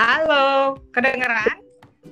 Halo, 0.00 0.80
kedengeran? 0.96 1.60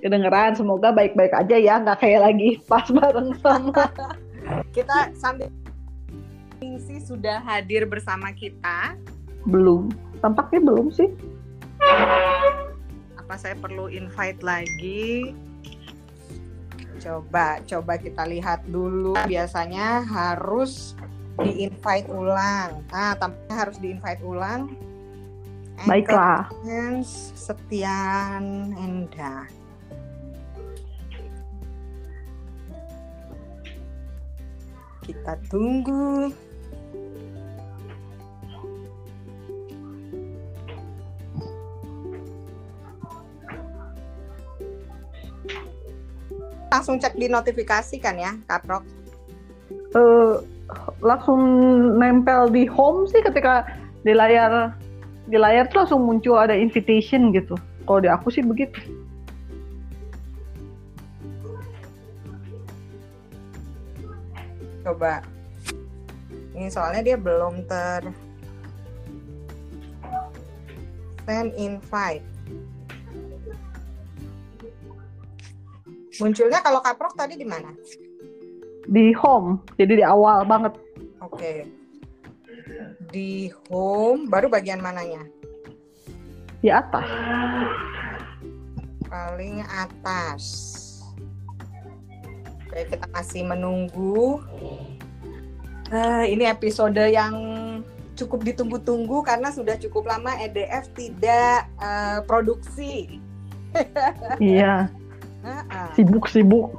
Kedengeran, 0.04 0.52
semoga 0.52 0.92
baik-baik 0.92 1.32
aja 1.32 1.56
ya, 1.56 1.80
nggak 1.80 2.04
kayak 2.04 2.20
lagi 2.20 2.60
pas 2.68 2.84
bareng 2.84 3.32
sama. 3.40 3.88
kita 4.76 5.08
sambil 5.16 5.48
sih 6.60 7.00
sudah 7.00 7.40
hadir 7.40 7.88
bersama 7.88 8.28
kita. 8.36 8.92
Belum, 9.48 9.88
tampaknya 10.20 10.68
belum 10.68 10.92
sih. 10.92 11.08
Apa 13.16 13.40
saya 13.40 13.56
perlu 13.56 13.88
invite 13.88 14.44
lagi? 14.44 15.32
Coba, 17.00 17.64
coba 17.64 17.96
kita 17.96 18.28
lihat 18.28 18.68
dulu. 18.68 19.16
Biasanya 19.24 20.04
harus 20.04 20.92
di-invite 21.40 22.12
ulang. 22.12 22.84
Nah, 22.92 23.16
tampaknya 23.16 23.56
harus 23.56 23.80
di-invite 23.80 24.20
ulang. 24.20 24.76
Baiklah. 25.86 26.50
Hans 26.66 27.30
Setian 27.38 28.74
Enda. 28.74 29.46
Kita 35.06 35.38
tunggu. 35.46 36.34
Langsung 46.68 47.00
cek 47.00 47.16
di 47.16 47.30
notifikasi 47.30 47.96
kan 48.02 48.18
ya, 48.18 48.34
Kaprok? 48.44 48.84
Uh, 49.96 50.44
langsung 51.00 51.40
nempel 51.96 52.52
di 52.52 52.68
home 52.68 53.08
sih 53.08 53.24
ketika 53.24 53.64
di 54.04 54.12
layar 54.12 54.76
di 55.28 55.36
layar 55.36 55.68
tuh 55.68 55.84
langsung 55.84 56.08
muncul 56.08 56.40
ada 56.40 56.56
invitation 56.56 57.28
gitu. 57.36 57.54
Kalau 57.84 58.00
di 58.00 58.08
aku 58.08 58.32
sih 58.32 58.40
begitu. 58.40 58.80
Coba. 64.80 65.20
Ini 66.56 66.72
soalnya 66.72 67.04
dia 67.04 67.16
belum 67.20 67.68
ter 67.68 68.08
send 71.28 71.52
invite. 71.60 72.24
Munculnya 76.18 76.58
kalau 76.64 76.80
kaprok 76.82 77.14
tadi 77.14 77.38
di 77.38 77.46
mana? 77.46 77.70
Di 78.88 79.12
home, 79.14 79.60
jadi 79.76 80.02
di 80.02 80.04
awal 80.04 80.42
banget. 80.48 80.74
Oke. 81.22 81.77
Di 83.08 83.48
home, 83.72 84.28
baru 84.28 84.52
bagian 84.52 84.84
mananya? 84.84 85.24
Di 86.60 86.68
atas. 86.68 87.08
Paling 89.08 89.64
atas. 89.64 90.44
Oke, 92.68 92.84
kita 92.92 93.08
masih 93.16 93.48
menunggu. 93.48 94.44
Uh, 95.88 96.24
ini 96.28 96.44
episode 96.44 97.00
yang 97.00 97.32
cukup 98.12 98.44
ditunggu-tunggu 98.44 99.24
karena 99.24 99.48
sudah 99.48 99.80
cukup 99.80 100.10
lama 100.10 100.36
EDF 100.44 100.92
tidak 100.92 101.64
uh, 101.80 102.20
produksi. 102.28 103.22
iya. 104.36 104.92
Sibuk-sibuk. 105.96 106.76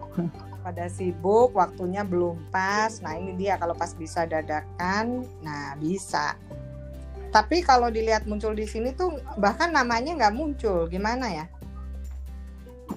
Pada 0.59 0.91
sibuk, 0.91 1.55
waktunya 1.55 2.03
belum 2.03 2.51
pas. 2.51 2.99
Nah 2.99 3.15
ini 3.15 3.35
dia 3.39 3.55
kalau 3.55 3.73
pas 3.73 3.95
bisa 3.95 4.27
dadakan, 4.27 5.23
nah 5.39 5.73
bisa. 5.79 6.35
Tapi 7.29 7.61
kalau 7.61 7.93
dilihat 7.93 8.25
muncul 8.25 8.57
di 8.57 8.65
sini 8.65 8.89
tuh 8.91 9.21
bahkan 9.37 9.69
namanya 9.69 10.17
nggak 10.17 10.35
muncul, 10.35 10.89
gimana 10.89 11.29
ya? 11.29 11.45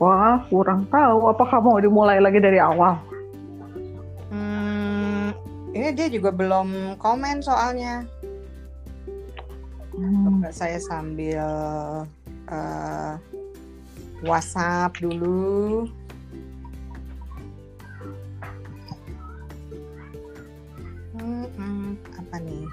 Wah, 0.00 0.40
kurang 0.48 0.88
tahu. 0.88 1.28
Apakah 1.28 1.60
mau 1.60 1.76
dimulai 1.76 2.16
lagi 2.16 2.40
dari 2.40 2.56
awal? 2.56 2.96
Hmm, 4.32 5.36
ini 5.76 5.92
dia 5.92 6.08
juga 6.08 6.32
belum 6.32 6.96
komen 6.96 7.44
soalnya. 7.44 8.08
Hmm. 9.92 10.40
Saya 10.48 10.80
sambil 10.80 11.44
uh, 12.48 13.12
WhatsApp 14.24 14.96
dulu. 14.96 15.84
Apa 22.32 22.40
nih? 22.48 22.64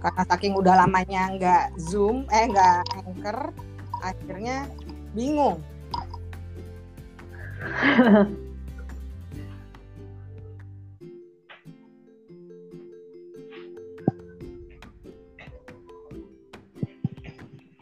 Karena 0.00 0.22
saking 0.24 0.56
udah 0.56 0.72
lamanya 0.80 1.28
nggak 1.36 1.76
zoom, 1.76 2.24
eh 2.32 2.48
nggak 2.48 2.80
anchor, 2.96 3.52
akhirnya 4.00 4.64
bingung. 5.12 5.60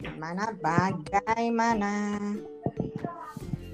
Bagaimana? 0.03 0.51
Bagaimana? 0.59 1.95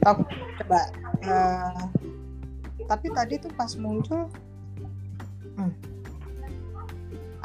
Oh, 0.05 0.17
coba. 0.61 0.81
Uh, 1.25 1.98
tapi 2.89 3.13
tadi 3.13 3.37
tuh 3.37 3.53
pas 3.53 3.69
muncul, 3.77 4.25
hmm. 5.61 5.69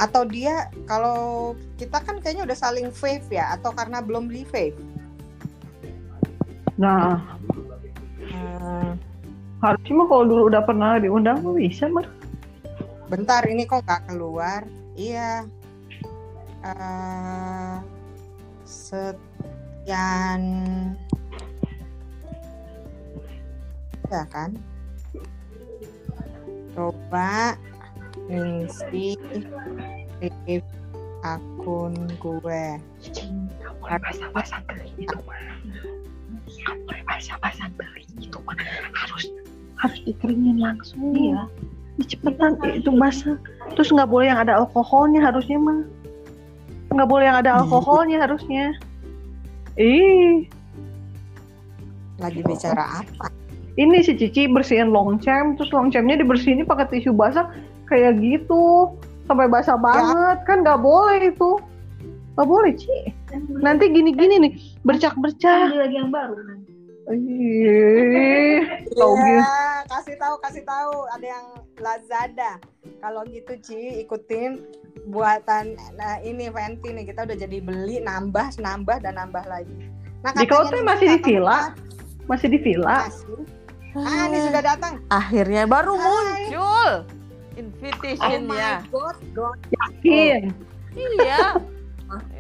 atau 0.00 0.24
dia 0.24 0.72
kalau 0.88 1.52
kita 1.76 2.00
kan 2.00 2.16
kayaknya 2.24 2.48
udah 2.48 2.56
saling 2.56 2.88
wave 3.04 3.28
ya, 3.28 3.52
atau 3.52 3.68
karena 3.76 4.00
belum 4.00 4.32
di 4.32 4.48
wave? 4.48 4.80
Nah, 6.80 7.20
hmm. 8.24 8.96
harusnya 9.60 9.92
mah 9.92 10.06
kalau 10.08 10.24
dulu 10.24 10.42
udah 10.48 10.64
pernah 10.64 10.96
diundang 10.96 11.44
bisa 11.52 11.92
mah. 11.92 12.08
Bentar, 13.12 13.44
ini 13.44 13.68
kok 13.68 13.84
nggak 13.84 14.08
keluar? 14.08 14.64
Iya. 14.96 15.44
Uh, 16.64 17.76
sekian 18.64 20.40
ya 24.08 24.24
kan 24.32 24.56
coba 26.74 27.56
ngisi 28.28 29.16
akun 31.24 31.94
gue. 32.20 32.66
Bahasa-bahasa 33.80 34.60
itu 35.00 35.16
mah 35.24 35.40
bahasa-bahasa 37.08 37.68
itu 38.20 38.38
mah 38.44 38.56
harus 38.92 39.24
harus 39.80 40.00
dikeringin 40.04 40.60
langsung. 40.60 41.14
Ya 41.16 41.48
cepetan 42.02 42.58
itu 42.74 42.90
basah. 42.90 43.38
Terus 43.78 43.94
nggak 43.94 44.10
boleh 44.10 44.26
yang 44.34 44.40
ada 44.42 44.58
alkoholnya 44.58 45.22
harusnya 45.22 45.58
mah. 45.62 45.80
Nggak 46.90 47.08
boleh 47.10 47.24
yang 47.30 47.38
ada 47.38 47.50
alkoholnya 47.62 48.18
harusnya. 48.22 48.74
Ih. 49.78 50.46
Lagi 52.18 52.40
bicara 52.46 53.02
apa? 53.02 53.33
Ini 53.74 54.06
si 54.06 54.14
Cici 54.14 54.46
bersihin 54.46 54.94
longcem, 54.94 55.58
terus 55.58 55.74
longcemnya 55.74 56.22
dibersihin 56.22 56.62
pakai 56.62 56.86
tisu 56.94 57.10
basah 57.10 57.50
kayak 57.90 58.22
gitu 58.22 58.94
sampai 59.26 59.50
basah 59.50 59.74
ya. 59.74 59.82
banget 59.82 60.38
kan 60.46 60.62
nggak 60.62 60.78
boleh 60.78 61.34
itu. 61.34 61.58
Nggak 62.38 62.48
boleh 62.50 62.72
Ci. 62.78 62.98
Nanti 63.58 63.90
gini-gini 63.90 64.34
nih 64.46 64.52
bercak-bercak. 64.86 65.74
lagi 65.74 65.96
yang 65.98 66.14
baru 66.14 66.38
nanti. 66.38 66.70
Ih, 67.04 68.64
tahu 68.96 69.12
ya, 69.20 69.44
kasih 69.92 70.16
tahu 70.16 70.40
kasih 70.40 70.64
tahu 70.64 71.04
ada 71.12 71.26
yang 71.36 71.46
Lazada. 71.76 72.56
Kalau 73.02 73.26
gitu 73.28 73.58
Ci 73.60 74.06
ikutin 74.06 74.64
buatan 75.10 75.76
nah 76.00 76.16
ini 76.24 76.48
Venti 76.48 76.96
nih 76.96 77.04
kita 77.04 77.28
udah 77.28 77.36
jadi 77.36 77.60
beli 77.60 78.00
nambah 78.00 78.56
nambah 78.56 79.04
dan 79.04 79.20
nambah 79.20 79.44
lagi. 79.44 79.90
Nah, 80.24 80.32
di 80.32 80.48
kau 80.48 80.64
tuh 80.64 80.80
masih 80.80 81.18
di 81.18 81.18
villa, 81.20 81.76
masih 82.24 82.48
di 82.48 82.56
villa. 82.56 83.04
Ah, 83.94 84.26
ini 84.26 84.38
sudah 84.50 84.62
datang. 84.62 84.94
Akhirnya 85.06 85.62
baru 85.70 85.94
Hai. 85.94 86.06
muncul 86.50 86.90
invitationnya. 87.54 88.82
Oh 88.90 88.98
God, 88.98 89.18
God. 89.34 89.58
Yakin? 89.70 90.50
Oh. 90.50 90.98
Iya. 90.98 91.58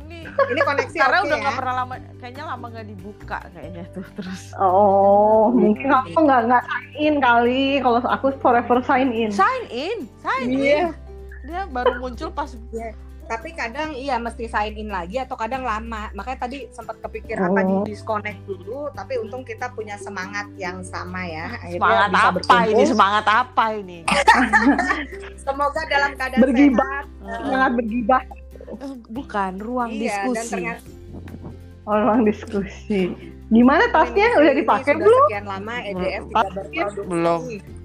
ini 0.04 0.26
ini 0.26 0.60
koneksi 0.62 0.96
karena 0.98 1.18
okay, 1.22 1.26
udah 1.30 1.38
ya? 1.38 1.42
nggak 1.42 1.56
pernah 1.58 1.74
lama, 1.74 1.94
kayaknya 2.18 2.44
lama 2.50 2.66
nggak 2.70 2.86
dibuka 2.90 3.38
kayaknya 3.54 3.84
tuh 3.94 4.06
terus. 4.18 4.42
Oh, 4.58 5.54
mungkin 5.54 5.90
aku 5.94 6.18
nggak 6.18 6.40
nggak 6.50 6.62
sign 6.66 6.88
in 6.98 7.14
kali. 7.22 7.66
Kalau 7.82 7.98
aku 8.02 8.26
forever 8.42 8.78
sign 8.82 9.14
in. 9.14 9.30
Sign 9.30 9.62
in, 9.70 9.98
sign 10.22 10.50
yeah. 10.50 10.90
in 10.90 11.04
dia 11.44 11.68
baru 11.68 12.00
muncul 12.00 12.32
pas 12.32 12.56
yeah. 12.72 12.96
Tapi 13.24 13.50
kadang 13.50 13.90
iya 13.90 14.16
mesti 14.16 14.44
sign 14.44 14.74
in 14.74 14.86
lagi 14.86 15.16
atau 15.16 15.34
kadang 15.34 15.62
lama 15.62 16.12
makanya 16.12 16.38
tadi 16.42 16.68
sempat 16.68 17.00
kepikir 17.00 17.34
apa 17.34 17.60
di 17.60 17.72
Oh. 17.72 17.82
disconnect 17.82 18.40
dulu 18.44 18.88
tapi 18.90 19.16
untung 19.16 19.42
kita 19.42 19.68
punya 19.68 19.96
semangat 19.96 20.46
yang 20.54 20.80
sama 20.82 21.24
ya 21.24 21.48
Akhirnya 21.54 21.74
Semangat 21.74 22.08
bisa 22.10 22.20
apa 22.20 22.32
berkumpul. 22.34 22.68
ini? 22.70 22.84
Semangat 22.86 23.24
apa 23.26 23.64
ini? 23.72 23.98
semoga 25.40 25.80
dalam 25.86 26.10
keadaan 26.14 26.40
Bergibah. 26.40 26.84
sehat 26.84 27.04
Semangat 27.38 27.70
bergibah 27.74 28.22
Eh, 28.66 28.96
Bukan 29.06 29.52
ruang 29.58 29.90
iya 29.90 30.24
dan 30.24 30.24
diskusi. 30.26 30.50
ternyata 30.50 30.82
orang 31.84 32.20
diskusi. 32.24 33.02
Gimana 33.46 33.84
tasnya 33.88 34.28
udah 34.34 34.54
dipakai 34.54 34.88
sudah 34.90 35.04
belum? 35.04 35.22
sekian 35.22 35.44
lama 35.44 35.74
EDF 35.82 36.22
Belum. 36.24 36.32
tidak 36.32 36.50
berproduksi 36.50 37.00
Belum. 37.04 37.40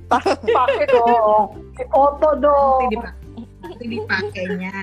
Pakai 0.09 0.85
dong. 0.87 1.45
Foto 1.91 2.29
dong. 2.37 2.81
Nanti 3.63 3.85
dipakainya 3.87 4.73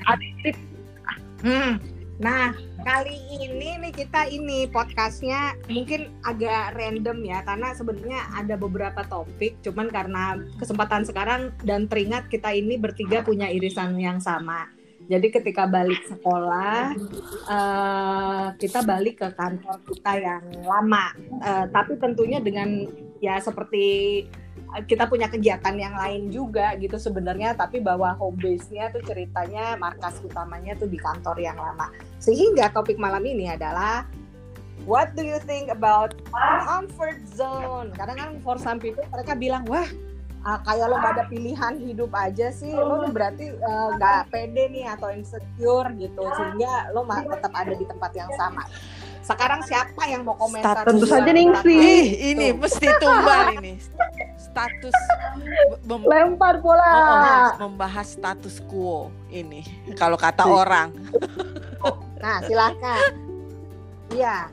Hmm. 1.37 1.77
Nah, 2.17 2.49
kali 2.81 3.13
ini 3.29 3.77
nih 3.77 3.93
kita 3.93 4.25
ini 4.25 4.65
podcastnya 4.73 5.53
mungkin 5.69 6.09
agak 6.25 6.73
random 6.73 7.21
ya 7.21 7.45
karena 7.45 7.77
sebenarnya 7.77 8.25
ada 8.33 8.57
beberapa 8.57 9.05
topik 9.05 9.61
cuman 9.61 9.93
karena 9.93 10.41
kesempatan 10.57 11.05
sekarang 11.05 11.53
dan 11.61 11.85
teringat 11.85 12.25
kita 12.33 12.49
ini 12.57 12.81
bertiga 12.81 13.21
punya 13.21 13.53
irisan 13.53 14.01
yang 14.01 14.17
sama. 14.17 14.65
Jadi 15.07 15.29
ketika 15.29 15.69
balik 15.69 16.09
sekolah 16.09 16.97
eh, 17.53 18.45
kita 18.65 18.81
balik 18.81 19.21
ke 19.21 19.29
kantor 19.37 19.77
kita 19.85 20.13
yang 20.17 20.43
lama. 20.65 21.13
Eh, 21.21 21.65
tapi 21.69 22.01
tentunya 22.01 22.41
dengan 22.41 22.89
ya 23.21 23.37
seperti 23.37 24.25
kita 24.85 25.07
punya 25.07 25.31
kegiatan 25.31 25.73
yang 25.79 25.95
lain 25.95 26.29
juga 26.29 26.75
gitu 26.75 26.99
sebenarnya 26.99 27.55
tapi 27.55 27.79
bahwa 27.79 28.11
home 28.19 28.37
base-nya 28.37 28.91
tuh 28.91 29.01
ceritanya 29.01 29.79
markas 29.79 30.19
utamanya 30.21 30.75
tuh 30.75 30.91
di 30.91 30.99
kantor 30.99 31.39
yang 31.39 31.55
lama. 31.55 31.89
Sehingga 32.19 32.69
topik 32.75 32.99
malam 32.99 33.23
ini 33.23 33.47
adalah 33.47 34.03
what 34.83 35.15
do 35.15 35.23
you 35.23 35.39
think 35.47 35.71
about 35.71 36.13
comfort 36.67 37.23
zone? 37.31 37.95
Kadang 37.95 38.17
kan 38.19 38.29
for 38.43 38.59
some 38.59 38.77
people 38.77 39.07
mereka 39.09 39.33
bilang 39.33 39.63
wah 39.71 39.87
ah, 40.45 40.59
kayak 40.67 40.85
lo 40.91 40.95
gak 40.99 41.13
ada 41.19 41.25
pilihan 41.31 41.73
hidup 41.81 42.11
aja 42.13 42.51
sih. 42.51 42.75
Lo 42.75 43.07
berarti 43.09 43.49
eh, 43.49 43.89
nggak 43.97 44.29
pede 44.29 44.67
nih 44.69 44.85
atau 44.93 45.09
insecure 45.09 45.89
gitu 45.95 46.23
sehingga 46.35 46.91
lo 46.91 47.07
tetap 47.07 47.53
ada 47.55 47.73
di 47.73 47.85
tempat 47.87 48.11
yang 48.13 48.29
sama. 48.35 48.67
Sekarang 49.27 49.59
siapa 49.67 50.07
yang 50.07 50.23
mau 50.23 50.39
komentar? 50.39 50.87
Tentu 50.87 51.03
saja 51.03 51.27
Ningsi. 51.35 51.75
ini 52.31 52.55
mesti 52.55 52.87
tumbal 52.95 53.59
ini. 53.59 53.75
Status 54.57 54.97
mem- 55.85 56.01
Lempar 56.03 56.57
bola. 56.57 56.81
Oh, 56.83 57.05
oh, 57.05 57.49
membahas 57.63 58.07
status 58.09 58.57
quo 58.65 59.13
ini 59.29 59.61
kalau 59.93 60.17
kata 60.17 60.41
orang. 60.43 60.89
Nah, 62.17 62.41
silakan. 62.41 63.13
Iya. 64.09 64.49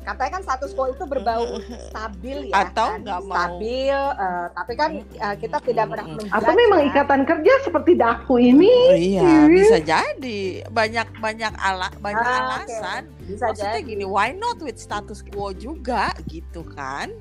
Katanya 0.00 0.30
kan 0.32 0.42
status 0.42 0.72
quo 0.72 0.88
itu 0.88 1.04
berbau 1.04 1.60
stabil 1.86 2.48
ya. 2.48 2.64
Atau 2.64 2.88
kan? 2.90 3.04
mau. 3.04 3.28
stabil, 3.28 3.92
eh, 3.94 4.46
tapi 4.50 4.72
kan 4.74 4.90
eh, 4.98 5.36
kita 5.36 5.56
tidak 5.60 5.84
pernah 5.86 6.06
menjudge 6.08 6.32
Atau 6.32 6.52
memang 6.56 6.80
ikatan 6.82 7.22
kerja 7.22 7.52
seperti 7.62 7.92
daku 7.94 8.34
ini. 8.40 8.72
Oh, 8.88 8.96
iya, 8.96 9.46
bisa 9.46 9.78
jadi 9.78 10.40
banyak 10.66 11.14
banyak 11.14 11.52
ala 11.54 11.92
banyak 12.00 12.24
Ah, 12.26 12.58
alasan. 12.58 13.06
bisa 13.22 13.52
Maksudnya 13.52 13.78
jadi. 13.78 13.86
gini, 13.86 14.02
why 14.02 14.32
not 14.32 14.58
with 14.58 14.80
status 14.80 15.22
quo 15.22 15.52
juga 15.52 16.10
gitu 16.26 16.64
kan? 16.66 17.12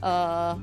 Eh 0.00 0.54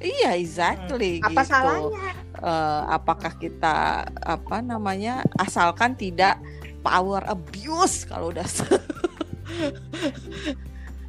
iya, 0.00 0.36
exactly. 0.36 1.20
Apa 1.24 1.42
gitu. 1.42 1.50
salahnya? 1.50 2.10
Eh, 2.36 2.82
apakah 2.92 3.32
kita 3.40 4.04
apa 4.12 4.60
namanya 4.60 5.24
asalkan 5.40 5.96
tidak 5.96 6.36
power 6.84 7.24
abuse 7.24 8.04
kalau 8.04 8.28
udah 8.28 8.44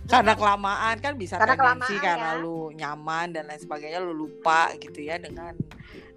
karena 0.07 0.33
kelamaan 0.39 0.95
kan 1.03 1.13
bisa 1.19 1.35
Karena 1.35 1.59
tendensi 1.59 1.99
karena 1.99 2.39
ya. 2.39 2.41
lu 2.41 2.71
nyaman 2.71 3.35
dan 3.35 3.43
lain 3.51 3.59
sebagainya 3.59 3.99
lu 3.99 4.15
lupa 4.15 4.71
gitu 4.79 5.03
ya 5.03 5.19
dengan 5.19 5.51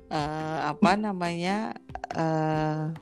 eh, 0.07 0.59
apa 0.71 0.95
namanya 0.95 1.75
eh, 2.15 2.95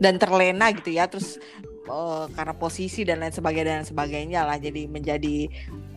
dan 0.00 0.14
terlena 0.16 0.72
gitu 0.72 0.96
ya 0.96 1.12
terus 1.12 1.36
eh, 1.84 2.24
karena 2.32 2.54
posisi 2.56 3.04
dan 3.04 3.20
lain 3.20 3.36
sebagainya 3.36 3.68
dan 3.68 3.76
lain 3.84 3.90
sebagainya 3.92 4.40
lah 4.48 4.56
jadi 4.56 4.88
menjadi 4.88 5.52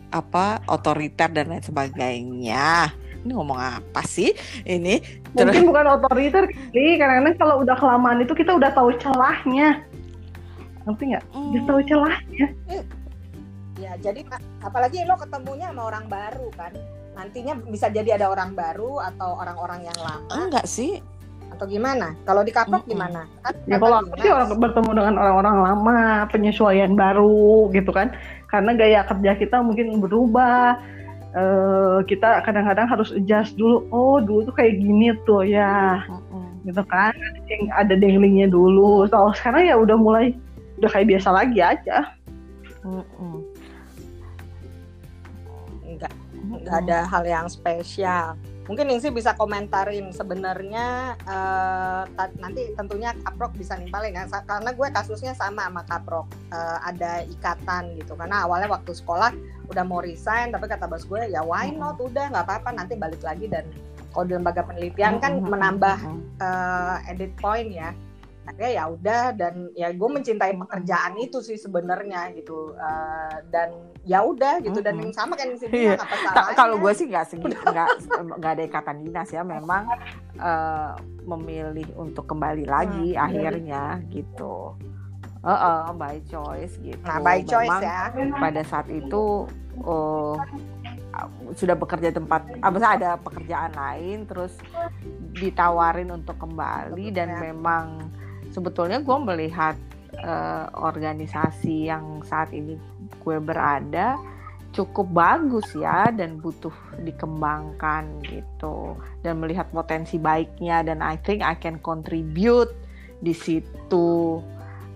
apa 0.08 0.64
otoriter 0.66 1.28
dan 1.28 1.52
lain 1.52 1.60
sebagainya 1.60 2.88
ini 3.20 3.32
ngomong 3.34 3.58
apa 3.58 4.00
sih 4.06 4.32
ini 4.64 5.00
Terus- 5.36 5.52
Mungkin 5.52 5.68
bukan 5.68 5.86
otoriter 6.00 6.48
kali, 6.48 6.96
karena 6.96 7.30
kalau 7.36 7.60
udah 7.60 7.76
kelamaan 7.76 8.24
itu 8.24 8.32
kita 8.32 8.56
udah 8.56 8.72
tahu 8.72 8.96
celahnya. 8.96 9.84
Ngerti 10.88 11.04
nggak? 11.12 11.24
Udah 11.36 11.62
tahu 11.68 11.80
celahnya. 11.84 12.46
Ya, 13.76 13.92
jadi 14.00 14.24
apalagi 14.64 15.04
lo 15.04 15.20
ketemunya 15.20 15.68
sama 15.68 15.92
orang 15.92 16.08
baru 16.08 16.48
kan. 16.56 16.72
Nantinya 17.12 17.60
bisa 17.60 17.92
jadi 17.92 18.16
ada 18.16 18.32
orang 18.32 18.56
baru 18.56 19.04
atau 19.04 19.36
orang-orang 19.36 19.84
yang 19.84 19.98
lama 20.00 20.48
enggak 20.48 20.64
sih 20.64 20.98
atau 21.52 21.68
gimana? 21.68 22.16
Kalau 22.24 22.40
di 22.40 22.50
kapok 22.56 22.88
gimana? 22.88 23.28
Kan 23.44 23.52
Ya 23.68 23.76
kalau 23.76 24.00
aku 24.00 24.16
sih 24.18 24.30
orang 24.32 24.48
bertemu 24.56 24.90
dengan 24.96 25.14
orang-orang 25.20 25.56
lama, 25.60 25.98
penyesuaian 26.32 26.96
baru 26.96 27.68
gitu 27.76 27.92
kan. 27.92 28.16
Karena 28.48 28.72
gaya 28.72 29.00
kerja 29.04 29.32
kita 29.36 29.60
mungkin 29.60 30.00
berubah. 30.00 30.80
Eh, 31.28 31.98
kita 32.08 32.40
kadang-kadang 32.40 32.88
harus 32.88 33.12
adjust 33.12 33.54
dulu. 33.60 33.84
Oh, 33.92 34.16
dulu 34.16 34.48
tuh 34.48 34.56
kayak 34.56 34.80
gini 34.80 35.12
tuh 35.28 35.44
ya, 35.44 36.00
Mm-mm. 36.08 36.64
gitu 36.64 36.80
kan. 36.88 37.12
Ada 37.76 38.00
danglingnya 38.00 38.48
dulu. 38.48 39.04
Kalau 39.12 39.36
sekarang 39.36 39.68
ya 39.68 39.76
udah 39.76 39.96
mulai 40.00 40.32
udah 40.80 40.88
kayak 40.88 41.12
biasa 41.12 41.28
lagi 41.28 41.60
aja. 41.60 42.16
Mm-mm. 42.80 43.44
enggak 45.84 46.12
nggak 46.48 46.76
ada 46.88 46.98
hal 47.04 47.24
yang 47.28 47.46
spesial. 47.50 48.32
Mungkin 48.68 48.84
Ningsi 48.84 49.08
bisa 49.08 49.32
komentarin 49.32 50.12
sebenarnya 50.12 51.16
ta- 52.12 52.36
nanti 52.36 52.68
tentunya 52.76 53.16
Kaprok 53.24 53.56
bisa 53.56 53.80
nimpalin 53.80 54.12
ya 54.12 54.28
karena 54.44 54.70
gue 54.76 54.88
kasusnya 54.92 55.32
sama 55.32 55.64
sama 55.64 55.82
Kaprok 55.88 56.28
Eh, 56.48 56.78
ada 56.80 57.20
ikatan 57.28 57.96
gitu. 58.00 58.16
Karena 58.16 58.48
awalnya 58.48 58.72
waktu 58.72 58.96
sekolah 58.96 59.32
udah 59.68 59.84
mau 59.84 60.00
resign 60.00 60.48
tapi 60.48 60.64
kata 60.64 60.88
bos 60.88 61.04
gue 61.04 61.28
ya 61.28 61.44
why 61.44 61.68
not? 61.68 62.00
Udah 62.00 62.32
nggak 62.32 62.44
apa-apa 62.44 62.72
nanti 62.72 62.96
balik 62.96 63.20
lagi 63.20 63.48
dan 63.52 63.68
kalau 64.16 64.24
di 64.24 64.32
lembaga 64.36 64.64
penelitian 64.64 65.20
kan 65.20 65.40
menambah 65.44 65.98
eh, 66.40 66.96
edit 67.12 67.32
point 67.36 67.68
ya. 67.68 67.92
Akhirnya 68.48 68.72
ya 68.80 68.84
udah 68.88 69.22
dan 69.36 69.54
ya 69.76 69.92
gue 69.92 70.08
mencintai 70.08 70.56
pekerjaan 70.56 71.20
itu 71.20 71.44
sih 71.44 71.60
sebenarnya 71.60 72.32
gitu 72.32 72.72
Eh, 72.76 73.36
dan 73.52 73.76
ya 74.08 74.24
udah 74.24 74.64
gitu. 74.64 74.80
Dan 74.80 74.96
yang 74.98 75.12
sama 75.12 75.36
kan 75.36 75.52
Iya. 75.52 76.00
bilang 76.00 76.00
apa 76.00 76.16
kalau 76.56 76.80
gue 76.80 76.92
sih 76.96 77.06
nggak 77.06 77.26
segi 77.28 77.44
nggak 77.44 77.88
nggak 78.40 78.52
ada 78.56 78.64
ikatan 78.64 78.96
dinas 79.04 79.28
ya. 79.28 79.44
Memang 79.44 79.84
eh, 80.34 80.92
memilih 81.22 81.86
untuk 81.94 82.24
kembali 82.24 82.64
lagi 82.64 83.12
Hmm, 83.12 83.26
akhirnya 83.28 84.00
gitu. 84.08 84.72
Heeh, 85.38 85.82
by 85.94 86.16
choice 86.24 86.74
gitu. 86.80 87.04
Nah 87.04 87.20
by 87.20 87.44
choice 87.44 87.68
Memang 87.68 87.82
ya. 87.84 88.02
pada 88.34 88.62
saat 88.64 88.88
itu 88.88 89.44
eh, 89.78 90.36
sudah 91.50 91.74
bekerja 91.74 92.08
di 92.08 92.16
tempat 92.16 92.42
apa 92.58 92.76
sih, 92.76 92.88
ada 92.88 93.10
pekerjaan 93.18 93.72
lain 93.74 94.24
terus 94.24 94.56
ditawarin 95.34 96.10
untuk 96.10 96.38
kembali. 96.38 97.12
Dan 97.12 97.28
Ya. 97.30 97.52
memang 97.52 98.08
sebetulnya 98.48 98.98
gue 98.98 99.18
melihat 99.20 99.76
eh, 100.16 100.66
organisasi 100.74 101.86
yang 101.86 102.24
saat 102.24 102.50
ini 102.50 102.74
gue 103.18 103.36
berada 103.38 104.16
cukup 104.68 105.08
bagus 105.10 105.64
ya 105.72 106.12
dan 106.12 106.38
butuh 106.38 106.72
dikembangkan 107.00 108.20
gitu 108.22 108.94
dan 109.24 109.40
melihat 109.40 109.66
potensi 109.72 110.20
baiknya 110.20 110.84
dan 110.84 111.00
I 111.00 111.16
think 111.18 111.40
I 111.40 111.56
can 111.56 111.80
contribute 111.80 112.70
di 113.18 113.32
situ 113.32 114.40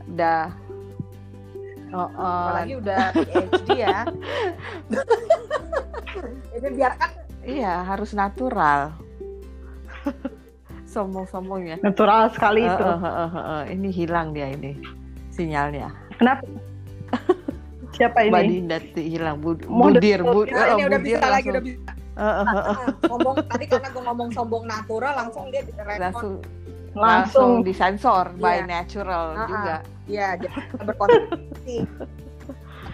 dah 0.06 0.52
Oh, 1.92 2.08
oh. 2.08 2.48
apalagi 2.48 2.80
udah 2.80 3.12
PhD 3.12 3.68
ya 3.84 4.08
ini 6.56 6.68
biarkan 6.72 7.10
Iya, 7.42 7.82
harus 7.82 8.14
natural. 8.14 8.94
Sombong-sombongnya. 10.86 11.82
Natural 11.82 12.30
sekali 12.30 12.62
Eh, 12.62 12.70
itu. 12.70 12.84
eh, 12.86 12.96
eh, 13.02 13.18
eh, 13.18 13.34
eh. 13.34 13.62
Ini 13.74 13.88
hilang 13.90 14.30
dia 14.30 14.46
ini 14.46 14.78
sinyalnya. 15.28 15.90
Kenapa? 16.16 16.46
Siapa 17.92 18.18
Mbak 18.24 18.40
ini? 18.40 18.50
Dinda 18.50 18.76
tuh 18.82 19.04
hilang. 19.04 19.36
Bud- 19.38 19.64
budir, 19.64 20.20
bud, 20.22 20.48
Nah, 20.48 20.64
eh, 20.64 20.68
ini 20.70 20.82
udah 20.82 20.98
budir 20.98 21.06
bisa 21.12 21.18
lagi 21.22 21.30
langsung. 21.30 21.52
udah 21.52 21.62
bisa 21.62 21.90
eh, 22.12 22.22
eh, 22.22 22.44
eh. 22.44 22.76
ngomong 23.06 23.36
tadi 23.46 23.64
karena 23.66 23.88
gue 23.88 24.02
ngomong 24.02 24.28
sombong 24.30 24.64
natural 24.66 25.14
langsung 25.16 25.44
dia 25.48 25.62
langsung 25.62 25.96
langsung 25.96 26.34
Langsung 26.92 27.50
disensor 27.62 28.24
by 28.36 28.56
Iya. 28.58 28.68
natural 28.70 29.26
Ah, 29.30 29.38
ah. 29.38 29.46
juga. 29.46 29.74
Iya, 30.04 30.28
jadi 30.36 30.58
berkontribusi. 30.78 31.76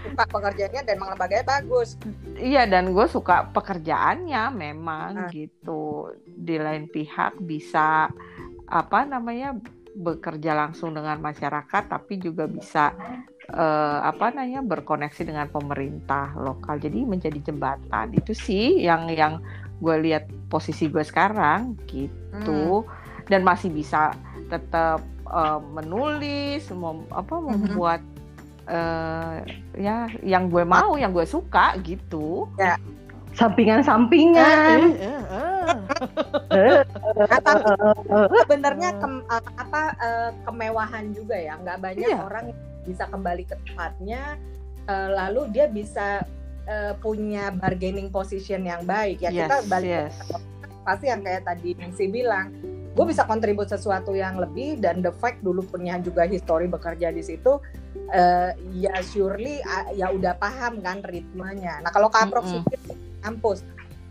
Suka 0.01 0.25
pekerjaannya 0.25 0.81
dan 0.85 0.95
emang 0.95 1.11
lembaganya 1.11 1.45
bagus. 1.49 1.99
Iya 2.33 2.63
dan 2.65 2.85
gue 2.89 3.07
suka 3.07 3.51
pekerjaannya 3.51 4.43
memang 4.53 5.11
Ah. 5.19 5.31
gitu. 5.31 6.15
Di 6.25 6.57
lain 6.57 6.87
pihak 6.87 7.39
bisa 7.41 8.07
apa 8.65 8.99
namanya 9.03 9.59
bekerja 9.91 10.55
langsung 10.55 10.93
dengan 10.93 11.19
masyarakat 11.19 11.83
tapi 11.89 12.15
juga 12.17 12.47
bisa 12.47 12.95
uh, 13.53 13.99
apa 14.05 14.35
namanya 14.35 14.61
berkoneksi 14.61 15.23
dengan 15.25 15.47
pemerintah 15.49 16.37
lokal 16.37 16.77
jadi 16.77 17.05
menjadi 17.05 17.41
jembatan 17.41 18.13
itu 18.13 18.37
sih 18.37 18.85
yang 18.85 19.09
yang 19.09 19.41
gue 19.79 19.97
lihat 20.11 20.29
posisi 20.51 20.91
gue 20.91 21.05
sekarang 21.07 21.79
gitu 21.87 22.85
hmm. 22.85 23.29
dan 23.31 23.47
masih 23.47 23.71
bisa 23.71 24.13
tetap 24.51 25.01
uh, 25.31 25.63
menulis 25.63 26.67
mem, 26.73 27.07
apa 27.15 27.35
hmm. 27.39 27.45
membuat 27.47 28.01
uh, 28.67 29.41
ya 29.79 30.11
yang 30.21 30.51
gue 30.51 30.65
mau 30.67 30.99
yang 30.99 31.15
gue 31.15 31.25
suka 31.25 31.79
gitu 31.87 32.51
ya 32.59 32.77
sampingan-sampingan. 33.39 34.99
Sebenarnya 38.43 38.91
ke, 38.99 39.07
apa 39.31 39.83
kemewahan 40.43 41.15
juga 41.15 41.37
ya, 41.39 41.55
nggak 41.61 41.79
banyak 41.79 42.09
iya. 42.09 42.19
orang 42.25 42.51
bisa 42.89 43.05
kembali 43.13 43.45
ke 43.45 43.55
tempatnya, 43.69 44.41
lalu 44.89 45.53
dia 45.53 45.69
bisa 45.69 46.25
punya 47.01 47.53
bargaining 47.53 48.09
position 48.09 48.65
yang 48.65 48.85
baik. 48.89 49.21
Ya 49.25 49.33
yes, 49.33 49.37
kita 49.45 49.57
balik 49.69 50.09
yes. 50.09 50.17
pasti 50.85 51.13
yang 51.13 51.21
kayak 51.21 51.45
tadi 51.45 51.77
Nancy 51.77 52.09
bilang 52.09 52.49
gue 52.97 53.05
bisa 53.07 53.29
kontribut 53.29 53.69
sesuatu 53.69 54.17
yang 54.17 54.41
lebih 54.41 54.81
dan 54.81 55.05
the 55.05 55.13
fact 55.21 55.45
dulu 55.45 55.61
punya 55.63 56.01
juga 56.01 56.25
history 56.25 56.67
bekerja 56.67 57.13
di 57.15 57.23
situ 57.23 57.61
uh, 58.11 58.51
ya 58.75 58.97
surely 59.05 59.61
uh, 59.63 59.93
ya 59.95 60.11
udah 60.11 60.35
paham 60.41 60.81
kan 60.81 61.05
ritmenya. 61.05 61.79
Nah 61.85 61.93
kalau 61.93 62.09
kaprok 62.09 62.49
mm 62.49 62.65
-hmm 62.65 63.09
kampus 63.23 63.67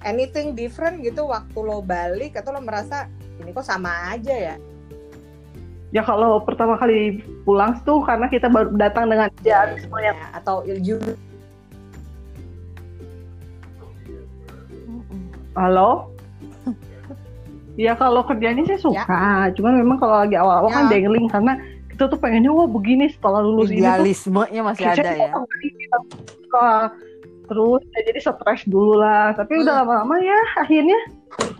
anything 0.05 0.53
different 0.53 1.01
gitu 1.01 1.25
waktu 1.27 1.57
lo 1.57 1.81
balik 1.81 2.37
atau 2.37 2.53
lo 2.53 2.61
merasa 2.61 3.09
ini 3.41 3.49
kok 3.49 3.65
sama 3.65 4.13
aja 4.13 4.35
ya 4.35 4.55
ya 5.95 6.03
kalau 6.03 6.43
pertama 6.43 6.75
kali 6.75 7.23
pulang 7.47 7.79
tuh 7.87 8.03
karena 8.03 8.27
kita 8.27 8.51
baru 8.51 8.75
datang 8.75 9.07
dengan 9.07 9.31
ya, 9.43 9.71
semuanya. 9.79 10.13
Atau 10.35 10.67
you 10.67 10.99
halo? 15.55 16.11
Ya 17.77 17.93
kalau 17.93 18.25
kerjanya 18.25 18.65
sih 18.65 18.81
suka. 18.81 19.05
Ya. 19.05 19.53
cuman 19.53 19.85
memang 19.85 19.97
kalau 20.01 20.25
lagi 20.25 20.33
awal-awal 20.33 20.73
kan 20.73 20.89
ya. 20.89 20.89
kan 20.89 20.93
dangling 20.97 21.27
karena 21.29 21.53
kita 21.93 22.03
tuh 22.09 22.19
pengennya 22.19 22.49
wah 22.49 22.69
begini 22.69 23.05
setelah 23.09 23.41
lulus 23.41 23.69
idealismenya 23.69 24.61
masih 24.65 24.85
ada 24.85 25.13
ya. 25.13 25.29
terus 27.47 27.81
ya 27.95 28.01
jadi 28.11 28.19
stres 28.19 28.65
dulu 28.65 28.97
lah. 28.97 29.31
Tapi 29.37 29.61
udah 29.61 29.73
hmm. 29.77 29.81
lama-lama 29.85 30.15
ya 30.19 30.39
akhirnya 30.57 30.99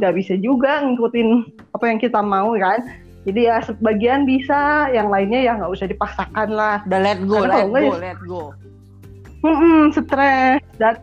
nggak 0.01 0.13
bisa 0.17 0.33
juga 0.41 0.81
ngikutin 0.83 1.27
apa 1.73 1.85
yang 1.85 1.99
kita 2.01 2.19
mau 2.21 2.53
kan 2.57 2.81
jadi 3.27 3.41
ya 3.51 3.55
sebagian 3.59 4.23
bisa 4.23 4.87
yang 4.95 5.11
lainnya 5.11 5.43
ya 5.43 5.51
nggak 5.59 5.71
usah 5.75 5.91
dipaksakan 5.91 6.47
lah. 6.47 6.79
Udah 6.87 7.01
let 7.03 7.19
go 7.27 7.43
Karena 7.43 7.67
let 7.67 7.67
go 7.67 7.83
ya, 7.83 7.95
let 7.99 8.19
go. 8.23 8.43
Hmm, 9.43 9.91
stres. 9.91 10.63
Dan 10.79 10.95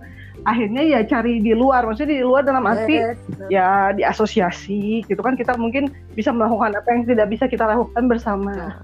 akhirnya 0.49 0.83
ya 0.88 1.00
cari 1.04 1.45
di 1.45 1.52
luar. 1.52 1.85
Maksudnya 1.85 2.16
di 2.16 2.25
luar 2.25 2.49
dalam 2.49 2.64
arti 2.64 2.97
yes, 2.97 3.21
ya 3.52 3.93
di 3.93 4.09
asosiasi 4.09 5.04
gitu 5.04 5.21
kan. 5.21 5.37
Kita 5.37 5.52
mungkin 5.61 5.93
bisa 6.16 6.33
melakukan 6.33 6.73
apa 6.73 6.88
yang 6.97 7.04
tidak 7.04 7.28
bisa 7.28 7.45
kita 7.45 7.69
lakukan 7.69 8.09
bersama. 8.09 8.81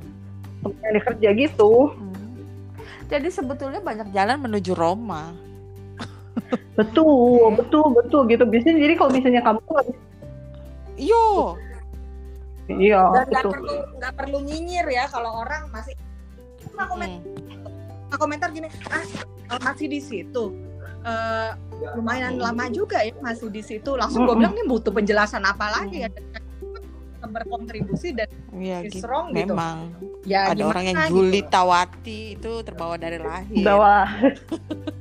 Teman 0.60 0.92
yang 0.92 1.04
kerja 1.08 1.28
gitu. 1.32 1.96
Hmm. 1.96 2.08
jadi 3.10 3.26
sebetulnya 3.26 3.82
banyak 3.82 4.12
jalan 4.14 4.38
menuju 4.38 4.76
Roma. 4.76 5.32
Betul 6.76 7.56
betul 7.56 7.88
betul 7.96 8.28
gitu. 8.28 8.44
Biasanya 8.44 8.78
jadi 8.84 8.94
kalau 9.00 9.10
misalnya 9.10 9.42
kamu 9.42 9.60
iyo 11.00 11.56
iya 12.78 13.02
dan 13.10 13.26
nggak 13.26 13.46
perlu 13.50 13.74
nggak 13.98 14.14
perlu 14.14 14.38
nyinyir 14.44 14.86
ya 14.92 15.04
kalau 15.10 15.42
orang 15.42 15.66
masih 15.74 15.94
cuma 16.70 16.86
komentar 16.86 17.24
hmm. 17.24 18.18
komentar 18.20 18.48
gini 18.54 18.68
ah 18.92 19.04
masih 19.64 19.90
di 19.90 19.98
situ 19.98 20.54
uh, 21.02 21.50
lumayan 21.96 22.38
lama 22.38 22.70
juga 22.70 23.02
ya 23.02 23.16
masih 23.18 23.50
di 23.50 23.64
situ 23.64 23.96
langsung 23.96 24.28
gue 24.28 24.36
bilang 24.36 24.54
ini 24.54 24.68
butuh 24.68 24.92
penjelasan 24.92 25.42
apa 25.42 25.80
lagi 25.80 26.06
ya 26.06 26.10
berkontribusi 27.30 28.16
dan 28.16 28.26
ya, 28.58 28.82
is 28.82 28.98
wrong 29.06 29.30
gitu. 29.30 29.54
Memang. 29.54 29.94
Ya, 30.26 30.52
ada 30.52 30.68
orang 30.68 30.84
yang 30.92 30.98
Juli 31.08 31.40
gitu? 31.40 31.48
Tawati 31.48 32.36
itu 32.36 32.52
terbawa 32.66 33.00
dari 33.00 33.16
lahir. 33.16 33.64
Bawa. 33.64 34.04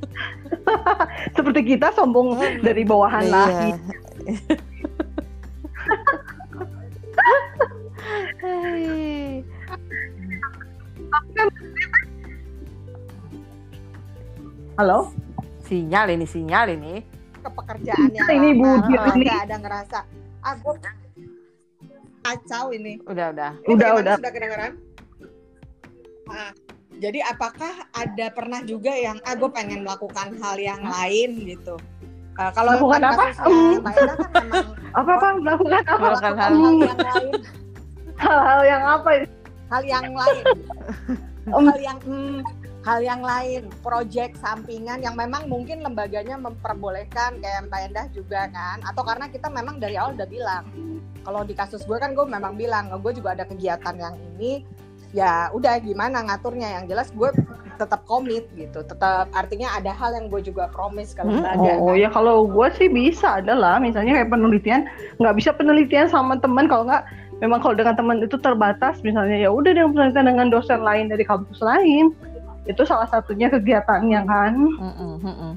Seperti 1.36 1.76
kita 1.76 1.92
sombong 1.92 2.40
dari 2.62 2.86
bawahan 2.86 3.26
iya. 3.26 3.34
lahir. 3.34 3.76
Halo? 14.80 15.12
Sinyal 15.68 16.16
ini, 16.16 16.26
sinyal 16.26 16.68
ini. 16.74 17.04
Kepekerjaan 17.40 18.10
yang 18.16 18.30
ini 18.32 18.50
Bu, 18.56 18.68
ini 19.16 19.28
ada 19.28 19.56
ngerasa, 19.60 20.00
ah 20.44 20.56
kacau 22.24 22.72
ini. 22.76 23.00
Udah, 23.08 23.32
udah. 23.32 23.52
Ini 23.64 23.74
udah, 23.76 23.90
udah. 24.00 24.16
Sudah 24.20 24.34
kedengeran? 24.34 24.72
Nah, 26.30 26.52
jadi 27.00 27.20
apakah 27.26 27.88
ada 27.96 28.28
pernah 28.32 28.62
juga 28.62 28.92
yang 28.94 29.18
ah 29.24 29.34
gue 29.34 29.50
pengen 29.50 29.88
melakukan 29.88 30.36
hal 30.44 30.56
yang 30.60 30.84
lain 30.84 31.48
gitu? 31.48 31.80
Uh, 32.40 32.52
kalau 32.56 32.72
melakukan 32.80 33.04
apa? 33.04 33.24
Um. 33.44 33.84
kan 33.84 34.00
memang 34.32 34.66
apa 34.96 35.12
apa 35.12 35.28
melakukan 35.44 35.84
apa? 35.84 36.00
Melakukan 36.00 36.34
hal, 36.40 36.54
hal 36.56 36.64
yang 36.80 37.00
lain. 37.04 37.34
Hal-hal 38.16 38.62
yang 38.64 38.84
apa? 38.88 39.10
Hal 39.68 39.84
yang 39.84 40.08
lain. 40.16 40.46
hal 41.50 41.80
yang 41.84 42.00
hmm, 42.08 42.40
hal 42.88 43.00
yang 43.04 43.22
lain, 43.22 43.62
proyek 43.84 44.40
sampingan 44.40 45.04
yang 45.04 45.20
memang 45.20 45.52
mungkin 45.52 45.84
lembaganya 45.84 46.40
memperbolehkan 46.40 47.44
kayak 47.44 47.68
Mbak 47.68 47.82
Endah 47.92 48.08
juga 48.16 48.48
kan, 48.48 48.80
atau 48.88 49.04
karena 49.04 49.28
kita 49.28 49.52
memang 49.52 49.84
dari 49.84 50.00
awal 50.00 50.16
udah 50.16 50.30
bilang 50.32 50.64
kalau 51.24 51.44
di 51.44 51.54
kasus 51.54 51.84
gue 51.84 51.98
kan 52.00 52.16
gue 52.16 52.26
memang 52.26 52.56
bilang 52.56 52.90
gue 52.90 53.14
juga 53.14 53.36
ada 53.36 53.46
kegiatan 53.46 53.96
yang 54.00 54.16
ini 54.36 54.64
ya 55.14 55.50
udah 55.52 55.78
gimana 55.82 56.26
ngaturnya 56.26 56.80
yang 56.80 56.86
jelas 56.86 57.10
gue 57.12 57.30
tetap 57.80 58.04
komit 58.04 58.44
gitu 58.60 58.84
tetap 58.84 59.32
artinya 59.32 59.72
ada 59.72 59.96
hal 59.96 60.12
yang 60.12 60.28
gue 60.28 60.44
juga 60.44 60.68
promise 60.70 61.16
ke 61.16 61.24
lembaga 61.24 61.80
hmm, 61.80 61.82
oh 61.82 61.96
kan? 61.96 62.04
ya 62.04 62.10
kalau 62.12 62.44
gue 62.44 62.68
sih 62.76 62.92
bisa 62.92 63.40
adalah 63.40 63.80
misalnya 63.80 64.20
kayak 64.20 64.30
penelitian 64.30 64.86
nggak 65.24 65.36
bisa 65.40 65.56
penelitian 65.56 66.12
sama 66.12 66.36
teman 66.44 66.68
kalau 66.68 66.84
nggak 66.84 67.08
memang 67.40 67.64
kalau 67.64 67.76
dengan 67.80 67.96
teman 67.96 68.20
itu 68.20 68.36
terbatas 68.36 69.00
misalnya 69.02 69.40
ya 69.40 69.50
udah 69.50 69.72
dengan 69.72 69.96
penelitian 69.96 70.28
dengan 70.28 70.48
dosen 70.52 70.84
lain 70.84 71.08
dari 71.08 71.24
kampus 71.24 71.64
lain 71.64 72.12
itu 72.68 72.84
salah 72.84 73.08
satunya 73.08 73.48
kegiatannya 73.48 74.22
kan 74.28 74.54
mm 74.54 74.92
-mm, 74.94 75.14
mm 75.24 75.36
-mm. 75.40 75.54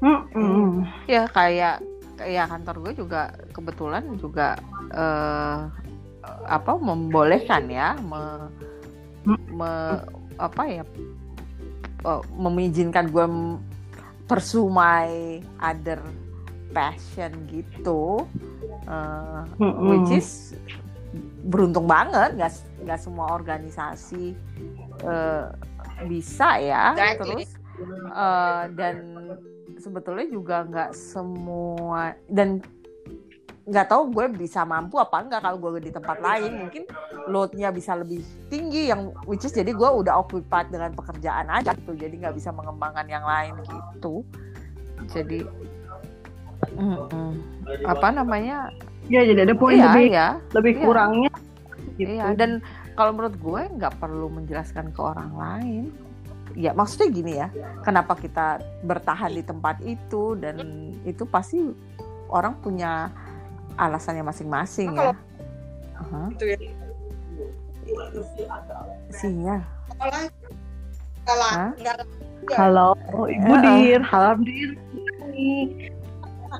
Mm 0.00 0.20
-mm. 0.32 0.68
ya 1.06 1.28
kayak 1.28 1.84
ya 2.24 2.44
kantor 2.48 2.88
gue 2.88 3.04
juga 3.04 3.32
kebetulan 3.52 4.04
juga 4.16 4.56
uh, 4.92 5.68
apa 6.48 6.72
membolehkan 6.76 7.68
ya 7.68 7.96
me, 8.04 8.48
me, 9.26 9.70
apa 10.36 10.62
ya 10.68 10.84
uh, 12.04 12.22
mengizinkan 12.34 13.08
gue 13.10 13.26
persumai 14.30 15.42
other 15.58 15.98
passion 16.70 17.34
gitu 17.50 18.22
uh, 18.86 19.42
which 19.58 20.14
is 20.14 20.54
beruntung 21.50 21.90
banget 21.90 22.38
nggak 22.38 22.52
nggak 22.86 23.00
semua 23.00 23.34
organisasi 23.34 24.38
uh, 25.02 25.50
bisa 26.06 26.62
ya 26.62 26.94
exactly. 26.94 27.42
terus 27.42 27.50
uh, 28.14 28.70
dan 28.78 28.96
sebetulnya 29.80 30.26
juga 30.30 30.62
nggak 30.68 30.90
semua 30.94 32.14
dan 32.30 32.62
nggak 33.70 33.86
tahu 33.86 34.02
gue 34.10 34.26
bisa 34.34 34.66
mampu 34.66 34.98
apa 34.98 35.22
enggak 35.22 35.46
kalau 35.46 35.62
gue 35.62 35.78
di 35.78 35.94
tempat 35.94 36.18
lain 36.18 36.66
mungkin 36.66 36.82
loadnya 37.30 37.70
bisa 37.70 37.94
lebih 37.94 38.18
tinggi 38.50 38.90
yang 38.90 39.14
which 39.30 39.46
is 39.46 39.54
jadi 39.54 39.70
gue 39.70 39.90
udah 40.02 40.18
occupied 40.18 40.74
dengan 40.74 40.90
pekerjaan 40.90 41.46
aja 41.46 41.70
gitu 41.78 41.94
jadi 41.94 42.10
nggak 42.10 42.34
bisa 42.34 42.50
mengembangkan 42.50 43.06
yang 43.06 43.22
lain 43.22 43.54
gitu 43.62 44.26
jadi 45.06 45.46
mm 46.74 46.98
-mm. 46.98 47.30
apa 47.86 48.08
namanya 48.10 48.74
ya 49.06 49.22
jadi 49.22 49.46
ada 49.46 49.54
poin 49.54 49.78
iya, 49.78 49.86
lebih 49.86 50.06
ya, 50.10 50.28
lebih 50.50 50.72
iya. 50.74 50.82
kurangnya 50.82 51.32
gitu. 51.94 52.10
iya 52.10 52.26
dan 52.34 52.50
kalau 52.98 53.14
menurut 53.14 53.36
gue 53.38 53.62
nggak 53.78 53.94
perlu 54.02 54.26
menjelaskan 54.34 54.90
ke 54.90 55.00
orang 55.00 55.30
lain 55.38 55.84
ya 56.58 56.74
maksudnya 56.74 57.08
gini 57.14 57.32
ya 57.38 57.48
kenapa 57.86 58.18
kita 58.18 58.58
bertahan 58.82 59.30
di 59.30 59.42
tempat 59.46 59.78
itu 59.86 60.34
dan 60.34 60.58
itu 61.06 61.22
pasti 61.22 61.62
orang 62.30 62.58
punya 62.58 63.10
alasannya 63.80 64.20
masing-masing 64.20 64.92
ya. 64.92 65.16
Uh-huh. 65.96 66.28
ya. 66.36 66.56
Sinyal. 69.08 69.60
Halo, 72.56 72.96
oh, 73.16 73.26
Ibu 73.28 73.52
uh-uh. 73.52 73.62
Dir, 73.64 74.00
halo 74.04 74.30
Dir. 74.44 74.70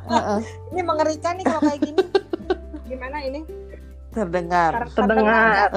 Uh-uh. 0.08 0.40
Ini 0.72 0.80
mengerikan 0.80 1.36
nih 1.36 1.44
kalau 1.44 1.60
kayak 1.68 1.80
gini. 1.84 2.04
Gimana 2.88 3.18
ini? 3.20 3.40
terdengar. 4.10 4.90
Terdengar. 4.90 5.70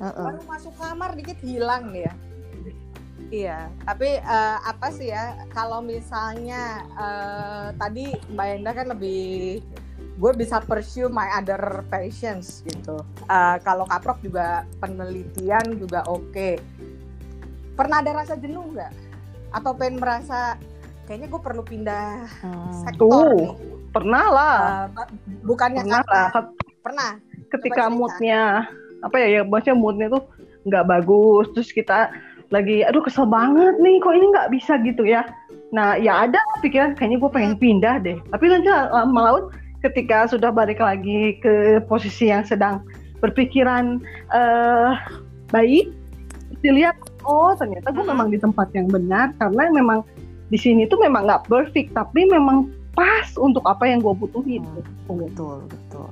Heeh. 0.00 0.26
baru 0.32 0.40
masuk 0.48 0.74
kamar 0.80 1.12
dikit 1.12 1.36
hilang 1.44 1.92
nih 1.92 2.08
ya 2.08 2.12
iya 3.30 3.70
tapi 3.82 4.18
eh, 4.18 4.58
apa 4.60 4.90
sih 4.90 5.08
ya 5.08 5.38
kalau 5.50 5.80
misalnya 5.80 6.82
eh, 6.92 7.66
tadi 7.74 8.10
Mbak 8.28 8.46
Enda 8.58 8.70
kan 8.74 8.86
lebih 8.90 9.62
gue 10.20 10.32
bisa 10.36 10.60
pursue 10.60 11.08
my 11.08 11.32
other 11.32 11.80
passions 11.88 12.60
gitu 12.62 13.00
Eh, 13.24 13.56
kalau 13.62 13.86
kaprok 13.86 14.18
juga 14.20 14.66
penelitian 14.78 15.78
juga 15.78 16.02
oke 16.04 16.58
pernah 17.72 18.02
ada 18.02 18.12
rasa 18.12 18.34
jenuh 18.36 18.74
nggak 18.74 18.92
atau 19.50 19.72
pengen 19.72 19.98
merasa 19.98 20.58
kayaknya 21.06 21.26
gue 21.26 21.40
perlu 21.40 21.62
pindah 21.62 22.26
Hmm. 22.42 22.74
sektor 22.84 23.26
Tuh. 23.26 23.34
nih 23.34 23.50
Pernah 23.90 24.26
lah. 24.30 24.58
Eh, 24.86 25.10
bukannya 25.42 25.82
Pernah 25.82 26.02
karena 26.06 26.30
lah. 26.30 26.44
pernah 26.78 27.10
Ketika 27.50 27.90
moodnya 27.90 28.42
apa 29.02 29.16
ya 29.18 29.26
ya 29.26 29.42
maksudnya 29.42 29.74
moodnya 29.74 30.06
tuh 30.06 30.22
nggak 30.62 30.84
bagus 30.86 31.50
terus 31.50 31.70
kita 31.72 32.12
lagi 32.50 32.82
aduh 32.82 33.02
kesel 33.02 33.26
banget 33.30 33.78
nih 33.78 34.02
kok 34.02 34.14
ini 34.14 34.26
nggak 34.34 34.50
bisa 34.50 34.78
gitu 34.82 35.06
ya 35.06 35.22
nah 35.70 35.94
ya 35.94 36.26
ada 36.26 36.38
pikiran 36.62 36.98
kayaknya 36.98 37.22
gue 37.22 37.30
pengen 37.30 37.54
pindah 37.54 38.02
deh 38.02 38.18
tapi 38.34 38.44
nanti 38.50 38.66
lama 38.70 39.20
laut 39.22 39.44
ketika 39.86 40.26
sudah 40.26 40.50
balik 40.50 40.82
lagi 40.82 41.38
ke 41.38 41.78
posisi 41.86 42.28
yang 42.28 42.42
sedang 42.42 42.82
berpikiran 43.22 44.02
eh 44.34 44.92
baik 45.54 45.94
dilihat 46.60 46.98
oh 47.22 47.54
ternyata 47.54 47.94
gue 47.94 48.02
Mm-mm. 48.02 48.12
memang 48.12 48.28
di 48.34 48.38
tempat 48.42 48.68
yang 48.74 48.90
benar 48.90 49.30
karena 49.38 49.70
memang 49.70 50.02
di 50.50 50.58
sini 50.58 50.90
tuh 50.90 50.98
memang 50.98 51.30
nggak 51.30 51.46
perfect 51.46 51.94
tapi 51.94 52.26
memang 52.26 52.66
pas 52.98 53.30
untuk 53.38 53.62
apa 53.64 53.86
yang 53.86 54.02
gue 54.02 54.14
butuhin 54.14 54.66
Hmm. 55.10 55.26
Betul, 55.26 55.66
betul. 55.66 56.06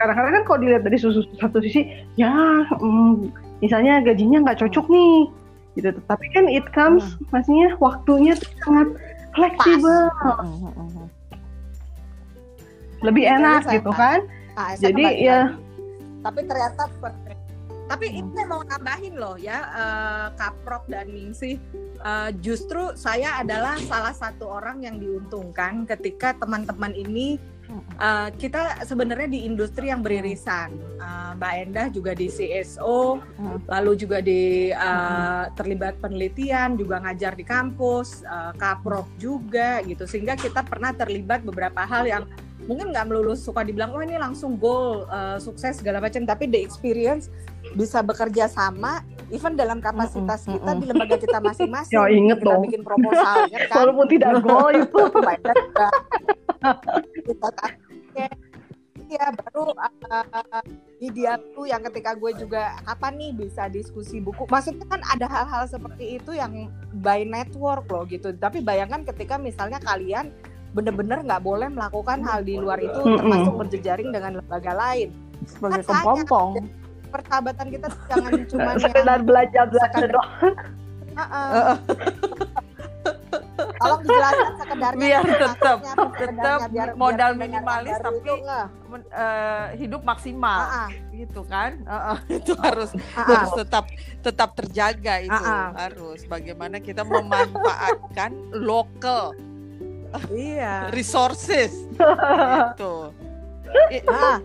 kadang-kadang 0.00 0.40
kan 0.40 0.44
kalau 0.48 0.58
dilihat 0.64 0.82
dari 0.88 0.96
susu 0.96 1.20
satu 1.36 1.60
sisi 1.60 1.84
ya 2.16 2.32
mm, 2.80 3.28
misalnya 3.62 4.02
gajinya 4.02 4.42
nggak 4.42 4.58
cocok 4.60 4.86
nih 4.90 5.16
gitu. 5.78 5.88
Tapi 6.04 6.26
kan 6.34 6.44
it 6.50 6.66
comes 6.74 7.16
maksudnya 7.32 7.72
waktunya 7.78 8.36
tuh 8.36 8.50
sangat 8.66 8.88
fleksibel. 9.32 10.10
Mm, 10.20 10.36
mm, 10.42 10.72
mm. 10.76 11.06
lebih 13.02 13.24
Jadi 13.26 13.34
enak 13.34 13.62
gitu 13.70 13.90
kan? 13.94 14.18
Ah, 14.54 14.76
jadi 14.76 14.94
kembali 14.94 15.26
ya. 15.26 15.40
tapi 16.22 16.40
ternyata 16.46 16.82
tapi 17.90 18.06
Hmm. 18.08 18.30
saya 18.32 18.46
mau 18.46 18.62
nambahin 18.64 19.14
loh 19.18 19.36
ya 19.36 19.58
eh, 19.68 20.26
Kaprok 20.38 20.86
dan 20.88 21.10
Ningsih. 21.12 21.58
Eh, 22.02 22.30
justru 22.40 22.94
saya 22.96 23.42
adalah 23.42 23.76
salah 23.84 24.14
satu 24.14 24.48
orang 24.48 24.80
yang 24.86 24.96
diuntungkan 25.02 25.84
ketika 25.84 26.32
teman-teman 26.38 26.94
ini 26.94 27.36
eh, 27.74 28.28
kita 28.34 28.60
sebenarnya 28.82 29.28
di 29.28 29.40
industri 29.42 29.88
yang 29.88 30.00
beririsan 30.00 30.72
Eh, 31.02 31.30
Mbak 31.34 31.52
Endah 31.58 31.86
juga 31.88 32.12
di 32.12 32.30
CSO 32.30 33.18
Hmm. 33.34 33.58
lalu 33.66 33.92
juga 33.96 34.22
di 34.22 34.70
eh, 34.70 35.44
terlibat 35.52 35.98
penelitian 35.98 36.78
juga 36.78 37.02
ngajar 37.02 37.34
di 37.34 37.42
kampus 37.42 38.22
eh, 38.22 38.52
Kaprok 38.54 39.10
juga 39.16 39.82
gitu 39.82 40.06
sehingga 40.06 40.34
kita 40.34 40.62
pernah 40.62 40.92
terlibat 40.92 41.42
beberapa 41.42 41.82
hal 41.82 42.06
yang 42.06 42.24
mungkin 42.62 42.94
nggak 42.94 43.10
melulu 43.10 43.34
suka 43.34 43.66
dibilang 43.66 43.90
oh 43.90 43.98
ini 43.98 44.14
langsung 44.14 44.54
goal 44.54 45.10
eh, 45.10 45.42
sukses 45.42 45.82
segala 45.82 45.98
macam 45.98 46.22
tapi 46.22 46.46
the 46.46 46.62
experience 46.62 47.26
bisa 47.74 47.98
bekerja 47.98 48.46
sama 48.46 49.02
even 49.28 49.58
dalam 49.58 49.82
kapasitas 49.82 50.46
Mm-mm, 50.46 50.54
kita 50.54 50.70
mm-mm. 50.70 50.78
di 50.78 50.86
lembaga 50.86 51.16
kita 51.18 51.38
masing-masing 51.40 51.94
Ya, 51.94 52.06
inget 52.06 52.38
kita 52.38 52.46
dong. 52.46 52.62
bikin 52.62 52.82
proposal 52.86 53.50
inget 53.50 53.66
kan 53.66 53.76
walaupun 53.82 54.06
tidak 54.06 54.32
goal 54.38 54.70
itu 54.70 55.02
Kita 57.22 57.48
tanya, 57.54 58.26
ya 59.12 59.26
baru 59.30 59.76
uh, 59.76 60.64
ideal 60.98 61.38
tuh 61.52 61.68
yang 61.68 61.84
ketika 61.90 62.16
gue 62.16 62.32
juga 62.34 62.80
kapan 62.88 63.12
nih 63.20 63.30
bisa 63.36 63.68
diskusi 63.68 64.18
buku? 64.18 64.48
Maksudnya 64.48 64.86
kan 64.88 65.00
ada 65.06 65.26
hal-hal 65.28 65.68
seperti 65.68 66.18
itu 66.18 66.32
yang 66.32 66.72
by 67.04 67.22
network 67.28 67.86
loh 67.92 68.04
gitu. 68.08 68.32
Tapi 68.34 68.64
bayangkan 68.64 69.04
ketika 69.06 69.36
misalnya 69.36 69.78
kalian 69.84 70.32
bener-bener 70.72 71.20
nggak 71.20 71.44
boleh 71.44 71.68
melakukan 71.68 72.24
hal 72.24 72.40
di 72.40 72.56
luar 72.56 72.80
itu 72.80 73.00
termasuk 73.04 73.54
berjejaring 73.60 74.08
dengan 74.08 74.40
lembaga 74.40 74.72
lain. 74.72 75.12
Sebagai 75.44 75.84
Kan 75.84 76.00
kepompong. 76.00 76.52
persahabatan 77.12 77.66
kita 77.68 77.88
jangan 78.08 78.32
cuma 78.50 78.70
sekedar 78.80 79.20
belajar 79.20 79.64
belajar 79.68 80.02
doang. 80.08 80.54
tolong 83.82 84.00
dijelaskan 84.00 84.52
sekedarnya 84.56 85.00
Biar 85.00 85.22
gitu, 85.22 85.36
tetap- 85.44 85.82
tetap 86.14 86.60
biar- 86.68 86.94
modal 86.94 87.30
biar 87.30 87.40
minimalis, 87.40 87.96
tapi- 87.98 88.18
itu 88.18 88.34
eh, 89.10 89.66
hidup 89.76 90.02
maksimal. 90.02 90.60
Ah, 90.62 90.90
gitu 91.10 91.40
kan? 91.44 91.70
Heeh, 91.82 92.16
itu 92.38 92.52
harus 92.56 92.90
ah. 93.12 93.24
harus 93.24 93.50
tetap 93.56 93.84
tetap 94.20 94.50
terjaga 94.54 95.14
itu. 95.18 95.32
Ah. 95.32 95.72
harus. 95.78 96.22
Bagaimana 96.24 96.78
kita 96.78 97.02
memanfaatkan 97.02 98.30
local 98.70 99.32
iya. 100.28 100.86
resources. 100.96 101.72
Gitu. 101.88 102.94
I- 103.88 104.04
Ah, 104.04 104.38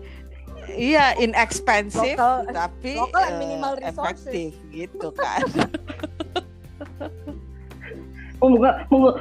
iya 0.70 1.12
inexpensive 1.14 2.16
Local- 2.16 2.48
tapi 2.48 2.92
local 2.94 3.20
and 3.22 3.28
eh, 3.30 3.38
minimal 3.38 3.72
resources. 3.74 4.24
efektif 4.24 4.52
gitu 4.70 5.08
kan 5.12 5.44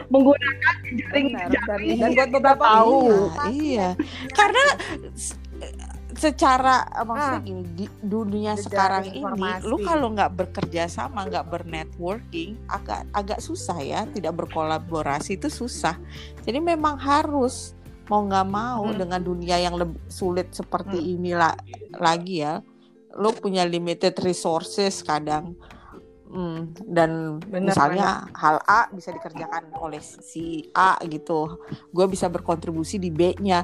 menggunakan 0.07 0.75
jaring 0.91 1.27
benar. 1.31 1.49
dan, 1.49 1.59
jaring 1.59 1.97
dan 1.97 2.11
buat 2.13 2.29
beberapa 2.31 2.63
tahu. 2.63 2.97
Iya, 3.49 3.87
karena 4.31 4.65
ada- 4.87 5.11
s- 5.11 5.37
secara 6.15 6.81
eh, 6.87 7.03
maksudnya 7.03 7.35
Ah. 7.35 7.45
gini 7.45 7.63
di 7.75 7.85
dunia 7.99 8.51
Jejaring 8.51 8.63
sekarang 8.63 9.03
ini 9.05 9.19
informasi. 9.19 9.63
lu 9.63 9.75
kalau 9.79 10.07
nggak 10.09 10.31
bekerja 10.35 10.83
sama 10.87 11.19
nggak 11.23 11.45
bernetworking 11.47 12.57
agak 12.67 13.05
agak 13.11 13.37
susah 13.37 13.77
ya 13.77 14.01
tidak 14.07 14.33
berkolaborasi 14.35 15.37
itu 15.37 15.45
susah 15.47 15.93
jadi 16.41 16.57
memang 16.57 16.97
harus 16.97 17.77
mau 18.07 18.23
nggak 18.23 18.47
mau 18.47 18.87
Hmm. 18.87 18.97
dengan 18.97 19.21
dunia 19.21 19.59
yang 19.59 19.75
lebih 19.75 20.01
sulit 20.07 20.49
seperti 20.51 20.97
Hmm. 20.97 21.11
ini 21.11 21.31
la- 21.31 21.59
lagi 21.93 22.41
ya 22.41 22.65
lu 23.13 23.29
punya 23.31 23.61
limited 23.63 24.17
resources 24.17 25.01
kadang 25.01 25.53
Hmm, 25.53 25.76
dan 26.83 27.39
Benar, 27.39 27.71
misalnya 27.71 28.07
hal 28.35 28.59
A 28.63 28.91
bisa 28.91 29.09
dikerjakan 29.09 29.71
oleh 29.79 29.99
si 30.01 30.67
A 30.71 30.99
gitu. 31.03 31.59
Gue 31.89 32.05
bisa 32.05 32.27
berkontribusi 32.27 32.99
di 32.99 33.07
B-nya. 33.07 33.63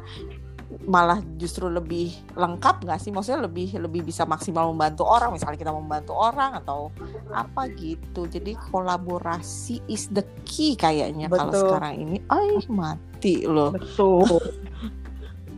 Malah 0.74 1.22
justru 1.38 1.70
lebih 1.70 2.10
lengkap 2.34 2.82
nggak 2.82 2.98
sih? 2.98 3.14
Maksudnya 3.14 3.46
lebih 3.46 3.78
lebih 3.78 4.02
bisa 4.02 4.26
maksimal 4.26 4.72
membantu 4.74 5.06
orang. 5.06 5.30
Misalnya 5.30 5.60
kita 5.60 5.70
membantu 5.70 6.16
orang 6.16 6.58
atau 6.58 6.90
apa 7.30 7.70
gitu. 7.70 8.26
Jadi 8.26 8.58
kolaborasi 8.72 9.86
is 9.86 10.10
the 10.10 10.26
key 10.42 10.74
kayaknya 10.74 11.30
kalau 11.30 11.54
sekarang 11.54 11.94
ini. 12.02 12.18
Ay 12.26 12.58
mati 12.72 13.46
loh. 13.46 13.70
Betul. 13.70 14.26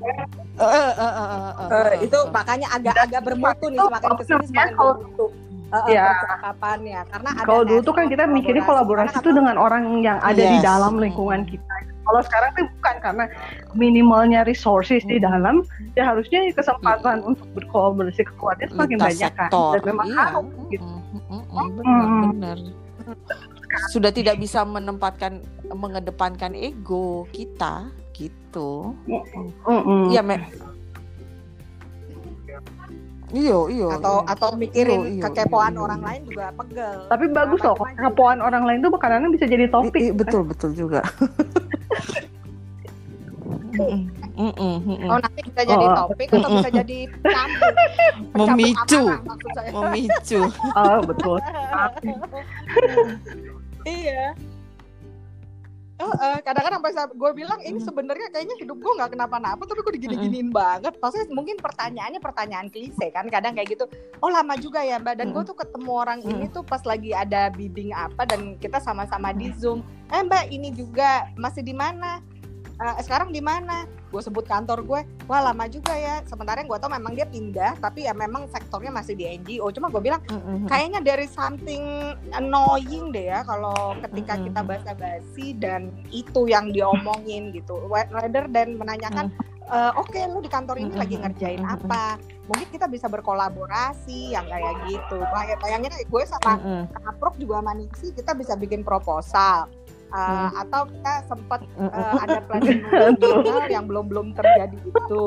Eh, 0.06 0.12
eh, 0.62 0.94
eh, 0.94 1.14
eh, 1.18 1.28
eh, 1.34 1.54
Eh, 1.66 1.98
eh, 1.98 2.06
itu 2.06 2.20
makanya 2.30 2.68
agak-agak 2.78 3.22
bermutu 3.26 3.74
nih 3.74 3.82
semakin 3.82 4.12
ke 4.14 4.24
sini 4.24 4.46
semakin 4.46 4.74
kalau- 4.78 5.02
eh, 5.84 5.94
Ya. 5.94 6.06
percakapannya 6.16 7.00
karena 7.08 7.30
ada 7.32 7.44
kalau 7.44 7.64
dulu 7.64 7.80
tuh 7.82 7.94
kan 7.94 8.06
kita 8.08 8.24
mikirnya 8.26 8.64
kolaborasi 8.64 9.12
Karena 9.12 9.24
itu 9.24 9.32
dengan 9.32 9.56
orang 9.58 9.84
yang 10.00 10.18
ada 10.20 10.40
di 10.40 10.58
Yes. 10.58 10.64
dalam 10.64 10.94
lingkungan 10.96 11.44
kita. 11.44 11.74
Kalau 12.06 12.22
sekarang 12.22 12.50
tuh 12.54 12.66
bukan 12.70 12.96
karena 13.02 13.26
minimalnya 13.74 14.46
resources 14.46 15.02
di 15.04 15.18
Hmm. 15.18 15.26
dalam 15.26 15.56
ya 15.94 16.06
harusnya 16.06 16.46
kesempatan 16.54 17.26
untuk 17.26 17.50
berkolaborasi 17.52 18.22
keluarnya 18.38 18.70
semakin 18.70 18.96
lintas 18.96 19.10
banyak 19.10 19.32
kan. 19.34 19.50
sektor. 19.50 19.74
Dan 19.74 19.84
memang 19.90 20.08
iya. 20.08 20.24
harus 20.30 20.46
gitu. 20.70 20.86
Mm, 20.86 21.02
mm, 21.02 21.22
mm, 21.26 21.44
mm, 21.50 21.68
benar 21.74 22.06
Mm. 22.06 22.22
benar. 22.30 22.58
Sudah 23.90 24.12
tidak 24.14 24.38
bisa 24.38 24.62
menempatkan 24.64 25.42
mengedepankan 25.68 26.54
ego 26.54 27.26
kita 27.30 27.90
gitu. 28.14 28.94
Mm-mm. 29.66 30.08
iya 30.10 30.22
me 30.22 30.38
iyo 33.32 33.66
iyo 33.68 33.88
atau 33.92 34.22
iyo. 34.22 34.30
atau 34.30 34.50
mikirin 34.54 35.00
Iya, 35.02 35.12
iya, 35.12 35.24
kekepoan 35.26 35.72
iya, 35.72 35.82
orang 35.82 36.00
iya. 36.00 36.08
lain 36.08 36.22
juga 36.26 36.46
pegel 36.54 36.98
tapi 37.08 37.26
bagus 37.28 37.60
loh 37.60 37.74
Macam-macam. 37.74 38.04
kepoan 38.06 38.38
orang 38.40 38.64
lain 38.64 38.80
tuh 38.80 38.92
kadang 38.96 39.30
bisa 39.30 39.46
jadi 39.46 39.66
topik 39.68 39.96
I- 39.96 40.10
i- 40.10 40.16
betul 40.16 40.42
betul 40.44 40.72
juga 40.72 41.02
Mm, 43.76 44.08
mm, 44.40 44.54
mm, 44.56 44.56
mm, 44.56 44.98
mm. 44.98 45.10
oh 45.12 45.20
nanti 45.20 45.42
bisa 45.44 45.62
jadi 45.62 45.84
Oh. 45.86 45.96
topik 46.08 46.32
atau 46.32 46.48
bisa 46.50 46.70
jadi 46.74 47.00
Memicu. 48.40 49.04
saya 49.52 49.70
memicu 49.70 50.42
oh 50.80 51.00
betul 51.04 51.38
iya 53.84 54.32
Oh, 55.96 56.12
eh, 56.12 56.44
kadang-kadang 56.44 56.84
sampai 56.92 57.16
gue 57.16 57.32
bilang 57.32 57.60
ini 57.64 57.80
sebenarnya 57.80 58.28
kayaknya 58.28 58.60
hidup 58.60 58.84
gue 58.84 58.94
nggak 59.00 59.16
kenapa-napa 59.16 59.64
tapi 59.64 59.80
gue 59.80 59.94
digini-giniin 59.96 60.52
banget. 60.52 61.00
Maksudnya 61.00 61.32
mungkin 61.32 61.56
pertanyaannya 61.56 62.20
pertanyaan 62.20 62.68
klise 62.68 63.16
kan 63.16 63.32
kadang 63.32 63.56
kayak 63.56 63.80
gitu. 63.80 63.88
Oh 64.20 64.28
lama 64.28 64.60
juga 64.60 64.84
ya 64.84 65.00
mbak. 65.00 65.24
Dan 65.24 65.32
gue 65.32 65.44
tuh 65.48 65.56
ketemu 65.56 65.92
orang 65.96 66.20
ini 66.20 66.52
tuh 66.52 66.68
pas 66.68 66.84
lagi 66.84 67.16
ada 67.16 67.48
bidding 67.48 67.96
apa 67.96 68.28
dan 68.28 68.60
kita 68.60 68.84
sama-sama 68.84 69.32
di 69.32 69.56
zoom. 69.56 69.88
Eh 70.12 70.20
mbak 70.20 70.52
ini 70.52 70.76
juga 70.76 71.32
masih 71.40 71.64
di 71.64 71.72
mana? 71.72 72.20
"Eh, 72.76 73.02
sekarang 73.02 73.30
di 73.30 73.40
mana? 73.40 73.88
Gue 74.08 74.20
sebut 74.20 74.44
kantor 74.44 74.84
gue. 74.84 75.00
Wah 75.26 75.42
lama 75.42 75.64
juga 75.66 75.92
ya. 75.92 76.20
Sementara 76.24 76.60
yang 76.60 76.68
gue 76.68 76.76
tau 76.78 76.88
memang 76.88 77.12
dia 77.12 77.24
pindah 77.26 77.76
tapi 77.78 78.04
ya 78.04 78.14
memang 78.14 78.48
sektornya 78.48 78.90
masih 78.90 79.14
di 79.14 79.28
NGO 79.30 79.68
cuma 79.70 79.88
gue 79.88 80.02
bilang 80.02 80.20
Mm-mm. 80.26 80.66
kayaknya 80.66 81.00
dari 81.00 81.26
something 81.26 81.84
annoying 82.32 83.10
deh 83.10 83.30
ya 83.30 83.42
kalau 83.42 83.74
ketika 84.02 84.36
kita 84.38 84.62
basa-basi 84.62 85.54
dan 85.54 85.82
itu 86.10 86.46
yang 86.46 86.70
diomongin 86.70 87.52
gitu. 87.52 87.80
Rather 87.88 88.48
dan 88.48 88.76
menanyakan 88.76 89.32
"Eh, 89.66 89.92
oke 89.96 90.20
lu 90.30 90.40
di 90.40 90.48
kantor 90.48 90.78
ini 90.78 90.94
lagi 90.94 91.18
ngerjain 91.18 91.60
apa? 91.60 92.20
Mungkin 92.46 92.70
kita 92.70 92.86
bisa 92.86 93.10
berkolaborasi 93.10 94.32
yang 94.32 94.46
kayak 94.46 94.78
gitu. 94.86 95.18
Bayang- 95.26 95.58
bayangin 95.58 95.92
gue 95.98 96.24
sama 96.24 96.52
Mm-mm. 96.56 96.82
Kaprok 96.94 97.36
juga 97.36 97.60
sama 97.60 97.74
Ningsi 97.74 98.12
kita 98.12 98.32
bisa 98.32 98.54
bikin 98.54 98.84
proposal 98.84 99.66
Uh, 100.16 100.48
atau 100.64 100.88
kita 100.88 101.14
sempat 101.28 101.60
uh, 101.76 102.16
ada 102.24 102.40
planning 102.48 102.80
final 103.20 103.68
yang 103.68 103.84
belum 103.84 104.08
belum 104.08 104.28
terjadi 104.32 104.80
itu. 104.80 105.24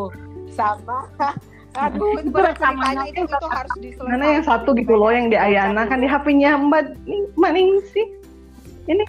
Sama 0.49 1.05
aduh 1.77 2.17
itu 2.17 2.33
Itu 2.33 2.41
ceritanya 2.57 3.05
itu, 3.05 3.23
itu 3.23 3.47
harus 3.47 3.73
diselesaikan 3.77 4.09
Mana 4.09 4.25
yang 4.33 4.45
satu 4.49 4.73
gitu 4.73 4.97
loh 4.97 5.13
yang 5.13 5.29
di 5.29 5.37
Ayana 5.37 5.85
kan 5.85 6.01
di 6.01 6.09
HP-nya 6.09 6.57
Mbak 6.57 7.05
Ning- 7.05 7.31
Mbak 7.37 7.51
Ningsi. 7.53 8.03
Ini 8.89 9.05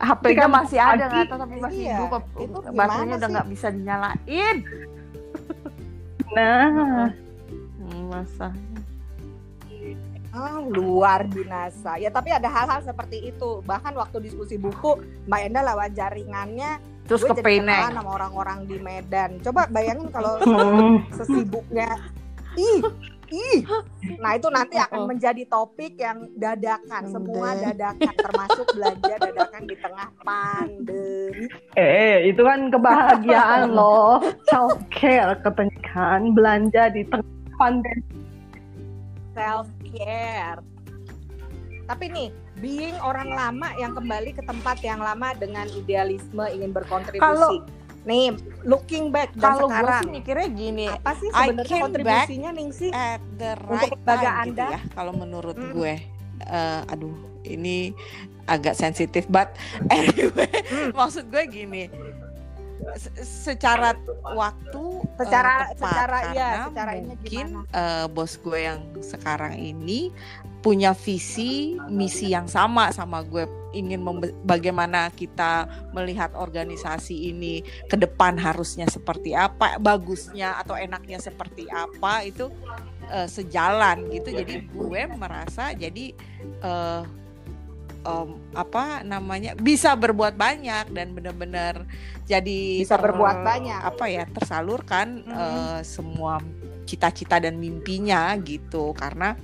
HP-nya 0.00 0.48
masih 0.48 0.78
ada 0.80 1.04
nggak? 1.04 1.28
Tahu 1.28 1.38
tapi 1.38 1.54
masih 1.60 1.82
Iya, 1.84 1.96
hidup. 2.00 2.22
itu 2.40 2.58
baterainya 2.72 3.14
udah 3.14 3.28
sih? 3.28 3.34
nggak 3.36 3.48
bisa 3.52 3.66
dinyalain. 3.68 4.56
Nah. 6.32 7.10
Hmm, 7.76 8.02
masa 8.08 8.48
Ah, 10.30 10.62
luar 10.62 11.26
binasa. 11.26 11.98
Ya 11.98 12.06
tapi 12.06 12.30
ada 12.30 12.46
hal-hal 12.46 12.80
seperti 12.80 13.28
itu. 13.28 13.60
Bahkan 13.62 13.92
waktu 13.92 14.22
diskusi 14.22 14.54
buku, 14.54 14.94
Mbak 15.26 15.40
Enda 15.42 15.60
lewat 15.66 15.90
jaringannya, 15.92 16.78
terus 17.04 17.22
gue 17.22 17.34
ke 17.34 17.42
Penang 17.42 17.90
sama 17.92 18.14
orang-orang 18.14 18.62
di 18.64 18.78
Medan. 18.78 19.42
Coba 19.42 19.66
bayangin 19.66 20.06
kalau 20.08 20.38
hmm, 20.38 21.02
sesibuknya, 21.18 21.98
ih, 22.54 22.78
ih. 23.28 23.58
Nah 24.16 24.38
itu 24.38 24.46
nanti 24.48 24.78
akan 24.78 25.02
Oh. 25.02 25.06
menjadi 25.06 25.42
topik 25.46 25.98
yang 25.98 26.30
dadakan, 26.34 27.02
semua 27.08 27.50
Udah. 27.50 27.74
dadakan, 27.74 28.14
termasuk 28.14 28.66
belanja 28.70 29.14
dadakan 29.18 29.62
di 29.66 29.76
tengah 29.76 30.08
pandemi. 30.22 31.46
eh 31.74 32.22
itu 32.24 32.38
kan 32.40 32.70
kebahagiaan 32.70 33.66
loh. 33.74 34.22
Self 34.46 34.78
care 34.94 35.34
katanya 35.42 35.74
kan 35.84 36.30
belanja 36.30 36.86
di 36.94 37.02
tengah 37.02 37.26
pandemi. 37.56 38.06
Self 39.30 39.66
care. 39.92 40.60
Tapi 41.84 42.04
nih, 42.06 42.28
being 42.56 42.94
orang 43.00 43.28
lama 43.28 43.74
yang 43.74 43.92
kembali 43.92 44.30
ke 44.32 44.42
tempat 44.42 44.78
yang 44.80 44.98
lama 44.98 45.34
dengan 45.34 45.66
idealisme 45.68 46.46
ingin 46.46 46.70
berkontribusi. 46.70 47.18
Kalau- 47.18 47.66
nih, 48.00 48.32
looking 48.62 49.10
back 49.10 49.28
dan 49.34 49.42
kalau 49.52 49.66
gue 49.66 49.74
sekarang, 49.74 50.02
sih 50.02 50.12
mikirnya 50.14 50.48
gini 50.48 50.86
apa 50.88 51.12
sih 51.14 51.28
sebenarnya 51.28 51.78
kontribusinya 51.78 52.50
Ningsi? 52.50 52.88
at 52.90 53.20
the 53.36 53.52
Untuk 53.58 53.68
right 53.68 53.92
lembaga 53.92 54.16
time 54.16 54.40
gitu 54.46 54.48
Anda? 54.56 54.66
ya 54.70 54.80
kalau 54.90 55.12
menurut 55.12 55.56
Mm. 55.56 55.72
gue 55.72 55.94
Eh, 56.40 56.82
aduh 56.88 57.12
ini 57.44 57.92
agak 58.46 58.72
sensitif 58.72 59.28
but 59.28 59.52
anyway 59.92 60.48
Mm. 60.64 60.96
maksud 60.96 61.28
gue 61.28 61.44
gini 61.44 61.92
secara 63.22 63.96
waktu 64.34 64.84
eh, 65.04 65.24
Secara- 65.24 65.72
tepat, 65.74 65.90
secara, 65.92 66.18
karena 66.32 66.66
secara 66.68 66.92
ini 66.96 67.06
mungkin 67.06 67.46
eh, 67.70 68.06
bos 68.10 68.32
gue 68.40 68.58
yang 68.60 68.80
sekarang 69.00 69.54
ini 69.56 70.10
punya 70.60 70.92
visi 70.92 71.80
misi 71.88 72.36
yang 72.36 72.44
sama 72.44 72.92
sama 72.92 73.24
gue 73.24 73.48
ingin 73.72 74.04
bagaimana 74.44 75.08
kita 75.14 75.64
melihat 75.96 76.34
organisasi 76.36 77.32
ini 77.32 77.64
ke 77.88 77.96
depan 77.96 78.36
harusnya 78.36 78.84
seperti 78.90 79.32
apa 79.32 79.80
bagusnya 79.80 80.58
atau 80.60 80.76
enaknya 80.76 81.16
seperti 81.16 81.64
apa 81.70 82.26
itu 82.26 82.52
eh, 83.08 83.28
sejalan 83.30 84.10
gitu. 84.12 84.34
Jadi 84.34 84.68
gue 84.68 85.00
merasa 85.16 85.72
jadi 85.72 86.12
eh, 86.60 87.02
em, 88.00 88.28
apa 88.54 89.02
namanya 89.02 89.52
bisa 89.54 89.92
berbuat 89.92 90.34
banyak 90.34 90.88
dan 90.90 91.12
benar-benar 91.12 91.84
jadi 92.24 92.80
Bisa 92.80 92.96
berbuat 92.96 93.42
banyak. 93.42 93.80
apa 93.80 94.04
ya 94.06 94.24
tersalurkan 94.26 95.26
Mhm. 95.26 95.34
eh, 95.34 95.80
semua 95.82 96.40
cita-cita 96.86 97.38
dan 97.38 97.54
mimpinya 97.56 98.34
gitu 98.40 98.90
karena 98.94 99.36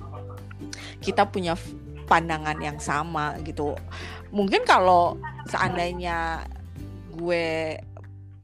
kita 0.99 1.23
punya 1.25 1.53
pandangan 2.07 2.57
yang 2.59 2.79
sama 2.79 3.35
gitu 3.43 3.75
mungkin 4.31 4.63
kalau 4.63 5.15
seandainya 5.47 6.43
gue 7.15 7.77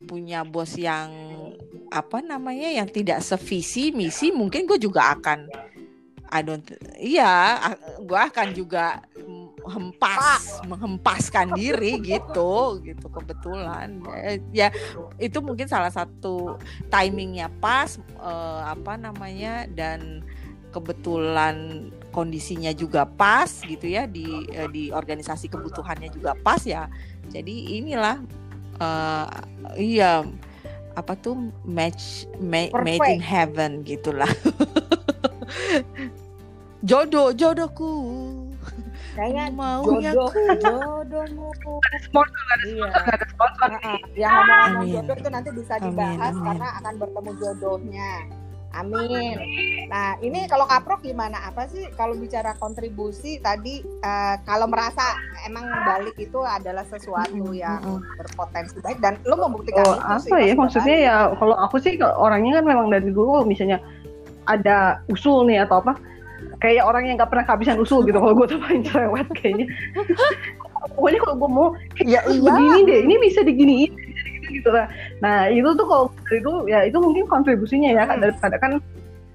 punya 0.03 0.43
bos 0.43 0.75
yang 0.75 1.09
apa 1.91 2.19
namanya 2.19 2.69
yang 2.73 2.87
tidak 2.87 3.19
sevisi 3.19 3.91
misi 3.91 4.31
mungkin 4.31 4.67
gue 4.67 4.77
juga 4.77 5.15
akan 5.15 5.47
I 6.33 6.41
don't 6.41 6.65
iya 6.97 7.59
gue 8.01 8.19
akan 8.19 8.51
juga 8.51 8.99
mm, 9.63 9.71
hempas 9.71 10.63
menghempaskan 10.67 11.55
diri 11.55 11.99
gitu 12.03 12.79
gitu 12.83 13.07
kebetulan. 13.07 13.99
Ya, 14.51 14.67
ya 14.67 14.67
itu 15.19 15.39
mungkin 15.39 15.67
salah 15.67 15.91
satu 15.91 16.59
timingnya 16.91 17.47
pas 17.63 17.97
eh, 17.99 18.61
apa 18.67 18.99
namanya 18.99 19.67
dan 19.71 20.23
kebetulan 20.73 21.89
kondisinya 22.09 22.73
juga 22.73 23.05
pas 23.05 23.49
gitu 23.63 23.85
ya 23.85 24.09
di 24.09 24.49
eh, 24.51 24.67
di 24.69 24.89
organisasi 24.89 25.47
kebutuhannya 25.47 26.09
juga 26.11 26.33
pas 26.41 26.61
ya. 26.65 26.89
Jadi 27.31 27.79
inilah 27.79 28.19
eh, 28.81 29.27
iya 29.79 30.25
apa 30.93 31.17
tuh 31.17 31.49
match 31.65 32.29
ma- 32.37 32.69
made 32.85 33.01
in 33.01 33.17
Perfect. 33.17 33.25
heaven 33.25 33.71
gitulah. 33.81 34.29
Jodoh 36.83 37.31
jodohku 37.31 37.89
Kayaknya 39.13 39.43
maunya 39.53 40.11
jodoh, 40.11 40.31
jodohmu. 40.57 41.47
Sponsor 42.01 42.57
Iya. 42.65 42.87
nggak 42.89 43.15
ada 43.15 43.27
sponsor. 43.29 43.69
Heeh. 43.71 43.97
Yang 44.15 44.31
ngomong-ngomong 44.31 44.81
Amin. 44.81 44.93
jodoh 44.95 45.15
itu 45.15 45.29
nanti 45.29 45.49
bisa 45.51 45.73
Amin, 45.75 45.85
dibahas 45.87 46.33
amin. 46.33 46.43
karena 46.43 46.67
akan 46.81 46.93
bertemu 46.97 47.31
jodohnya. 47.37 48.11
Amin. 48.73 49.37
Nah, 49.85 50.17
ini 50.17 50.49
kalau 50.49 50.65
Kaprok 50.65 51.05
gimana? 51.05 51.45
Apa 51.45 51.69
sih 51.69 51.85
kalau 51.93 52.17
bicara 52.17 52.57
kontribusi 52.57 53.37
tadi 53.37 53.85
eh, 53.85 54.35
kalau 54.43 54.65
merasa 54.65 55.13
emang 55.45 55.61
balik 55.85 56.17
itu 56.17 56.41
adalah 56.41 56.81
sesuatu 56.83 57.53
yang 57.53 58.01
berpotensi 58.17 58.81
baik 58.81 58.97
dan 58.97 59.21
lo 59.23 59.37
membuktikan 59.37 59.77
Oh, 59.79 59.93
itu 59.93 60.25
sih. 60.25 60.31
apa 60.33 60.37
ya 60.39 60.51
pas 60.51 60.61
maksudnya 60.65 60.97
ya 60.97 61.15
kalau 61.37 61.53
aku 61.53 61.77
sih 61.77 62.01
orangnya 62.01 62.57
kan 62.57 62.65
memang 62.65 62.89
dari 62.89 63.13
dulu 63.13 63.45
misalnya 63.45 63.77
ada 64.43 65.05
usul 65.05 65.45
nih 65.45 65.61
atau 65.61 65.77
apa 65.79 65.93
kayak 66.63 66.87
orang 66.87 67.03
yang 67.11 67.19
nggak 67.19 67.27
pernah 67.27 67.43
kehabisan 67.43 67.75
usul 67.75 68.07
gitu 68.07 68.15
kalau 68.23 68.31
gue 68.31 68.47
tuh 68.55 68.59
paling 68.63 68.87
cerewet 68.87 69.27
kayaknya. 69.35 69.67
Pokoknya 70.95 71.19
kalau 71.19 71.35
gue 71.35 71.49
mau 71.51 71.67
ya 71.99 72.23
begini 72.23 72.79
deh 72.87 72.99
ini 73.03 73.15
bisa 73.19 73.43
diginiin 73.43 73.91
gitu 74.47 74.71
lah. 74.71 74.87
Nah 75.19 75.51
itu 75.51 75.67
tuh 75.75 75.83
kalau 75.83 76.05
dulu 76.31 76.71
ya 76.71 76.87
itu 76.87 76.95
mungkin 77.03 77.27
kontribusinya 77.27 77.91
ya 77.91 78.07
kan 78.07 78.23
daripada 78.23 78.55
kan 78.63 78.79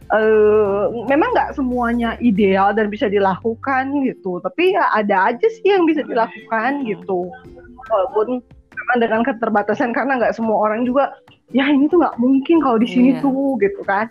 eh 0.09 0.85
memang 1.05 1.37
nggak 1.37 1.53
semuanya 1.53 2.17
ideal 2.25 2.73
dan 2.73 2.89
bisa 2.89 3.13
dilakukan 3.13 3.93
gitu. 4.09 4.41
Tapi 4.41 4.73
ya 4.73 4.89
ada 4.97 5.29
aja 5.29 5.47
sih 5.61 5.69
yang 5.69 5.85
bisa 5.85 6.01
dilakukan 6.09 6.81
Hmm. 6.81 6.89
gitu. 6.89 7.29
Walaupun 7.93 8.41
memang 8.73 8.99
dengan 9.05 9.21
keterbatasan 9.21 9.93
karena 9.93 10.17
nggak 10.17 10.33
semua 10.33 10.65
orang 10.65 10.89
juga 10.89 11.13
ya 11.53 11.69
ini 11.69 11.93
tuh 11.93 12.01
nggak 12.01 12.17
mungkin 12.17 12.57
kalau 12.65 12.81
di 12.81 12.89
sini 12.89 13.17
Iya. 13.17 13.21
tuh 13.21 13.61
gitu 13.61 13.81
kan. 13.85 14.09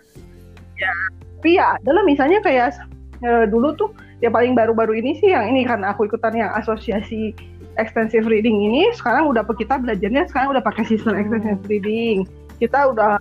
Ya 0.78 0.94
tapi 1.38 1.54
ya 1.54 1.78
adalah 1.78 2.02
misalnya 2.02 2.42
kayak 2.42 2.74
eh, 3.22 3.44
dulu 3.50 3.74
tuh 3.74 3.90
ya 4.18 4.30
paling 4.30 4.54
baru-baru 4.54 4.98
ini 4.98 5.18
sih 5.22 5.30
yang 5.30 5.50
ini 5.50 5.62
karena 5.66 5.94
aku 5.94 6.06
ikutan 6.06 6.34
yang 6.34 6.50
asosiasi 6.54 7.34
extensive 7.78 8.26
reading 8.26 8.58
ini 8.58 8.90
sekarang 8.94 9.30
udah 9.30 9.46
kita 9.54 9.78
belajarnya 9.78 10.26
sekarang 10.30 10.54
udah 10.54 10.62
pakai 10.62 10.84
sistem 10.86 11.14
Hmm. 11.14 11.22
extensive 11.22 11.62
reading 11.70 12.16
kita 12.58 12.90
udah 12.90 13.18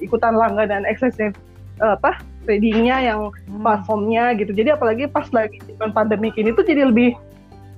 ikutan 0.00 0.32
langganan 0.36 0.88
extensive 0.88 1.36
eh, 1.78 1.92
apa 1.94 2.20
readingnya 2.48 2.96
yang 3.04 3.20
Hmm. 3.28 3.60
platformnya 3.60 4.32
gitu 4.40 4.56
jadi 4.56 4.76
apalagi 4.76 5.04
pas 5.08 5.28
lagi 5.36 5.60
zaman 5.68 5.92
pandemik 5.92 6.34
ini 6.40 6.56
tuh 6.56 6.64
jadi 6.64 6.88
lebih 6.88 7.12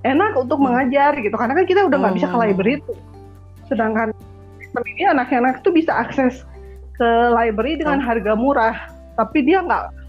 enak 0.06 0.38
untuk 0.38 0.56
Hmm. 0.62 0.70
mengajar 0.70 1.18
gitu 1.18 1.34
karena 1.34 1.52
kan 1.58 1.66
kita 1.66 1.80
udah 1.90 1.98
nggak 1.98 2.14
bisa 2.16 2.26
ke 2.30 2.36
Hmm. 2.38 2.44
library 2.46 2.74
tuh 2.86 2.96
sedangkan 3.66 4.08
sistem 4.62 4.82
ini 4.94 5.02
anak-anak 5.10 5.62
tuh 5.66 5.74
bisa 5.74 5.90
akses 5.94 6.46
ke 6.94 7.08
library 7.34 7.78
dengan 7.78 7.98
harga 7.98 8.32
murah 8.38 8.76
tapi 9.18 9.42
dia 9.42 9.60
nggak 9.62 9.99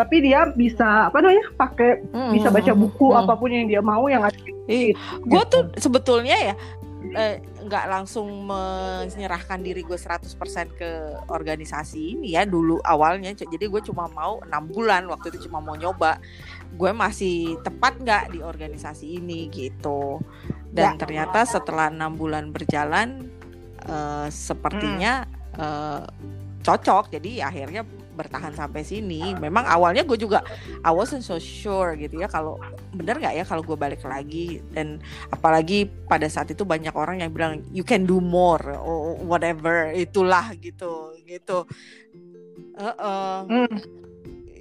tapi 0.00 0.24
dia 0.24 0.48
bisa 0.48 1.12
apa 1.12 1.20
namanya 1.20 1.44
pakai 1.60 2.00
Hmm, 2.10 2.32
bisa 2.32 2.48
baca 2.48 2.72
buku 2.72 3.12
hmm. 3.12 3.20
apa 3.20 3.32
pun 3.36 3.52
yang 3.52 3.68
dia 3.68 3.84
mau 3.84 4.08
yang 4.08 4.24
ada 4.24 4.38
di 4.64 4.96
gue 5.28 5.42
tuh 5.52 5.68
sebetulnya 5.76 6.36
ya 6.40 6.54
eh, 7.12 7.44
nggak 7.64 7.86
langsung 7.90 8.48
menyerahkan 8.48 9.60
diri 9.60 9.84
gue 9.84 9.96
100% 9.96 10.24
ke 10.76 10.90
organisasi 11.28 12.16
ini 12.16 12.36
ya 12.36 12.44
dulu 12.44 12.80
awalnya. 12.84 13.32
Jadi 13.32 13.60
gue 13.60 13.82
cuma 13.84 14.08
mau 14.12 14.40
enam 14.44 14.68
bulan 14.68 15.08
waktu 15.08 15.32
itu 15.34 15.48
cuma 15.48 15.60
mau 15.64 15.76
nyoba. 15.76 16.20
Gue 16.76 16.92
masih 16.92 17.60
tepat 17.64 18.00
nggak 18.00 18.24
di 18.36 18.40
organisasi 18.44 19.20
ini 19.20 19.48
gitu. 19.52 20.20
Dan 20.70 20.96
Ya. 20.96 21.00
ternyata 21.00 21.42
setelah 21.42 21.90
enam 21.90 22.14
bulan 22.14 22.54
berjalan 22.54 23.26
uh, 23.88 24.28
sepertinya 24.30 25.26
hmm. 25.26 25.60
uh, 25.60 26.04
cocok. 26.62 27.16
Jadi 27.16 27.42
akhirnya 27.42 27.82
bertahan 28.20 28.52
sampai 28.52 28.84
sini. 28.84 29.32
Memang 29.40 29.64
awalnya 29.64 30.04
gue 30.04 30.20
juga 30.20 30.44
I 30.84 30.92
wasn't 30.92 31.24
so 31.24 31.40
sure 31.40 31.96
gitu 31.96 32.20
ya 32.20 32.28
kalau 32.28 32.60
bener 32.92 33.16
nggak 33.16 33.34
ya 33.40 33.44
kalau 33.48 33.64
gue 33.64 33.74
balik 33.74 34.04
lagi 34.04 34.60
dan 34.76 35.00
apalagi 35.32 35.88
pada 36.04 36.28
saat 36.28 36.52
itu 36.52 36.68
banyak 36.68 36.92
orang 36.92 37.24
yang 37.24 37.32
bilang 37.32 37.64
you 37.72 37.80
can 37.80 38.04
do 38.04 38.20
more 38.20 38.60
or 38.76 39.16
whatever 39.24 39.88
itulah 39.96 40.52
gitu 40.60 41.16
gitu. 41.24 41.64
Uh 42.76 42.92
-uh. 42.92 43.36
Hmm. 43.48 43.76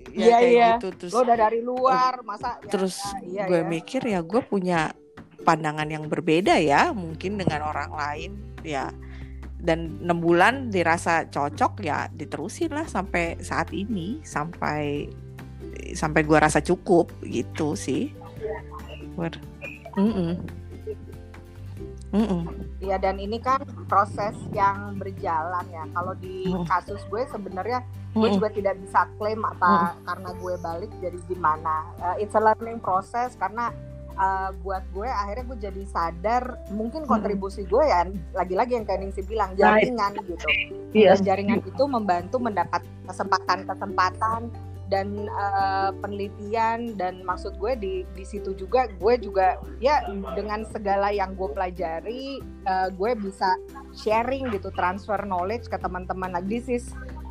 Ya, 0.09 0.25
iya 0.25 0.37
iya. 0.41 0.69
Gitu. 0.79 0.89
Terus, 1.05 1.11
lo 1.13 1.21
udah 1.21 1.37
dari 1.37 1.59
luar 1.61 2.25
masa. 2.25 2.57
Ya, 2.63 2.71
terus 2.71 2.97
ya, 3.27 3.43
iya, 3.43 3.43
gue 3.45 3.61
iya. 3.61 3.67
mikir 3.67 4.01
ya 4.07 4.19
gue 4.25 4.41
punya 4.41 4.95
pandangan 5.43 5.87
yang 5.87 6.05
berbeda 6.07 6.59
ya 6.59 6.91
mungkin 6.91 7.39
dengan 7.39 7.63
orang 7.63 7.91
lain 7.95 8.31
ya 8.61 8.91
dan 9.59 9.99
enam 9.99 10.23
bulan 10.23 10.71
dirasa 10.71 11.27
cocok 11.27 11.83
ya 11.83 12.07
diterusin 12.15 12.71
lah 12.71 12.87
sampai 12.87 13.39
saat 13.43 13.75
ini 13.75 14.23
sampai 14.23 15.11
sampai 15.91 16.21
gua 16.23 16.47
rasa 16.47 16.63
cukup 16.63 17.11
gitu 17.27 17.75
sih. 17.75 18.15
Ber 19.19 19.35
mm 19.99 20.11
-mm. 20.11 20.31
Mm 22.09 22.25
-mm. 22.25 22.41
Ya 22.81 22.97
dan 22.97 23.21
ini 23.21 23.37
kan 23.37 23.61
proses 23.85 24.33
yang 24.49 24.97
berjalan 24.97 25.61
ya. 25.69 25.85
Kalau 25.93 26.17
di 26.17 26.49
kasus 26.65 27.05
gue 27.05 27.21
sebenarnya 27.29 27.85
gue 28.17 28.29
juga 28.33 28.49
tidak 28.49 28.81
bisa 28.81 29.05
klaim 29.21 29.45
apa 29.45 29.93
karena 30.01 30.29
gue 30.33 30.53
balik 30.57 30.91
jadi 30.97 31.19
gimana. 31.29 31.85
Uh, 32.01 32.17
it's 32.17 32.33
a 32.33 32.41
learning 32.41 32.81
process 32.81 33.37
karena 33.37 33.69
uh, 34.19 34.51
buat 34.61 34.83
gue 34.91 35.07
akhirnya 35.07 35.45
gue 35.49 35.59
jadi 35.71 35.83
sadar 35.87 36.43
mungkin 36.75 37.07
kontribusi 37.07 37.65
gue 37.65 37.83
ya 37.87 38.05
lagi-lagi 38.35 38.77
yang 38.77 38.85
kayak 38.85 39.01
Ningsi 39.01 39.23
bilang 39.25 39.55
jaringan 39.55 40.13
nah, 40.19 40.23
gitu. 40.27 40.47
yes. 40.93 41.23
dan 41.23 41.33
jaringan 41.33 41.59
itu 41.63 41.83
membantu 41.87 42.37
mendapat 42.37 42.83
kesempatan-kesempatan 43.07 44.51
dan 44.89 45.29
uh, 45.29 45.93
penelitian 46.01 46.97
dan 46.97 47.21
maksud 47.21 47.53
gue 47.61 47.77
di 47.77 47.93
di 48.17 48.25
situ 48.25 48.57
juga 48.57 48.89
gue 48.97 49.21
juga 49.21 49.61
ya 49.77 50.01
dengan 50.33 50.65
segala 50.65 51.13
yang 51.13 51.37
gue 51.37 51.45
pelajari 51.53 52.41
uh, 52.65 52.89
gue 52.89 53.13
bisa 53.21 53.53
sharing 53.93 54.49
gitu 54.49 54.73
transfer 54.73 55.21
knowledge 55.29 55.69
ke 55.69 55.77
teman-teman 55.77 56.33
like 56.33 56.49
this 56.49 56.65
is 56.65 56.89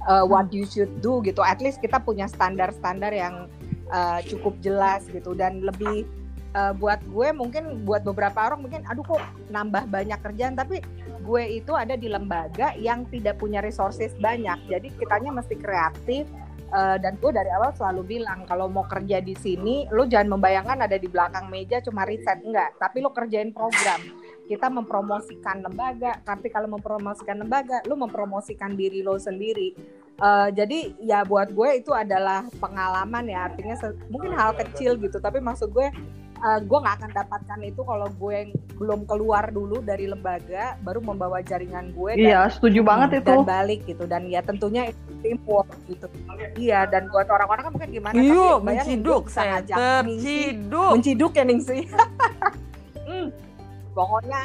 uh, 0.08 0.24
what 0.24 0.48
you 0.50 0.64
should 0.64 0.90
do 1.04 1.20
gitu. 1.22 1.44
At 1.44 1.60
least 1.60 1.84
kita 1.84 2.00
punya 2.00 2.26
standar-standar 2.26 3.12
yang 3.12 3.46
uh, 3.92 4.20
cukup 4.24 4.56
jelas 4.64 5.04
gitu. 5.12 5.36
Dan 5.36 5.62
lebih 5.62 6.08
uh, 6.56 6.72
buat 6.76 7.00
gue 7.08 7.28
mungkin 7.34 7.84
buat 7.84 8.06
beberapa 8.06 8.48
orang 8.48 8.64
mungkin 8.64 8.84
aduh 8.88 9.04
kok 9.04 9.22
nambah 9.50 9.90
banyak 9.90 10.18
kerjaan? 10.22 10.54
Tapi 10.56 10.80
gue 11.28 11.42
itu 11.60 11.72
ada 11.76 11.92
di 11.98 12.08
lembaga 12.08 12.72
yang 12.80 13.04
tidak 13.12 13.36
punya 13.36 13.60
resources 13.60 14.16
banyak. 14.16 14.56
Jadi 14.70 14.88
kitanya 14.96 15.34
mesti 15.34 15.54
kreatif 15.60 16.24
uh, 16.72 16.96
dan 16.96 17.16
gue 17.20 17.30
dari 17.32 17.50
awal 17.52 17.72
selalu 17.76 18.18
bilang 18.18 18.44
kalau 18.48 18.68
mau 18.68 18.84
kerja 18.88 19.20
di 19.20 19.36
sini 19.36 19.84
lo 19.92 20.08
jangan 20.08 20.40
membayangkan 20.40 20.88
ada 20.88 20.96
di 20.96 21.08
belakang 21.08 21.52
meja 21.52 21.84
cuma 21.84 22.08
riset. 22.08 22.40
Enggak 22.44 22.76
tapi 22.80 23.04
lo 23.04 23.12
kerjain 23.12 23.52
program. 23.52 24.00
Kita 24.48 24.72
mempromosikan 24.72 25.60
lembaga 25.60 26.16
tapi 26.24 26.48
kalau 26.48 26.72
mempromosikan 26.72 27.44
lembaga 27.44 27.84
lo 27.84 27.94
mempromosikan 28.00 28.72
diri 28.72 29.04
lo 29.04 29.20
sendiri. 29.20 29.76
Uh, 30.18 30.50
jadi 30.50 30.98
ya 30.98 31.22
buat 31.22 31.54
gue 31.54 31.78
itu 31.78 31.92
adalah 31.94 32.48
pengalaman 32.58 33.28
ya. 33.28 33.52
Artinya 33.52 33.76
mungkin 34.08 34.32
hal 34.34 34.56
kecil 34.56 34.96
gitu 34.98 35.20
tapi 35.20 35.38
maksud 35.38 35.70
gue 35.70 35.92
uh, 36.42 36.60
gue 36.62 36.78
nggak 36.78 36.96
akan 37.02 37.10
dapatkan 37.14 37.60
itu 37.66 37.80
kalau 37.82 38.08
gue 38.10 38.32
yang 38.32 38.50
belum 38.78 39.00
keluar 39.10 39.50
dulu 39.50 39.82
dari 39.82 40.06
lembaga 40.06 40.78
baru 40.86 41.02
membawa 41.02 41.42
jaringan 41.42 41.90
gue 41.92 42.14
iya 42.14 42.46
dan, 42.46 42.54
setuju 42.54 42.80
banget 42.86 43.22
itu. 43.22 43.34
dan 43.34 43.46
balik 43.46 43.80
gitu. 43.84 44.04
Dan 44.06 44.30
ya 44.30 44.40
tentunya 44.42 44.90
itu 44.90 45.12
teamwork 45.22 45.70
gitu. 45.90 46.06
Iya 46.54 46.86
dan 46.86 47.10
buat 47.10 47.26
orang-orang 47.26 47.62
kan 47.68 47.72
mungkin 47.74 47.90
gimana 47.90 48.14
tapi 48.14 48.38
menciduk 48.62 49.24
saya 49.30 49.60
terciduk 49.62 50.94
menciduk. 50.98 51.32
Ya 51.34 51.44
Ningsi 51.44 51.86
hmm, 53.08 53.28
pokoknya 53.94 54.40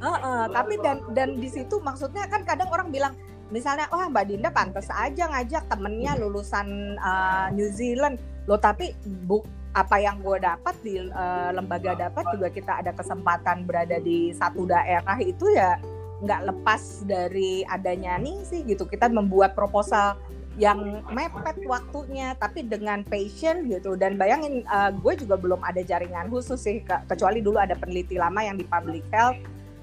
uh, 0.00 0.08
uh, 0.08 0.42
tapi 0.52 0.76
dan 0.80 1.00
dan 1.12 1.36
di 1.36 1.48
situ 1.48 1.80
maksudnya 1.80 2.28
kan 2.28 2.44
kadang 2.44 2.68
orang 2.72 2.88
bilang 2.92 3.12
misalnya 3.48 3.86
wah 3.94 4.10
Mbak 4.10 4.24
Dinda 4.26 4.50
pantas 4.50 4.90
aja 4.90 5.30
ngajak 5.30 5.70
temennya 5.70 6.18
lulusan 6.18 6.98
uh, 6.98 7.48
New 7.54 7.70
Zealand. 7.70 8.18
Loh 8.46 8.58
tapi 8.58 8.94
bu 9.26 9.42
apa 9.76 10.00
yang 10.00 10.24
gue 10.24 10.40
dapat 10.40 10.74
di 10.80 10.96
uh, 11.12 11.52
lembaga 11.52 11.92
dapat 11.92 12.24
juga 12.32 12.48
kita 12.48 12.80
ada 12.80 12.96
kesempatan 12.96 13.68
berada 13.68 14.00
di 14.00 14.32
satu 14.32 14.64
daerah 14.64 15.20
itu 15.20 15.52
ya 15.52 15.76
nggak 16.24 16.48
lepas 16.48 17.04
dari 17.04 17.60
adanya 17.68 18.16
nih 18.16 18.40
sih 18.48 18.64
gitu. 18.64 18.88
Kita 18.88 19.12
membuat 19.12 19.52
proposal 19.52 20.16
yang 20.56 21.04
mepet 21.12 21.60
waktunya 21.68 22.32
tapi 22.40 22.64
dengan 22.64 23.04
passion 23.04 23.68
gitu. 23.68 24.00
Dan 24.00 24.16
bayangin 24.16 24.64
uh, 24.64 24.88
gue 24.96 25.12
juga 25.20 25.36
belum 25.36 25.60
ada 25.60 25.84
jaringan 25.84 26.32
khusus 26.32 26.56
sih 26.56 26.80
ke, 26.80 26.96
kecuali 27.12 27.44
dulu 27.44 27.60
ada 27.60 27.76
peneliti 27.76 28.16
lama 28.16 28.40
yang 28.40 28.56
di 28.56 28.64
public 28.64 29.04
health. 29.12 29.36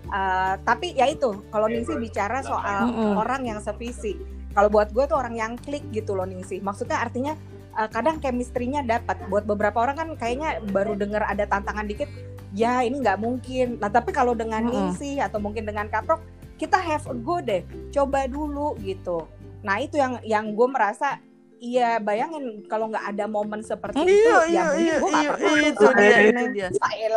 Uh, 0.10 0.58
tapi 0.65 0.97
ya 0.97 1.06
itu 1.06 1.45
kalau 1.53 1.69
Ningsi 1.69 1.93
bicara 2.01 2.41
soal 2.41 2.89
mm 2.89 2.97
-hmm. 2.97 3.13
orang 3.21 3.41
yang 3.45 3.60
sevisi. 3.62 4.17
Kalau 4.58 4.73
buat 4.73 4.89
gue 4.89 5.06
tuh 5.06 5.17
orang 5.17 5.38
yang 5.38 5.53
klik 5.62 5.86
gitu 5.93 6.17
loh 6.17 6.25
Ningsi 6.25 6.62
maksudnya 6.65 6.97
artinya 6.97 7.38
uh, 7.77 7.89
kadang 7.89 8.17
chemistry-nya 8.21 8.86
dapat. 8.86 9.17
Buat 9.27 9.45
beberapa 9.45 9.81
orang 9.83 9.95
kan 9.97 10.09
kayaknya 10.17 10.62
baru 10.71 10.93
dengar 10.97 11.25
ada 11.25 11.45
tantangan 11.45 11.86
dikit, 11.86 12.09
ya 12.53 12.81
ini 12.86 13.01
nggak 13.01 13.19
mungkin. 13.19 13.81
Nah 13.81 13.89
tapi 13.89 14.13
kalau 14.13 14.38
dengan 14.38 14.65
mm 14.69 14.97
-hmm. 14.97 15.25
atau 15.25 15.39
mungkin 15.41 15.65
dengan 15.65 15.89
Kaprok, 15.89 16.21
kita 16.62 16.77
have 16.77 17.05
a 17.09 17.15
go 17.17 17.41
deh, 17.41 17.65
coba 17.91 18.29
dulu 18.29 18.77
gitu. 18.81 19.25
Nah 19.65 19.81
itu 19.81 19.97
yang 19.97 20.21
yang 20.23 20.53
gue 20.53 20.67
merasa 20.69 21.19
Iya, 21.63 21.95
bayangin 22.03 22.67
kalau 22.67 22.91
nggak 22.91 23.15
ada 23.15 23.23
momen 23.23 23.63
seperti 23.63 24.03
iya, 24.03 24.12
itu, 24.12 24.36
ya 24.36 24.43
iya, 24.51 24.65
ya 24.67 24.75
iya, 24.75 24.95
gue 24.99 25.07
nggak 25.07 25.23
iya, 25.23 25.31
pernah 25.31 25.53
iya, 25.55 25.69
itu 25.71 25.86
dia, 25.95 26.17
itu 26.19 26.45
dia. 26.51 26.67
Saya 26.75 27.07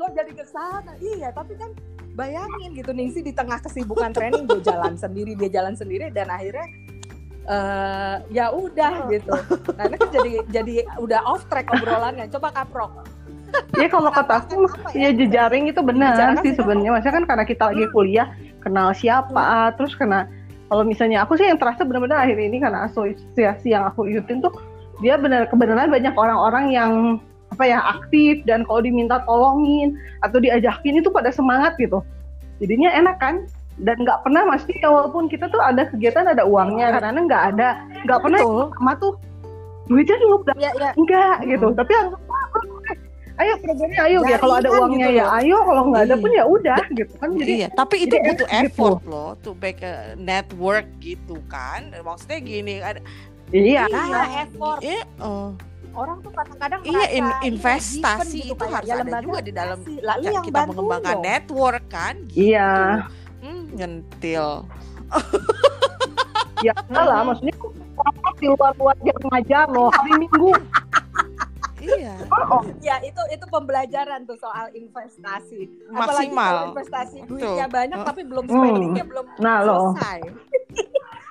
Kok 0.00 0.10
jadi 0.16 0.32
ke 0.32 0.44
sana? 0.48 0.92
Iya, 0.96 1.28
tapi 1.28 1.60
kan 1.60 1.76
bayangin 2.16 2.72
gitu 2.72 2.96
Ningsi 2.96 3.20
di 3.20 3.36
tengah 3.36 3.60
kesibukan 3.60 4.16
training 4.16 4.48
gue 4.48 4.64
jalan 4.64 4.96
sendiri, 4.96 5.36
dia 5.36 5.60
jalan 5.60 5.76
sendiri 5.76 6.08
dan 6.08 6.32
akhirnya 6.32 6.64
uh, 7.48 8.14
ya 8.28 8.52
udah 8.52 9.08
gitu. 9.08 9.32
Nah 9.74 9.82
ini 9.88 9.96
kan 9.96 10.08
jadi 10.12 10.32
jadi 10.52 10.74
udah 11.00 11.20
off 11.24 11.48
track 11.48 11.66
obrolannya. 11.72 12.28
Coba 12.30 12.52
kaprok. 12.52 13.08
Ya 13.80 13.88
kalau 13.88 14.12
kata 14.12 14.44
aku 14.44 14.68
ya, 14.92 15.08
ya 15.08 15.10
jejaring 15.16 15.72
itu 15.72 15.80
benar 15.80 16.36
sih 16.44 16.52
sebenarnya. 16.52 17.00
Maksudnya 17.00 17.16
kan 17.16 17.24
karena 17.24 17.44
kita 17.48 17.64
lagi 17.72 17.84
hmm. 17.88 17.94
kuliah 17.96 18.28
kenal 18.60 18.92
siapa, 18.92 19.72
hmm. 19.72 19.80
terus 19.80 19.96
kena 19.96 20.28
kalau 20.68 20.84
misalnya 20.84 21.24
aku 21.24 21.40
sih 21.40 21.48
yang 21.48 21.56
terasa 21.56 21.80
benar-benar 21.80 22.28
akhir 22.28 22.36
ini 22.36 22.60
karena 22.60 22.84
asosiasi 22.84 23.72
yang 23.72 23.88
aku 23.88 24.04
ikutin 24.04 24.44
tuh 24.44 24.52
dia 25.00 25.16
benar 25.16 25.48
kebenaran 25.48 25.88
banyak 25.88 26.12
orang-orang 26.12 26.64
yang 26.68 26.92
apa 27.48 27.64
ya 27.64 27.80
aktif 27.80 28.44
dan 28.44 28.68
kalau 28.68 28.84
diminta 28.84 29.24
tolongin 29.24 29.96
atau 30.20 30.36
diajakin 30.36 31.00
itu 31.00 31.08
pada 31.08 31.32
semangat 31.32 31.72
gitu. 31.80 32.04
Jadinya 32.60 32.92
enak 32.92 33.16
kan? 33.16 33.48
Dan 33.78 33.96
nggak 34.02 34.20
pernah 34.26 34.42
mesti 34.50 34.72
ya 34.82 34.88
walaupun 34.90 35.30
kita 35.30 35.46
tuh 35.50 35.62
ada 35.62 35.86
kegiatan 35.90 36.26
ada 36.26 36.42
uangnya. 36.42 36.98
Karena 36.98 37.20
nggak 37.24 37.44
ada 37.54 37.68
nggak 38.06 38.20
pernah 38.22 38.40
sama 38.74 38.92
tuh 38.98 39.12
duitnya 39.88 40.16
dulu 40.20 40.36
ya, 40.58 40.70
ya. 40.76 40.90
enggak 40.98 41.36
hmm. 41.40 41.48
gitu. 41.54 41.66
Tapi 41.72 41.92
ayo 43.38 43.54
programnya 43.62 44.00
ayo. 44.10 44.18
Ya 44.26 44.36
kalau 44.42 44.56
ada 44.58 44.70
uangnya 44.70 45.08
gitu 45.08 45.20
ya 45.22 45.26
ayo. 45.42 45.58
Kalau 45.62 45.82
nggak 45.90 46.02
ada 46.10 46.14
pun 46.18 46.30
ya 46.34 46.44
udah 46.44 46.82
gitu 46.92 47.12
kan. 47.22 47.28
Jadi 47.38 47.52
iya, 47.54 47.68
tapi 47.70 47.96
itu 48.02 48.14
jadi 48.14 48.26
butuh 48.34 48.48
effort 48.50 48.98
gitu. 48.98 49.10
loh 49.10 49.30
to 49.40 49.50
make 49.62 49.80
a 49.82 50.18
network 50.18 50.86
gitu 50.98 51.36
kan. 51.46 51.94
Maksudnya 51.94 52.38
gini 52.42 52.74
ada 52.82 53.00
iya. 53.54 53.86
Nah, 53.88 54.26
effort. 54.44 54.80
Iya, 54.82 55.02
uh 55.22 55.54
orang 55.98 56.16
tuh 56.22 56.30
kadang-kadang 56.30 56.80
iya 56.86 57.06
in, 57.10 57.26
investasi 57.42 58.46
gitu, 58.46 58.54
itu 58.54 58.64
harus 58.70 58.86
ya, 58.88 59.02
ada 59.02 59.18
juga 59.18 59.40
di 59.42 59.52
dalam 59.52 59.78
Lalu 59.82 60.22
yang 60.30 60.44
kita 60.46 60.60
mengembangkan 60.70 61.16
dong. 61.18 61.24
network 61.26 61.84
kan 61.90 62.14
gitu. 62.30 62.54
iya 62.54 62.70
nyentil. 63.74 64.64
ya 66.66 66.74
lah, 66.90 67.22
maksudnya 67.24 67.54
di 68.38 68.46
luar-luar 68.46 68.96
jam 69.02 69.18
ngajar 69.34 69.66
loh 69.70 69.90
hari 69.90 70.12
Minggu. 70.22 70.52
iya. 71.78 72.14
Oh, 72.50 72.62
ya 72.82 72.98
itu 73.02 73.22
itu 73.30 73.44
pembelajaran 73.50 74.26
tuh 74.26 74.38
soal 74.38 74.70
investasi. 74.74 75.66
Maksimal. 75.90 76.02
Apalagi 76.06 76.28
kalau 76.34 76.62
investasi 76.74 77.18
duitnya 77.26 77.66
banyak 77.70 77.98
tapi 78.02 78.22
belum 78.26 78.44
spendingnya 78.46 79.04
hmm. 79.04 79.10
belum 79.10 79.24
nah, 79.42 79.58
selesai. 79.62 80.20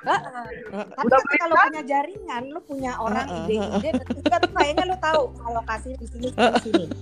Tapi 0.07 1.09
kan 1.11 1.21
kalau 1.43 1.55
punya 1.67 1.83
jaringan, 1.83 2.41
lu 2.47 2.59
punya 2.63 2.95
orang 2.95 3.27
ide-ide, 3.43 3.91
kan 4.31 4.39
kayaknya 4.55 4.83
lu 4.87 4.95
tahu 5.03 5.35
alokasi 5.43 5.99
di 5.99 6.07
sini 6.07 6.27
di 6.31 6.61
sini. 6.63 6.85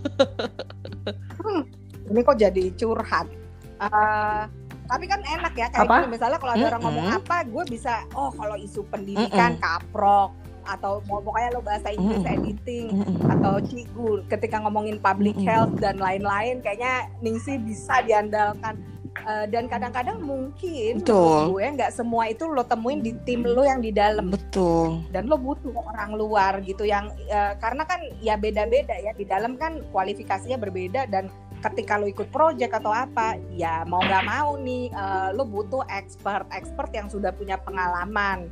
Hmm, 1.46 1.62
ini 2.10 2.26
kok 2.26 2.42
jadi 2.42 2.74
curhat. 2.74 3.30
Uh, 3.78 4.50
tapi 4.86 5.06
kan 5.10 5.22
enak 5.26 5.54
ya 5.58 5.68
kayak 5.74 5.88
gini 5.88 6.08
misalnya 6.14 6.38
kalau 6.38 6.54
ada 6.54 6.58
mm 6.58 6.62
-hmm. 6.62 6.72
orang 6.74 6.84
ngomong 6.86 7.08
apa 7.10 7.38
gue 7.46 7.64
bisa 7.70 7.94
oh 8.14 8.32
kalau 8.34 8.56
isu 8.58 8.82
pendidikan 8.90 9.56
mm 9.56 9.58
-hmm. 9.58 9.66
kaprok 9.66 10.32
atau 10.66 10.98
mau 11.06 11.22
pokoknya 11.22 11.50
lo 11.54 11.62
bahasa 11.62 11.94
Inggris 11.94 12.26
Mm-mm. 12.26 12.36
editing 12.42 12.90
Mm-mm. 12.90 13.34
atau 13.38 13.62
cigu 13.62 14.26
ketika 14.26 14.58
ngomongin 14.66 14.98
public 14.98 15.38
health 15.46 15.78
dan 15.78 16.02
lain-lain 16.02 16.58
kayaknya 16.66 17.06
Ningsi 17.22 17.62
bisa 17.62 18.02
diandalkan 18.02 18.82
Eh, 19.16 19.46
dan 19.48 19.72
kadang-kadang 19.72 20.20
mungkin 20.20 21.00
Betul. 21.00 21.56
gue 21.56 21.66
nggak 21.80 21.96
semua 21.96 22.28
itu 22.28 22.52
lo 22.52 22.68
temuin 22.68 23.00
di 23.00 23.16
tim 23.24 23.48
lo 23.48 23.64
yang 23.64 23.80
di 23.80 23.96
dalam 23.96 24.28
Betul. 24.28 25.08
dan 25.10 25.32
lo 25.32 25.40
butuh 25.40 25.72
orang 25.72 26.20
luar 26.20 26.60
gitu 26.62 26.84
yang 26.84 27.08
eh, 27.26 27.56
karena 27.58 27.88
kan 27.88 28.04
ya 28.20 28.36
beda-beda 28.36 28.92
ya 28.92 29.16
di 29.16 29.24
dalam 29.24 29.56
kan 29.56 29.80
kualifikasinya 29.96 30.60
berbeda 30.60 31.08
dan 31.08 31.32
ketika 31.66 31.98
lo 31.98 32.06
ikut 32.06 32.30
project 32.30 32.78
atau 32.78 32.94
apa 32.94 33.42
ya 33.50 33.82
mau 33.90 34.06
nggak 34.06 34.24
mau 34.26 34.54
nih 34.62 34.94
eh, 34.94 35.30
lo 35.34 35.44
butuh 35.50 35.82
expert 35.90 36.46
expert 36.54 36.94
yang 36.94 37.10
sudah 37.10 37.34
punya 37.34 37.58
pengalaman 37.58 38.46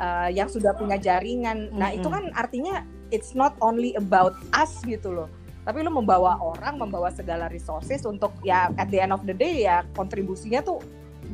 eh, 0.00 0.28
yang 0.32 0.48
sudah 0.48 0.72
punya 0.72 0.96
jaringan 0.96 1.68
nah 1.76 1.92
itu 1.92 2.08
Mm-mm. 2.08 2.14
kan 2.16 2.24
artinya 2.32 2.80
it's 3.12 3.36
not 3.36 3.52
only 3.60 3.92
about 4.00 4.32
us 4.56 4.80
gitu 4.88 5.12
loh 5.12 5.28
tapi 5.64 5.80
lo 5.80 5.92
membawa 5.92 6.36
orang 6.40 6.76
membawa 6.76 7.08
segala 7.12 7.48
resources 7.48 8.04
untuk 8.04 8.32
ya 8.44 8.72
at 8.80 8.88
the 8.88 9.00
end 9.00 9.12
of 9.12 9.24
the 9.28 9.36
day 9.36 9.64
ya 9.64 9.84
kontribusinya 9.96 10.64
tuh 10.64 10.80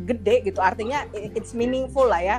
gede 0.07 0.47
gitu 0.47 0.59
artinya 0.63 1.07
it's 1.15 1.55
meaningful 1.55 2.07
lah 2.11 2.23
ya 2.23 2.39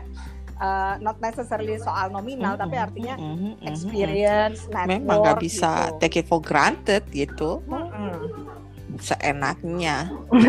Uh, 0.62 0.94
not 1.02 1.18
necessarily 1.18 1.74
soal 1.82 2.14
nominal 2.14 2.54
tapi 2.54 2.78
Mm-mm. 2.78 2.86
artinya 2.86 3.16
Mm-mm. 3.18 3.58
Mm-mm. 3.58 3.66
experience 3.66 4.70
network 4.70 4.94
Memang 4.94 5.18
nggak 5.26 5.42
bisa 5.42 5.90
gitu. 5.90 5.98
take 5.98 6.16
it 6.22 6.30
for 6.30 6.38
granted 6.38 7.02
gitu. 7.10 7.66
Mm-mm. 7.66 8.61
Seenaknya. 8.98 10.10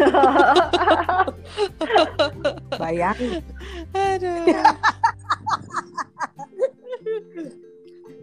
bayangin 2.81 3.45
Aduh. 3.93 4.47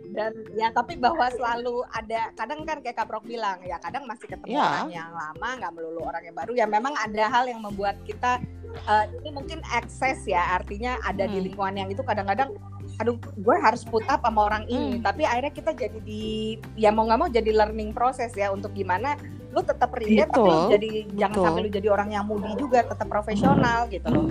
dan 0.10 0.34
ya 0.58 0.74
tapi 0.74 0.98
bahwa 0.98 1.30
selalu 1.30 1.86
ada 1.94 2.34
kadang 2.34 2.66
kan 2.66 2.82
kayak 2.82 2.98
Kaprok 2.98 3.24
bilang 3.24 3.62
ya 3.62 3.78
kadang 3.78 4.04
masih 4.04 4.26
ketemu 4.26 4.58
Ya. 4.58 4.66
orang 4.66 4.90
yang 4.90 5.10
lama 5.14 5.50
nggak 5.62 5.72
melulu 5.72 6.02
orang 6.02 6.24
yang 6.26 6.36
baru 6.36 6.52
ya 6.58 6.66
memang 6.66 6.94
ada 6.98 7.26
hal 7.30 7.46
yang 7.46 7.62
membuat 7.62 7.96
kita 8.04 8.42
eh, 8.70 9.06
ini 9.22 9.30
mungkin 9.30 9.62
akses 9.70 10.26
ya 10.26 10.42
artinya 10.54 10.98
ada 11.06 11.24
di 11.24 11.38
Hmm. 11.38 11.46
lingkungan 11.46 11.76
yang 11.78 11.90
itu 11.90 12.02
kadang-kadang 12.02 12.58
aduh 12.98 13.16
gue 13.16 13.56
harus 13.56 13.86
put 13.86 14.04
up 14.10 14.20
sama 14.20 14.42
orang 14.44 14.66
ini 14.66 14.98
Hmm. 14.98 15.06
tapi 15.06 15.24
akhirnya 15.24 15.54
kita 15.54 15.72
jadi 15.74 16.00
di 16.02 16.58
ya 16.76 16.90
mau 16.90 17.06
nggak 17.06 17.20
mau 17.20 17.30
jadi 17.30 17.52
learning 17.54 17.94
proses 17.94 18.34
ya 18.34 18.50
untuk 18.50 18.74
gimana 18.74 19.14
lu 19.50 19.62
tetap 19.66 19.90
relate 19.98 20.30
tapi 20.30 20.40
lu 20.40 20.46
Betul, 20.46 20.70
jadi 20.78 20.90
jangan 21.18 21.34
betul. 21.34 21.46
sampai 21.50 21.62
lu 21.66 21.70
jadi 21.74 21.88
orang 21.90 22.10
yang 22.14 22.24
mudi 22.30 22.52
juga 22.54 22.80
tetap 22.86 23.08
profesional 23.10 23.80
gitu 23.90 24.08
loh 24.08 24.26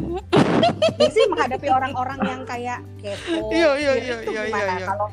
ini 0.95 1.07
sih 1.11 1.25
menghadapi 1.27 1.69
orang-orang 1.71 2.19
yang 2.23 2.41
kayak 2.47 2.79
kepo 3.03 3.51
Iya, 3.51 3.71
iya, 3.75 3.93
iya, 3.99 4.15
itu 4.23 4.31
iya, 4.31 4.43
gimana? 4.47 4.63
iya, 4.63 4.75
iya. 4.79 4.87
kalau 4.87 5.07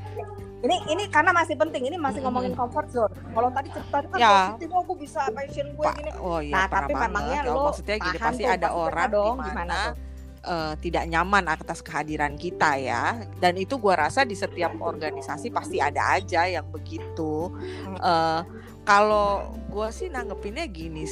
ini 0.66 0.78
ini 0.90 1.04
karena 1.14 1.30
masih 1.30 1.56
penting 1.58 1.84
ini 1.86 1.98
masih 1.98 2.22
Mm-mm. 2.22 2.26
ngomongin 2.30 2.54
comfort 2.58 2.88
zone 2.90 3.14
kalau 3.34 3.50
tadi 3.54 3.70
cerita 3.70 3.98
kan 4.02 4.18
Ya. 4.18 4.34
positif 4.50 4.70
oh 4.74 4.82
gue 4.82 4.98
bisa 4.98 5.22
passion 5.30 5.68
gue 5.74 5.86
Pak, 5.86 5.94
gini 5.98 6.12
oh 6.18 6.40
iya, 6.42 6.54
nah 6.54 6.66
tapi 6.66 6.92
memangnya 6.94 7.42
lo 7.46 7.70
maksudnya 7.70 7.98
gini 8.02 8.18
pasti 8.18 8.44
ada 8.46 8.70
orang 8.74 9.10
dong 9.10 9.36
gimana 9.42 9.54
mana 9.54 9.78
tuh 9.90 9.94
eh, 10.46 10.74
tidak 10.80 11.10
nyaman 11.10 11.50
atas 11.50 11.82
kehadiran 11.82 12.38
kita 12.38 12.78
ya. 12.78 13.26
Dan 13.42 13.58
itu 13.58 13.82
gua 13.82 14.08
rasa 14.08 14.24
di 14.24 14.38
setiap 14.38 14.78
organisasi 14.80 15.50
pasti 15.50 15.82
ada 15.82 16.16
aja 16.16 16.46
yang 16.46 16.70
begitu. 16.70 17.50
Eh, 17.98 18.42
kalau 18.86 19.58
gua 19.74 19.90
sih 19.90 20.08
nanggepinnya 20.14 20.70
gini, 20.70 21.10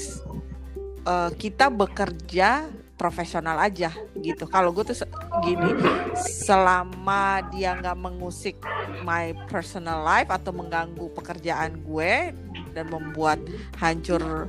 eh, 1.04 1.32
kita 1.34 1.74
bekerja 1.74 2.70
profesional 3.04 3.60
aja 3.60 3.92
gitu. 4.16 4.48
Kalau 4.48 4.72
gue 4.72 4.88
tuh 4.88 5.04
gini, 5.44 5.76
selama 6.16 7.44
dia 7.52 7.76
nggak 7.76 8.00
mengusik 8.00 8.56
my 9.04 9.36
personal 9.52 10.06
life 10.06 10.32
atau 10.32 10.56
mengganggu 10.56 11.12
pekerjaan 11.12 11.84
gue 11.84 12.32
dan 12.72 12.86
membuat 12.88 13.44
hancur 13.82 14.48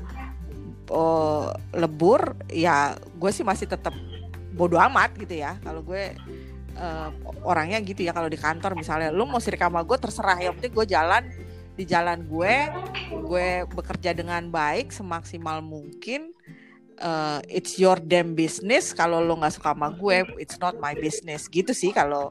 eh, 0.86 1.48
lebur, 1.74 2.38
ya 2.52 2.94
gue 2.94 3.30
sih 3.34 3.42
masih 3.42 3.66
tetap 3.66 3.96
bodoh 4.54 4.80
amat 4.90 5.12
gitu 5.18 5.34
ya. 5.42 5.58
Kalau 5.60 5.82
gue 5.82 6.14
eh, 6.74 7.08
orangnya 7.42 7.78
gitu 7.82 8.06
ya 8.06 8.14
kalau 8.14 8.30
di 8.30 8.38
kantor 8.38 8.78
misalnya, 8.78 9.10
lu 9.10 9.26
mau 9.26 9.42
sirik 9.42 9.60
sama 9.60 9.82
gue 9.82 9.98
terserah. 9.98 10.38
Yang 10.38 10.62
penting 10.62 10.74
gue 10.74 10.86
jalan 10.88 11.22
di 11.74 11.84
jalan 11.84 12.22
gue, 12.30 12.54
gue 13.26 13.48
bekerja 13.74 14.14
dengan 14.14 14.46
baik 14.48 14.94
semaksimal 14.94 15.60
mungkin. 15.60 16.30
Eh, 16.94 17.40
it's 17.50 17.76
your 17.76 17.98
damn 17.98 18.38
business. 18.38 18.94
Kalau 18.94 19.18
lo 19.18 19.34
nggak 19.34 19.58
suka 19.58 19.74
sama 19.74 19.90
gue, 19.90 20.22
it's 20.38 20.56
not 20.62 20.78
my 20.78 20.94
business. 20.94 21.50
Gitu 21.50 21.74
sih 21.74 21.90
kalau 21.90 22.30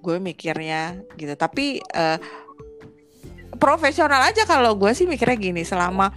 gue 0.00 0.16
mikirnya 0.22 1.02
gitu. 1.18 1.34
Tapi 1.34 1.82
eh, 1.82 2.18
profesional 3.58 4.22
aja 4.26 4.42
kalau 4.44 4.74
gue 4.74 4.90
sih 4.92 5.06
mikirnya 5.06 5.38
gini 5.38 5.62
selama 5.62 6.10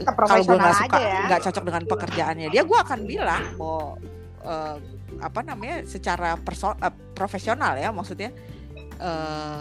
tetap 0.00 0.16
kalau 0.16 0.42
gue 0.44 0.56
nggak 0.56 0.76
suka 0.84 0.98
ya 0.98 1.20
nggak 1.28 1.40
cocok 1.48 1.64
dengan 1.68 1.82
pekerjaannya 1.84 2.48
dia 2.48 2.62
gue 2.64 2.78
akan 2.78 3.00
bilang 3.04 3.42
mau 3.60 3.96
eh, 4.44 4.76
apa 5.18 5.40
namanya 5.42 5.82
secara 5.84 6.38
perso 6.38 6.74
eh, 6.78 6.94
profesional 7.14 7.74
ya 7.74 7.90
maksudnya 7.90 8.30
eh 8.98 9.60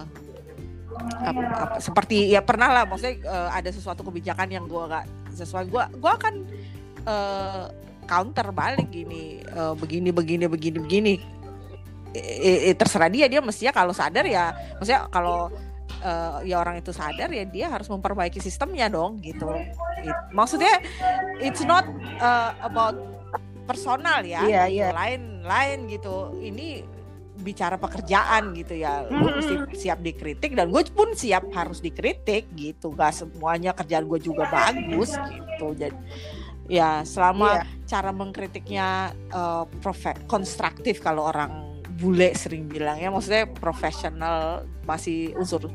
ap- 1.22 1.54
ap- 1.54 1.78
seperti 1.78 2.34
ya 2.34 2.42
pernah 2.42 2.70
lah 2.74 2.84
maksudnya 2.86 3.22
eh, 3.22 3.50
ada 3.54 3.70
sesuatu 3.70 4.02
kebijakan 4.06 4.50
yang 4.50 4.66
gue 4.66 4.84
nggak 4.88 5.06
sesuai 5.34 5.66
gue 5.70 5.84
gue 5.98 6.12
akan 6.12 6.34
eh, 7.06 7.66
counter 8.08 8.48
balik 8.56 8.90
gini 8.90 9.42
eh, 9.42 9.74
begini 9.78 10.10
begini 10.14 10.46
begini 10.48 10.78
begini. 10.82 11.14
I- 12.18 12.72
i- 12.72 12.78
terserah 12.78 13.12
dia 13.12 13.28
dia 13.30 13.44
mestinya 13.44 13.76
kalau 13.76 13.94
sadar 13.94 14.26
ya 14.26 14.56
maksudnya 14.80 15.06
kalau 15.12 15.52
eh, 16.02 16.50
ya 16.50 16.58
orang 16.58 16.80
itu 16.82 16.90
sadar 16.90 17.30
ya 17.30 17.46
dia 17.46 17.68
harus 17.70 17.86
memperbaiki 17.92 18.42
sistemnya 18.42 18.90
dong 18.90 19.22
gitu. 19.22 19.46
It- 20.02 20.24
maksudnya 20.34 20.82
it's 21.38 21.62
not 21.62 21.86
uh, 22.18 22.58
about 22.64 22.96
personal 23.68 24.24
ya. 24.24 24.42
Iya, 24.42 24.64
gitu. 24.66 24.76
iya. 24.80 24.88
lain-lain 24.96 25.78
gitu. 25.92 26.16
Ini 26.40 26.68
bicara 27.38 27.78
pekerjaan 27.78 28.56
gitu 28.56 28.74
ya. 28.74 29.06
Gue 29.06 29.32
mesti 29.36 29.56
siap 29.78 30.02
dikritik 30.02 30.56
dan 30.56 30.72
gue 30.72 30.82
pun 30.90 31.14
siap 31.14 31.52
harus 31.52 31.84
dikritik 31.84 32.48
gitu. 32.56 32.96
Gak 32.96 33.14
semuanya 33.14 33.76
kerjaan 33.76 34.08
gue 34.08 34.18
juga 34.18 34.48
bagus 34.48 35.14
gitu. 35.28 35.76
Jadi 35.76 35.98
ya 36.68 37.04
selama 37.04 37.62
Iya. 37.62 37.64
cara 37.86 38.12
mengkritiknya 38.12 38.88
eh, 39.30 39.64
profe- 39.80 40.20
konstruktif 40.26 41.00
kalau 41.00 41.24
orang 41.24 41.68
bule 41.98 42.30
sering 42.34 42.68
bilang 42.68 43.00
ya 43.00 43.10
maksudnya 43.10 43.50
profesional 43.50 44.62
masih 44.86 45.34
unsur 45.34 45.66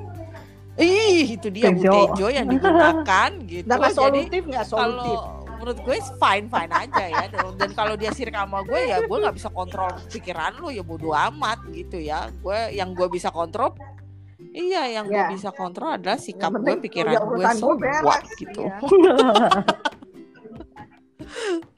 ih 0.78 1.34
itu 1.34 1.50
dia 1.50 1.68
Bu 1.68 1.82
Tejo. 1.82 1.92
Tejo 2.14 2.26
yang 2.30 2.46
digunakan 2.48 3.30
gitu. 3.44 3.66
Jadi 3.66 3.92
solutif 3.92 4.42
nggak 4.46 4.64
solutif. 4.64 5.18
kalau 5.18 5.41
menurut 5.62 5.78
gue 5.78 5.94
fine 6.18 6.50
fine 6.50 6.72
aja 6.74 7.04
ya 7.06 7.30
dan, 7.30 7.54
dan 7.54 7.70
kalau 7.70 7.94
dia 7.94 8.10
sirik 8.10 8.34
sama 8.34 8.66
gue 8.66 8.82
ya 8.82 8.98
gue 8.98 9.18
nggak 9.22 9.38
bisa 9.38 9.46
kontrol 9.46 9.94
pikiran 10.10 10.58
lu 10.58 10.74
ya 10.74 10.82
bodo 10.82 11.14
amat 11.14 11.62
gitu 11.70 12.02
ya 12.02 12.34
gue 12.34 12.74
yang 12.74 12.90
gue 12.98 13.06
bisa 13.06 13.30
kontrol 13.30 13.70
iya 14.50 14.90
yang 14.90 15.06
gue 15.06 15.14
Ya. 15.14 15.30
bisa 15.30 15.54
kontrol 15.54 15.94
adalah 15.94 16.18
sikap 16.18 16.50
gue 16.50 16.82
pikiran 16.82 17.14
gue 17.14 17.46
semua 17.54 18.18
gitu 18.34 18.66
iya. 18.66 18.82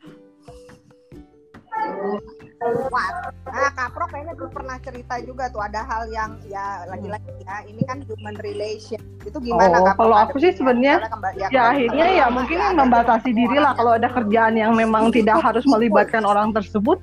Wah, 2.65 3.09
nah 3.45 3.71
Kaprok 3.77 4.09
kayaknya 4.09 4.35
gue 4.35 4.49
pernah 4.49 4.77
cerita 4.81 5.15
juga 5.21 5.53
tuh 5.53 5.61
ada 5.61 5.85
hal 5.85 6.09
yang 6.09 6.41
ya 6.49 6.89
lagi-lagi 6.89 7.29
ya 7.45 7.57
ini 7.69 7.83
kan 7.85 8.01
human 8.09 8.37
relation. 8.41 9.01
Itu 9.23 9.37
gimana 9.39 9.81
Oh, 9.81 9.85
Kaprok? 9.85 9.97
kalau 10.01 10.17
aku 10.17 10.37
sih 10.41 10.53
sebenarnya, 10.57 11.05
ya 11.37 11.49
kalau 11.53 11.69
akhirnya 11.77 12.07
ya 12.09 12.27
mungkin 12.33 12.59
ya 12.59 12.71
membatasi 12.73 13.31
diri 13.37 13.57
lah 13.61 13.77
kalau 13.77 14.01
ada 14.01 14.09
kerjaan 14.09 14.57
yang 14.57 14.73
memang 14.73 15.13
tidak 15.13 15.39
harus 15.47 15.65
melibatkan 15.69 16.25
orang 16.25 16.57
tersebut 16.57 16.97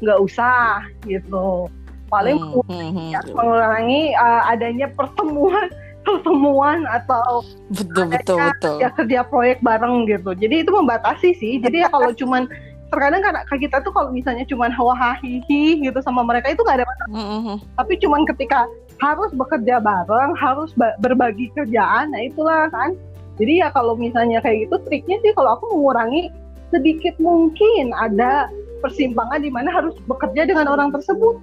nggak 0.00 0.18
usah 0.22 0.86
gitu. 1.04 1.66
Paling 2.10 2.38
Hmm, 2.38 2.66
hmm, 2.66 2.90
hmm. 2.90 3.08
ya, 3.14 3.20
mengurangi 3.34 4.02
uh, 4.18 4.42
adanya 4.50 4.90
pertemuan 4.94 5.70
pertemuan 6.06 6.88
atau 6.88 7.44
betul 7.70 8.08
betul 8.10 8.38
betul. 8.40 8.76
ya 8.82 8.88
kerja 8.90 9.20
proyek 9.22 9.62
bareng 9.62 10.08
gitu. 10.10 10.34
Jadi 10.34 10.66
itu 10.66 10.70
membatasi 10.74 11.30
sih. 11.38 11.62
Jadi 11.62 11.86
ya 11.86 11.88
kalau 11.92 12.10
cuman 12.20 12.50
terkadang 12.90 13.22
kayak 13.22 13.46
kita 13.62 13.76
tuh 13.80 13.94
kalau 13.94 14.10
misalnya 14.10 14.42
cuman 14.44 14.68
hawa 14.68 14.92
hihi 15.22 15.78
gitu 15.78 15.98
sama 16.02 16.26
mereka 16.26 16.50
itu 16.50 16.60
nggak 16.60 16.82
ada 16.82 16.86
masalah. 16.86 17.10
Hmm, 17.14 17.40
hmm, 17.46 17.56
tapi 17.78 17.94
cuman 18.02 18.22
ketika 18.26 18.66
harus 18.98 19.30
bekerja 19.32 19.78
bareng 19.80 20.34
harus 20.36 20.74
ba- 20.74 20.98
berbagi 20.98 21.48
kerjaan 21.54 22.10
nah 22.10 22.20
itulah 22.20 22.66
kan. 22.68 22.92
Jadi 23.40 23.64
ya 23.64 23.72
kalau 23.72 23.96
misalnya 23.96 24.42
kayak 24.42 24.68
gitu 24.68 24.76
triknya 24.84 25.16
sih 25.24 25.32
kalau 25.32 25.56
aku 25.56 25.72
mengurangi 25.72 26.28
sedikit 26.68 27.16
mungkin 27.16 27.94
ada 27.96 28.52
persimpangan 28.84 29.40
di 29.40 29.48
mana 29.48 29.72
harus 29.72 29.96
bekerja 30.04 30.44
dengan 30.44 30.68
orang 30.68 30.90
tersebut. 30.90 31.40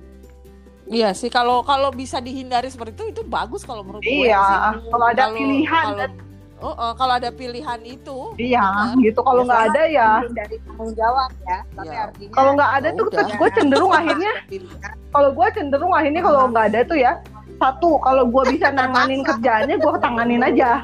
Iya 0.87 1.11
sih 1.11 1.27
kalau 1.27 1.67
kalau 1.67 1.91
bisa 1.91 2.23
dihindari 2.23 2.71
seperti 2.71 2.95
itu 2.95 3.05
itu 3.11 3.21
bagus 3.27 3.67
kalau 3.67 3.83
menurut 3.83 3.99
gue 3.99 4.07
sih. 4.07 4.31
iya 4.31 4.71
kalau 4.87 5.05
ada 5.09 5.27
Kalau- 5.27 5.35
pilihan 5.35 5.83
kalau, 5.83 5.99
dan 5.99 6.11
Oh, 6.57 6.73
oh, 6.73 6.91
kalau 6.97 7.13
ada 7.15 7.29
pilihan 7.29 7.77
itu. 7.81 8.33
Iya 8.35 8.97
gitu. 8.97 9.21
Kalau 9.21 9.45
nggak 9.45 9.63
ada 9.69 9.81
ya. 9.85 10.09
dari 10.33 10.57
tanggung 10.65 10.89
jawab 10.93 11.29
ya. 11.43 11.57
Tapi 11.71 11.87
Ya. 11.87 11.99
artinya 12.09 12.33
kalau 12.33 12.51
nggak 12.53 12.71
ada 12.73 12.89
tuh 12.91 13.05
terus 13.07 13.31
gue 13.31 13.49
cenderung 13.53 13.93
akhirnya 13.99 14.33
kalau 15.09 15.29
gue 15.31 15.47
cenderung 15.53 15.93
akhirnya 15.93 16.21
kalau 16.25 16.39
nggak 16.49 16.65
ada 16.73 16.79
tuh 16.83 16.97
ya. 16.97 17.13
Satu 17.57 17.97
kalau 17.99 18.25
gue 18.25 18.43
bisa 18.49 18.69
nanganin 18.69 19.21
kerjaannya 19.21 19.75
gue 19.77 19.93
tanganin 19.97 20.41
aja. 20.41 20.81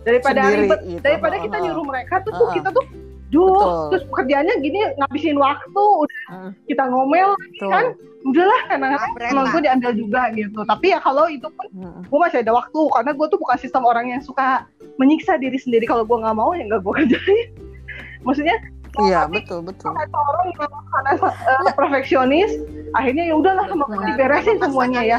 Daripada 0.00 0.40
Sendiri 0.42 0.64
ribet. 0.64 0.80
gitu. 0.88 1.00
daripada 1.04 1.36
kita 1.36 1.56
nyuruh 1.60 1.84
mereka 1.84 2.14
tuh, 2.24 2.32
tuh 2.32 2.48
kita 2.56 2.68
tuh 2.72 2.84
duh 3.30 3.46
Betul. 3.46 3.88
terus 3.94 4.04
pekerjaannya 4.10 4.54
gini 4.58 4.78
ngabisin 4.98 5.38
waktu 5.38 5.82
udah 6.02 6.20
Heeh. 6.34 6.50
kita 6.66 6.82
ngomel 6.90 7.30
Betul. 7.38 7.70
kan 7.70 7.84
udahlah 8.20 8.60
karena 8.68 8.86
kalau 9.32 9.42
lah. 9.46 9.50
gue 9.54 9.60
diambil 9.64 9.90
juga 9.96 10.22
gitu 10.34 10.60
tapi 10.66 10.86
ya 10.92 10.98
kalau 11.00 11.24
itu 11.30 11.46
pun 11.48 11.66
Heeh. 11.70 12.02
gue 12.04 12.18
masih 12.18 12.38
ada 12.42 12.52
waktu 12.52 12.80
karena 12.90 13.10
gue 13.14 13.26
tuh 13.30 13.38
bukan 13.38 13.56
sistem 13.56 13.82
orang 13.86 14.10
yang 14.10 14.20
suka 14.20 14.66
menyiksa 14.98 15.38
diri 15.38 15.56
sendiri 15.56 15.86
kalau 15.86 16.02
gue 16.04 16.18
nggak 16.18 16.36
mau 16.36 16.50
ya 16.52 16.66
nggak 16.66 16.82
gue 16.82 16.92
kerjain 17.06 17.48
maksudnya 18.26 18.58
Iya, 19.06 19.30
betul, 19.30 19.62
betul. 19.62 19.94
kata 19.94 20.18
orang 20.18 20.50
yang 20.50 20.66
karena 20.90 21.10
eh, 21.30 21.72
perfeksionis 21.78 22.50
akhirnya 22.98 23.30
ya 23.30 23.34
udahlah 23.38 23.70
mau 23.70 23.86
Nah, 23.86 24.02
diberesin 24.02 24.58
semuanya 24.58 25.06
ya 25.06 25.18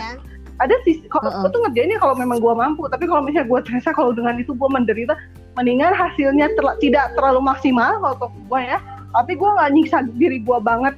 ada 0.60 0.76
sih 0.84 1.00
kalau 1.08 1.32
Heeh. 1.32 1.40
gue 1.40 1.50
tuh 1.56 1.62
ngerjainnya 1.64 1.98
kalau 1.98 2.14
memang 2.14 2.44
gue 2.44 2.52
mampu 2.52 2.84
tapi 2.92 3.08
kalau 3.08 3.24
misalnya 3.24 3.48
gue 3.48 3.60
terasa 3.64 3.96
kalau 3.96 4.12
dengan 4.12 4.36
itu 4.38 4.52
gue 4.52 4.70
menderita 4.70 5.16
mendingan 5.54 5.92
hasilnya 5.92 6.48
terla- 6.56 6.78
tidak 6.78 7.12
terlalu 7.14 7.44
maksimal 7.44 8.00
kalau 8.00 8.28
gue 8.30 8.62
ya 8.62 8.80
tapi 9.12 9.36
gue 9.36 9.50
nggak 9.50 9.70
nyiksa 9.72 9.98
diri 10.14 10.40
gue 10.40 10.58
banget 10.60 10.96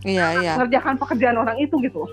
Iya, 0.00 0.40
iya. 0.40 0.52
ngerjakan 0.56 0.96
pekerjaan 0.96 1.36
orang 1.36 1.56
itu 1.56 1.76
gitu 1.78 2.08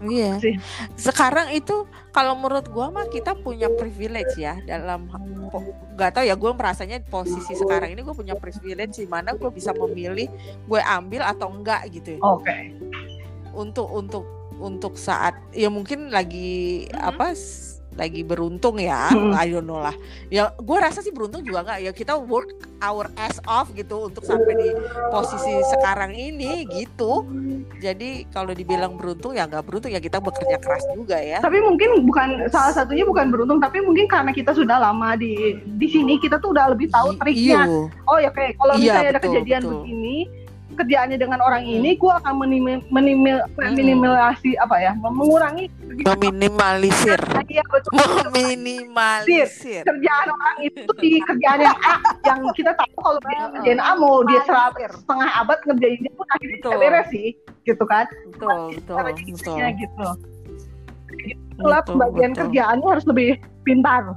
Iya. 0.00 0.40
sih. 0.40 0.56
Sekarang 0.96 1.52
itu 1.52 1.84
kalau 2.08 2.32
menurut 2.32 2.64
gua 2.66 2.88
mah 2.88 3.04
kita 3.06 3.36
punya 3.36 3.68
privilege 3.70 4.32
ya 4.34 4.56
dalam 4.62 5.04
nggak 5.92 6.10
tahu 6.10 6.24
ya 6.24 6.32
gue 6.34 6.50
merasanya 6.50 7.04
posisi 7.04 7.52
sekarang 7.52 7.92
ini 7.92 8.00
gue 8.00 8.16
punya 8.16 8.32
privilege 8.32 8.96
di 8.96 9.04
mana 9.04 9.32
gue 9.32 9.50
bisa 9.50 9.76
memilih 9.76 10.24
gue 10.64 10.80
ambil 10.80 11.20
atau 11.22 11.52
enggak 11.52 11.84
gitu 11.90 12.16
ya. 12.16 12.20
oke 12.22 12.56
untuk 13.52 13.92
untuk 13.92 14.24
untuk 14.56 14.96
saat 14.96 15.36
ya 15.50 15.68
mungkin 15.68 16.08
lagi 16.08 16.88
Mhm. 16.88 16.96
apa 16.96 17.24
s- 17.30 17.69
lagi 17.94 18.22
beruntung 18.22 18.78
ya. 18.78 19.10
Mhm. 19.10 19.34
I 19.34 19.46
don't 19.48 19.64
know 19.64 19.78
lah. 19.78 19.94
Ya 20.28 20.50
gue 20.52 20.78
rasa 20.78 21.00
sih 21.00 21.10
beruntung 21.10 21.42
juga 21.42 21.62
nggak 21.62 21.78
ya. 21.80 21.90
Kita 21.90 22.14
work 22.16 22.52
our 22.80 23.10
ass 23.14 23.42
off 23.44 23.70
gitu 23.72 24.08
untuk 24.08 24.22
sampai 24.22 24.54
di 24.54 24.68
posisi 25.08 25.50
sekarang 25.68 26.12
ini 26.12 26.64
gitu. 26.66 27.26
Jadi 27.78 28.28
kalau 28.30 28.52
dibilang 28.52 28.94
beruntung 28.94 29.34
ya 29.34 29.44
nggak 29.44 29.64
beruntung 29.64 29.90
ya. 29.90 29.98
Kita 29.98 30.18
bekerja 30.18 30.56
keras 30.56 30.84
juga 30.92 31.18
ya. 31.18 31.42
Tapi 31.42 31.58
mungkin 31.60 32.04
bukan 32.04 32.28
salah 32.48 32.72
satunya 32.72 33.04
bukan 33.04 33.28
beruntung 33.28 33.58
tapi 33.58 33.80
mungkin 33.80 34.06
karena 34.06 34.30
kita 34.30 34.52
sudah 34.52 34.78
lama 34.78 35.14
di 35.14 35.36
di 35.76 35.86
sini 35.86 36.16
kita 36.16 36.38
tuh 36.38 36.52
udah 36.52 36.72
lebih 36.72 36.88
tahu 36.88 37.14
triknya. 37.18 37.66
iyo. 37.66 37.86
oh 38.06 38.18
ya 38.18 38.30
kayak 38.30 38.56
kalau 38.56 38.74
Iya, 38.74 38.82
misalnya 38.96 39.10
ada 39.10 39.22
kejadian 39.22 39.62
betul. 39.62 39.72
begini 39.82 40.16
kerjaannya 40.80 41.16
dengan 41.16 41.38
orang 41.38 41.62
Hmm. 41.62 41.76
ini 41.76 41.90
gue 41.94 42.08
akan 42.08 42.34
menimil, 42.40 42.80
menimil, 42.88 43.38
Mm-mm. 43.54 43.76
minimalisasi 43.76 44.56
apa 44.56 44.76
ya 44.80 44.92
mengurangi 44.96 45.68
meminimalisir 46.00 47.20
Iya, 47.44 47.60
betul. 47.68 47.92
meminimalisir 48.32 49.82
kerjaan 49.84 50.26
orang 50.30 50.56
itu 50.62 50.90
di 50.96 51.20
kerjaan 51.20 51.58
yang 51.60 51.78
A 51.82 51.94
yang 52.24 52.40
kita 52.56 52.72
tahu 52.72 52.94
kalau 52.96 53.20
dia 53.20 53.36
Heeh. 53.36 53.48
ngerjain 53.52 53.80
A 53.80 53.92
mau 53.94 54.24
dia 54.24 54.40
seratus 54.42 54.96
setengah 54.96 55.30
abad 55.36 55.58
ngerjainnya 55.66 56.10
pun 56.14 56.26
akhirnya 56.30 56.58
Betul. 56.58 56.72
beres 56.78 57.06
sih 57.10 57.28
gitu 57.62 57.84
kan 57.84 58.06
betul 58.30 58.72
betul 58.72 58.96
betul 58.96 59.56
gitu 59.76 60.06
itulah 61.20 61.80
pembagian 61.84 62.32
kerjaannya 62.32 62.86
harus 62.88 63.04
lebih 63.04 63.36
pintar 63.62 64.16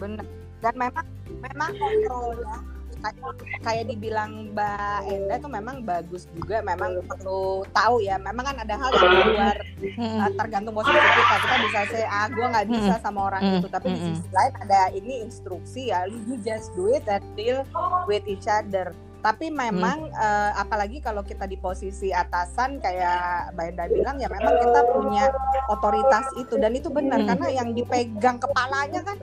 benar 0.00 0.24
dan 0.60 0.74
memang 0.74 1.06
memang 1.40 1.70
kontrolnya 1.76 2.56
kayak, 3.00 3.16
kayak 3.60 3.84
dibilang 3.88 4.52
Mbak 4.52 4.98
Enda 5.08 5.34
tuh 5.40 5.50
memang 5.50 5.76
bagus 5.82 6.28
juga 6.36 6.60
memang 6.60 7.00
perlu 7.04 7.64
tahu 7.72 8.04
ya 8.04 8.20
memang 8.20 8.44
kan 8.44 8.56
ada 8.60 8.74
hal 8.76 8.90
yang 8.92 9.10
di 9.10 9.24
luar 9.32 9.56
Mm-mm. 9.80 10.16
uh, 10.20 10.30
tergantung 10.36 10.74
posisi 10.76 10.96
kita. 10.96 11.36
Kita 11.40 11.56
bisa 11.64 11.80
say 11.88 12.04
ah 12.04 12.26
gue 12.28 12.46
nggak 12.46 12.66
bisa 12.68 12.94
sama 13.00 13.20
orang 13.26 13.42
Mm, 13.42 13.56
itu. 13.64 13.68
Tapi 13.72 13.86
di 13.90 13.98
sisi 14.00 14.28
lain 14.30 14.52
ada 14.60 14.80
ini 14.92 15.14
instruksi 15.24 15.82
ya 15.88 16.04
you 16.06 16.36
just 16.44 16.70
do 16.76 16.92
it 16.92 17.02
and 17.08 17.24
deal 17.34 17.64
with 18.04 18.22
each 18.28 18.44
other 18.46 18.92
tapi 19.20 19.52
memang 19.52 20.08
eh, 20.10 20.52
apalagi 20.56 20.98
kalau 21.00 21.20
kita 21.20 21.44
di 21.44 21.60
posisi 21.60 22.10
atasan 22.10 22.80
kayak 22.80 23.52
Mbak 23.54 23.66
Enda 23.72 23.84
bilang 23.92 24.16
ya 24.16 24.28
memang 24.32 24.54
kita 24.58 24.80
punya 24.96 25.24
otoritas 25.68 26.26
itu. 26.40 26.56
Dan 26.56 26.76
itu 26.76 26.88
benar 26.88 27.20
Hmm. 27.20 27.28
karena 27.36 27.46
yang 27.52 27.68
dipegang 27.76 28.40
kepalanya 28.40 29.00
kan 29.04 29.16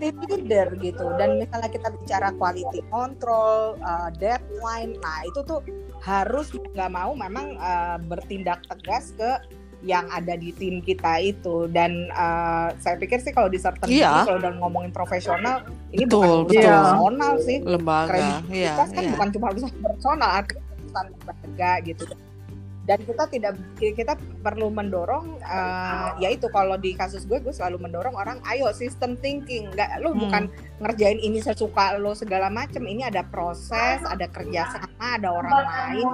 tim 0.00 0.16
leader 0.24 0.72
gitu. 0.80 1.06
Dan 1.20 1.36
misalnya 1.36 1.68
kita 1.68 1.88
bicara 1.92 2.32
quality 2.34 2.80
control 2.88 3.76
eh, 3.78 4.10
deadline 4.16 4.96
nah 5.00 5.22
itu 5.28 5.40
tuh 5.44 5.60
harus 6.02 6.52
nggak 6.52 6.90
mau 6.92 7.12
memang 7.12 7.56
eh, 7.56 7.96
bertindak 8.08 8.64
tegas 8.66 9.12
ke 9.16 9.30
yang 9.86 10.04
ada 10.10 10.34
di 10.34 10.50
tim 10.50 10.82
kita 10.82 11.22
itu 11.22 11.70
dan 11.70 12.10
eh, 12.10 12.68
saya 12.76 12.98
pikir 12.98 13.22
sih 13.22 13.30
kalau 13.30 13.46
di 13.46 13.56
certain 13.56 13.86
Iya. 13.86 14.10
ini, 14.10 14.20
kalau 14.26 14.38
udah 14.42 14.52
ngomongin 14.58 14.90
profesional 14.90 15.62
ini 15.88 16.02
Betul, 16.02 16.42
bukan 16.42 16.50
betul. 16.50 16.66
personal 16.66 17.32
sih 17.40 17.58
lembaga 17.62 18.10
iya 18.10 18.10
kredibilitas 18.10 18.88
kan 18.90 19.00
iya 19.00 19.10
bukan 19.14 19.28
cuma 19.30 19.46
urusan 19.48 19.72
personal 19.80 20.30
artinya 20.34 20.62
urusan 20.76 21.04
lembaga 21.08 21.72
gitu 21.82 22.04
dan 22.86 23.02
kita 23.02 23.26
tidak 23.26 23.54
kita 23.74 24.14
perlu 24.40 24.70
mendorong 24.70 25.38
eh, 25.38 26.08
ya 26.18 26.30
itu 26.30 26.46
kalau 26.48 26.74
di 26.74 26.94
kasus 26.94 27.22
gue 27.24 27.38
gue 27.38 27.50
selalu 27.50 27.82
mendorong 27.82 28.14
orang 28.14 28.38
ayo 28.46 28.70
system 28.70 29.14
thinking 29.16 29.66
nggak 29.72 29.98
lu 29.98 30.10
Hmm. 30.10 30.22
bukan 30.22 30.42
ngerjain 30.78 31.18
ini 31.18 31.38
sesuka 31.38 31.94
lo 31.96 32.14
segala 32.14 32.46
macem 32.46 32.82
ini 32.82 33.02
ada 33.02 33.22
proses 33.22 33.98
ada 34.02 34.26
kerja 34.26 34.70
sama 34.70 35.18
ada 35.18 35.28
orang 35.30 35.50
lain 35.50 36.08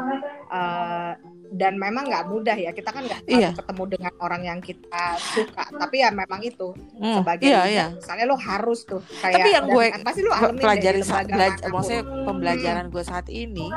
eh, 0.48 1.12
dan 1.52 1.76
memang 1.76 2.04
nggak 2.04 2.24
mudah 2.26 2.56
ya. 2.56 2.70
Kita 2.70 2.88
kan 2.88 3.04
nggak 3.04 3.20
Iya. 3.24 3.52
ketemu 3.52 3.82
dengan 3.90 4.12
orang 4.18 4.42
yang 4.42 4.58
kita 4.58 5.04
suka. 5.18 5.62
Tapi 5.70 5.96
ya 5.98 6.10
memang 6.10 6.40
itu 6.40 6.72
Hmm, 6.94 7.20
sebagai 7.20 7.44
iya 7.44 7.62
iya. 7.64 7.86
misalnya 7.92 8.24
lo 8.24 8.36
harus 8.36 8.82
tuh 8.82 9.00
kayak 9.20 9.36
Tapi 9.36 9.48
yang 9.50 9.66
gue 9.66 9.84
pasti 10.00 10.20
lo 10.20 10.32
pelajari 10.54 11.00
saat 11.02 11.26
belaj- 11.26 11.62
maksudnya 11.66 12.02
pembelajaran 12.24 12.86
gue 12.88 13.02
saat 13.02 13.26
ini 13.28 13.68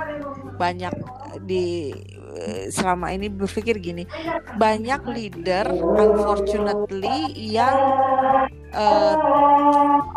banyak 0.56 0.94
di 1.42 1.92
selama 2.68 3.10
ini 3.10 3.28
berpikir 3.30 3.80
gini 3.80 4.04
banyak 4.56 5.02
leader 5.06 5.72
unfortunately 5.72 7.22
yang 7.34 7.76
eh, 8.70 9.16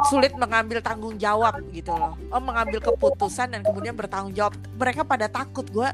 sulit 0.05 0.35
mengambil 0.35 0.81
tanggung 0.81 1.15
jawab 1.17 1.63
gitu 1.69 1.91
loh. 1.93 2.19
Oh 2.29 2.41
mengambil 2.41 2.81
keputusan 2.81 3.51
dan 3.51 3.63
kemudian 3.63 3.95
bertanggung 3.95 4.33
jawab. 4.33 4.51
Mereka 4.73 5.03
pada 5.05 5.27
takut 5.29 5.63
gue 5.65 5.89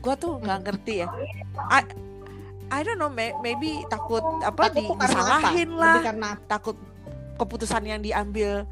gue 0.00 0.14
tuh 0.16 0.32
nggak 0.36 0.58
ngerti 0.62 0.94
ya. 0.98 1.08
I, 1.68 1.80
I 2.70 2.80
don't 2.80 2.96
know 2.96 3.08
may- 3.08 3.36
maybe 3.38 3.84
takut 3.86 4.22
apa 4.40 4.70
Takut 4.70 4.96
disalahin 4.96 5.70
Lebih 5.70 5.76
lah. 5.76 5.98
karena 6.02 6.28
takut 6.46 6.76
keputusan 7.36 7.82
yang 7.82 8.00
diambil 8.00 8.64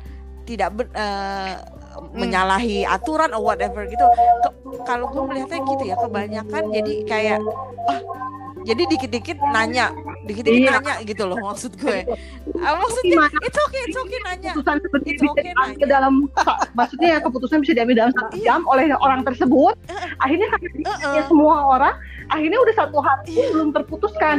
tidak 0.44 0.72
ben- 0.72 0.94
eh, 0.94 1.54
menyalahi 2.10 2.84
aturan 2.84 3.32
or 3.32 3.42
whatever 3.44 3.84
gitu. 3.84 4.06
Ke- 4.40 4.56
kalau 4.82 5.08
gue 5.08 5.22
melihatnya 5.22 5.60
gitu 5.62 5.84
ya 5.84 5.96
kebanyakan 5.96 6.62
jadi 6.70 6.92
kayak 7.04 7.40
ah 7.86 8.00
jadi 8.68 8.82
dikit-dikit 8.86 9.38
nanya, 9.48 9.86
dikit-dikit 10.22 10.60
Iya. 10.60 10.72
nanya 10.76 10.94
gitu 11.02 11.24
loh 11.24 11.40
maksud 11.40 11.72
gue. 11.74 12.04
Ah, 12.58 12.76
maksudnya 12.76 13.16
Gimana 13.16 13.38
it's 13.40 13.58
okay, 13.58 13.80
it's 13.82 13.96
okay 13.96 14.18
nanya. 14.20 14.52
keputusan 14.52 14.76
seperti 14.78 15.08
It's 15.08 15.22
bisa 15.22 15.32
okay 15.32 15.52
nanya. 15.54 15.86
dalam 15.88 16.14
maksudnya 16.72 17.08
ya 17.08 17.18
keputusan 17.18 17.58
bisa 17.60 17.72
diambil 17.72 17.96
dalam 17.98 18.12
satu 18.12 18.34
Iya. 18.34 18.44
jam 18.44 18.60
oleh 18.64 18.84
orang 18.94 19.20
tersebut 19.22 19.74
akhirnya 20.18 20.46
karena 20.50 20.68
Heeh. 20.84 21.14
ya 21.14 21.22
semua 21.24 21.54
orang 21.66 21.94
akhirnya 22.28 22.58
udah 22.58 22.74
satu 22.76 22.98
hari 22.98 23.32
Iya. 23.32 23.46
belum 23.50 23.68
terputuskan 23.72 24.36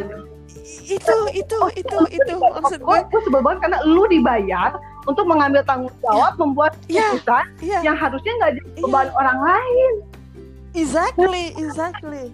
Itu 0.85 1.15
itu 1.31 1.57
itu 1.75 1.97
itu 2.09 2.33
maksud 2.35 2.81
gue. 2.81 2.97
gue 3.03 3.21
sebel 3.21 3.41
banget 3.41 3.59
karena 3.63 3.79
lu 3.83 4.05
dibayar 4.05 4.73
untuk 5.03 5.25
mengambil 5.25 5.61
tanggung 5.63 5.93
jawab 5.99 6.37
membuat 6.37 6.73
Iya. 6.85 7.17
keputusan 7.17 7.45
Iya, 7.59 7.77
yang 7.83 7.95
harusnya 7.95 8.31
nggak 8.35 8.51
jadi 8.55 8.69
Iya. 8.71 8.81
beban 8.83 9.07
orang 9.13 9.37
lain 9.39 9.93
exactly, 10.73 11.53
exactly. 11.55 12.29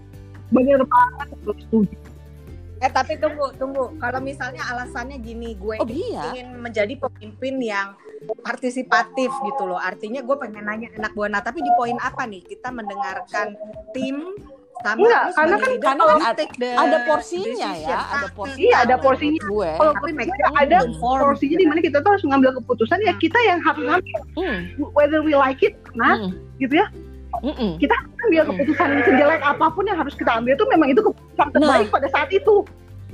Bener 0.51 0.81
banget 0.85 1.27
setuju. 1.41 1.85
Eh 2.83 2.91
tapi 2.91 3.15
tunggu 3.17 3.55
tunggu. 3.55 3.95
Kalau 3.97 4.19
misalnya 4.19 4.61
alasannya 4.67 5.17
gini 5.23 5.55
gue 5.55 5.79
Oh 5.79 5.87
iya. 5.87 6.35
ingin 6.35 6.59
menjadi 6.59 6.93
pemimpin 6.99 7.55
yang 7.63 7.95
partisipatif 8.43 9.31
gitu 9.31 9.63
loh. 9.63 9.79
Artinya 9.79 10.21
gue 10.21 10.35
pengen 10.35 10.67
nanya 10.67 10.91
anak 10.99 11.15
buah 11.15 11.31
nah 11.31 11.41
tapi 11.41 11.63
di 11.63 11.71
poin 11.79 11.95
apa 12.03 12.27
nih? 12.27 12.43
Kita 12.43 12.69
mendengarkan 12.69 13.55
tim 13.95 14.35
sama 14.83 15.01
Enggak, 15.01 15.23
karena 15.39 15.55
kan- 15.55 15.79
karena 15.79 16.03
kan 16.03 16.35
the 16.35 16.69
Ada 16.75 16.97
porsinya 17.07 17.71
ya, 17.79 17.97
ada 18.11 18.27
porsinya. 18.35 18.59
Iya, 18.59 18.75
ada 18.83 18.95
porsinya. 18.99 19.41
Gue. 19.47 19.69
kalau 19.79 19.93
Tapi 19.95 20.09
it 20.19 20.35
ada 20.51 20.77
porsinya 20.99 21.57
di 21.57 21.65
mana 21.65 21.79
kita 21.79 21.97
tuh 22.03 22.09
harus 22.11 22.23
mengambil 22.27 22.59
keputusan 22.59 22.99
ya 23.07 23.15
kita 23.15 23.39
yang 23.47 23.63
harus 23.63 23.81
ngambil. 23.87 24.19
Hmm, 24.35 24.57
whether 24.91 25.23
we 25.23 25.31
like 25.31 25.63
it 25.63 25.79
nah 25.95 26.19
hmm, 26.27 26.35
gitu 26.59 26.75
ya 26.75 26.91
hmm, 27.45 27.77
hmm. 27.77 28.23
ambil 28.25 28.43
keputusan 28.49 28.87
sejelek 29.05 29.41
apa 29.45 29.65
pun 29.69 29.83
yang 29.85 29.97
harus 30.01 30.17
kita 30.17 30.31
ambil 30.41 30.57
itu 30.57 30.65
memang 30.65 30.87
itu 30.89 31.01
keputusan 31.05 31.47
terbaik 31.53 31.87
pada 31.93 32.07
saat 32.09 32.29
itu 32.33 32.65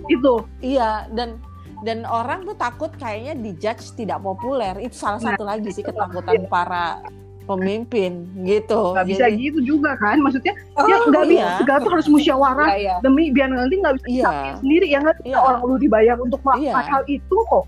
itu 0.08 0.34
Iya 0.64 1.12
dan 1.12 1.38
dan 1.82 2.06
orang 2.06 2.46
tuh 2.46 2.56
takut 2.56 2.90
kayaknya 2.96 3.34
dijudge 3.38 3.98
tidak 3.98 4.22
populer 4.22 4.78
itu 4.80 4.96
salah 4.96 5.20
Nah, 5.20 5.34
satu 5.36 5.44
lagi 5.44 5.70
sih 5.74 5.84
ketakutan 5.84 6.46
para 6.48 7.02
pemimpin 7.50 8.30
gitu. 8.46 8.94
nggak 8.96 9.08
bisa 9.10 9.26
Jadi, 9.28 9.50
gitu 9.50 9.60
juga 9.76 9.98
kan 9.98 10.22
maksudnya 10.22 10.54
Oh, 10.78 10.86
ya 10.88 10.96
nggak 11.10 11.26
bisa 11.28 11.42
iya. 11.42 11.58
segala 11.58 11.78
tuh 11.84 11.92
harus 11.92 12.08
musyawarah 12.08 12.70
Iya, 12.72 12.78
iya. 12.80 12.96
demi 13.02 13.34
biar 13.34 13.50
nanti 13.52 13.76
nggak 13.82 13.96
bisa 14.00 14.30
Iya. 14.30 14.32
sendiri 14.62 14.88
ya 14.88 14.98
nggak 15.04 15.16
bisa 15.20 15.28
Iya. 15.36 15.40
orang 15.42 15.62
lu 15.66 15.76
dibayar 15.82 16.16
untuk 16.22 16.40
Iya. 16.56 16.74
hal 16.80 17.04
itu 17.10 17.36
kok 17.50 17.66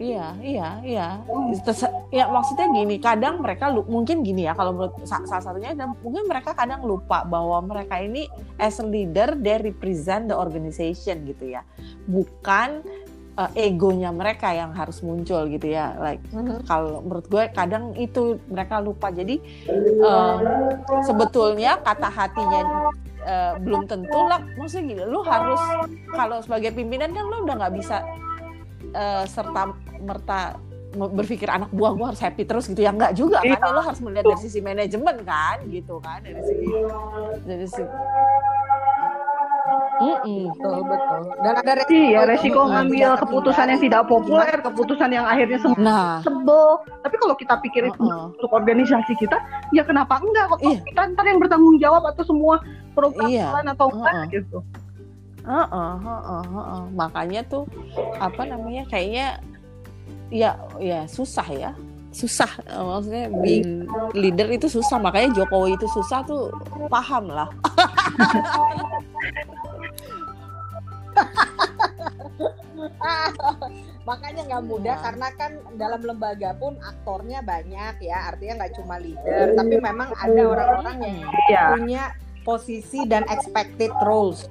Iya, 0.00 0.32
iya, 0.40 0.68
iya. 0.80 1.08
Hmm. 1.28 1.52
Terus- 1.60 1.84
ya 2.08 2.24
maksudnya 2.26 2.72
gini, 2.72 2.96
kadang 2.96 3.44
mereka 3.44 3.68
lu- 3.68 3.84
mungkin 3.84 4.24
gini 4.24 4.48
ya 4.48 4.56
kalau 4.56 4.72
menurut 4.72 4.96
sa- 5.04 5.20
salah 5.28 5.44
satunya 5.44 5.76
dan 5.76 5.92
mungkin 6.00 6.24
mereka 6.24 6.56
kadang 6.56 6.80
lupa 6.82 7.20
bahwa 7.22 7.60
mereka 7.60 8.00
ini 8.00 8.24
as 8.56 8.80
a 8.80 8.86
leader 8.86 9.36
they 9.36 9.60
represent 9.60 10.26
the 10.26 10.36
organization 10.36 11.28
gitu 11.28 11.52
ya. 11.52 11.60
Bukan 12.08 12.80
uh, 13.36 13.50
egonya 13.52 14.08
mereka 14.08 14.50
yang 14.50 14.72
harus 14.72 15.04
muncul 15.04 15.44
gitu 15.46 15.68
ya. 15.68 15.92
Like 15.96 16.24
Mhm. 16.32 16.64
kalau 16.64 17.04
menurut 17.04 17.28
gue 17.28 17.44
kadang 17.52 17.92
itu 17.94 18.40
mereka 18.48 18.80
lupa. 18.80 19.12
Jadi 19.12 19.36
um, 20.00 20.40
sebetulnya 21.04 21.76
kata 21.76 22.08
hatinya 22.08 22.60
uh, 23.20 23.52
belum 23.60 23.84
tentu 23.84 24.16
lah. 24.24 24.40
Maksudnya 24.56 24.96
gini, 24.96 25.02
lu 25.04 25.20
harus 25.22 25.60
kalau 26.08 26.40
sebagai 26.40 26.72
pimpinan 26.72 27.12
kan 27.12 27.20
lu 27.22 27.44
udah 27.44 27.56
nggak 27.60 27.74
bisa 27.76 28.00
uh, 28.92 29.24
serta 29.24 29.62
merta 29.98 30.40
me- 30.90 31.12
berpikir 31.12 31.46
anak 31.46 31.70
buah 31.70 31.92
gue 31.92 32.06
harus 32.06 32.18
happy 32.18 32.42
terus 32.42 32.64
gitu 32.64 32.78
ya 32.78 32.90
nggak 32.90 33.12
juga 33.12 33.38
kan 33.38 33.46
Iya. 33.46 33.58
ya 33.58 33.70
lo 33.70 33.80
harus 33.80 34.00
melihat 34.00 34.24
dari 34.26 34.40
sisi 34.40 34.58
manajemen 34.58 35.16
kan 35.22 35.56
gitu 35.64 35.98
kan 35.98 36.18
dari 36.20 36.40
segi 36.40 36.68
dari 37.44 37.66
segi 37.66 37.96
Mm-mm. 40.00 40.48
betul 40.50 40.80
betul 40.82 41.20
dan 41.38 41.54
ada 41.54 41.72
resiko 41.76 41.92
iya 42.00 42.20
resiko 42.24 42.56
juga. 42.58 42.72
ngambil 42.72 43.10
keputusan 43.20 43.66
yang 43.68 43.80
tidak 43.80 44.02
populer 44.06 44.48
keputusan 44.58 45.08
yang 45.12 45.26
akhirnya 45.28 45.58
semua 45.60 45.76
nah 45.78 46.08
sebel 46.20 46.64
tapi 47.04 47.16
kalau 47.18 47.34
kita 47.36 47.54
pikir 47.60 47.82
itu 47.84 48.00
uh-uh. 48.00 48.32
untuk 48.32 48.48
organisasi 48.50 49.12
kita 49.14 49.36
ya 49.70 49.84
kenapa 49.84 50.16
enggak 50.18 50.48
kok 50.48 50.58
Iya. 50.64 50.80
kita 50.82 51.00
ntar 51.12 51.24
yang 51.24 51.38
bertanggung 51.38 51.76
jawab 51.76 52.02
atau 52.06 52.24
semua 52.24 52.64
program 52.90 53.28
Iya. 53.28 53.60
atau 53.68 53.86
enggak 53.90 54.14
Uh-uh. 54.16 54.32
gitu 54.32 54.58
Heeh, 55.50 55.92
heeh, 55.98 56.42
heeh. 56.46 56.82
makanya 56.94 57.40
tuh 57.44 57.66
apa 58.16 58.46
namanya 58.46 58.86
kayaknya 58.86 59.42
ya 60.30 60.54
ya 60.78 61.02
susah 61.10 61.42
ya 61.50 61.70
susah 62.10 62.46
Eh, 62.64 62.78
maksudnya 62.80 63.26
being 63.36 63.86
leader 64.14 64.46
itu 64.48 64.66
susah 64.66 64.98
makanya 64.98 65.34
Jokowi 65.36 65.74
itu 65.74 65.86
susah 65.90 66.22
tuh 66.22 66.54
paham 66.86 67.26
lah 67.28 67.50
makanya 74.02 74.42
nggak 74.46 74.64
mudah 74.64 74.94
Iya. 74.96 75.02
karena 75.02 75.28
kan 75.36 75.52
dalam 75.76 76.00
lembaga 76.02 76.50
pun 76.56 76.74
aktornya 76.80 77.40
banyak 77.42 77.94
ya 78.00 78.18
artinya 78.26 78.64
nggak 78.64 78.74
cuma 78.76 78.96
leader 78.98 79.54
tapi 79.54 79.74
memang 79.78 80.08
ada 80.16 80.42
orang-orang 80.42 80.96
yang 81.00 81.18
Iya. 81.48 81.62
punya 81.76 82.02
posisi 82.42 83.04
dan 83.04 83.22
expected 83.28 83.92
roles 84.02 84.48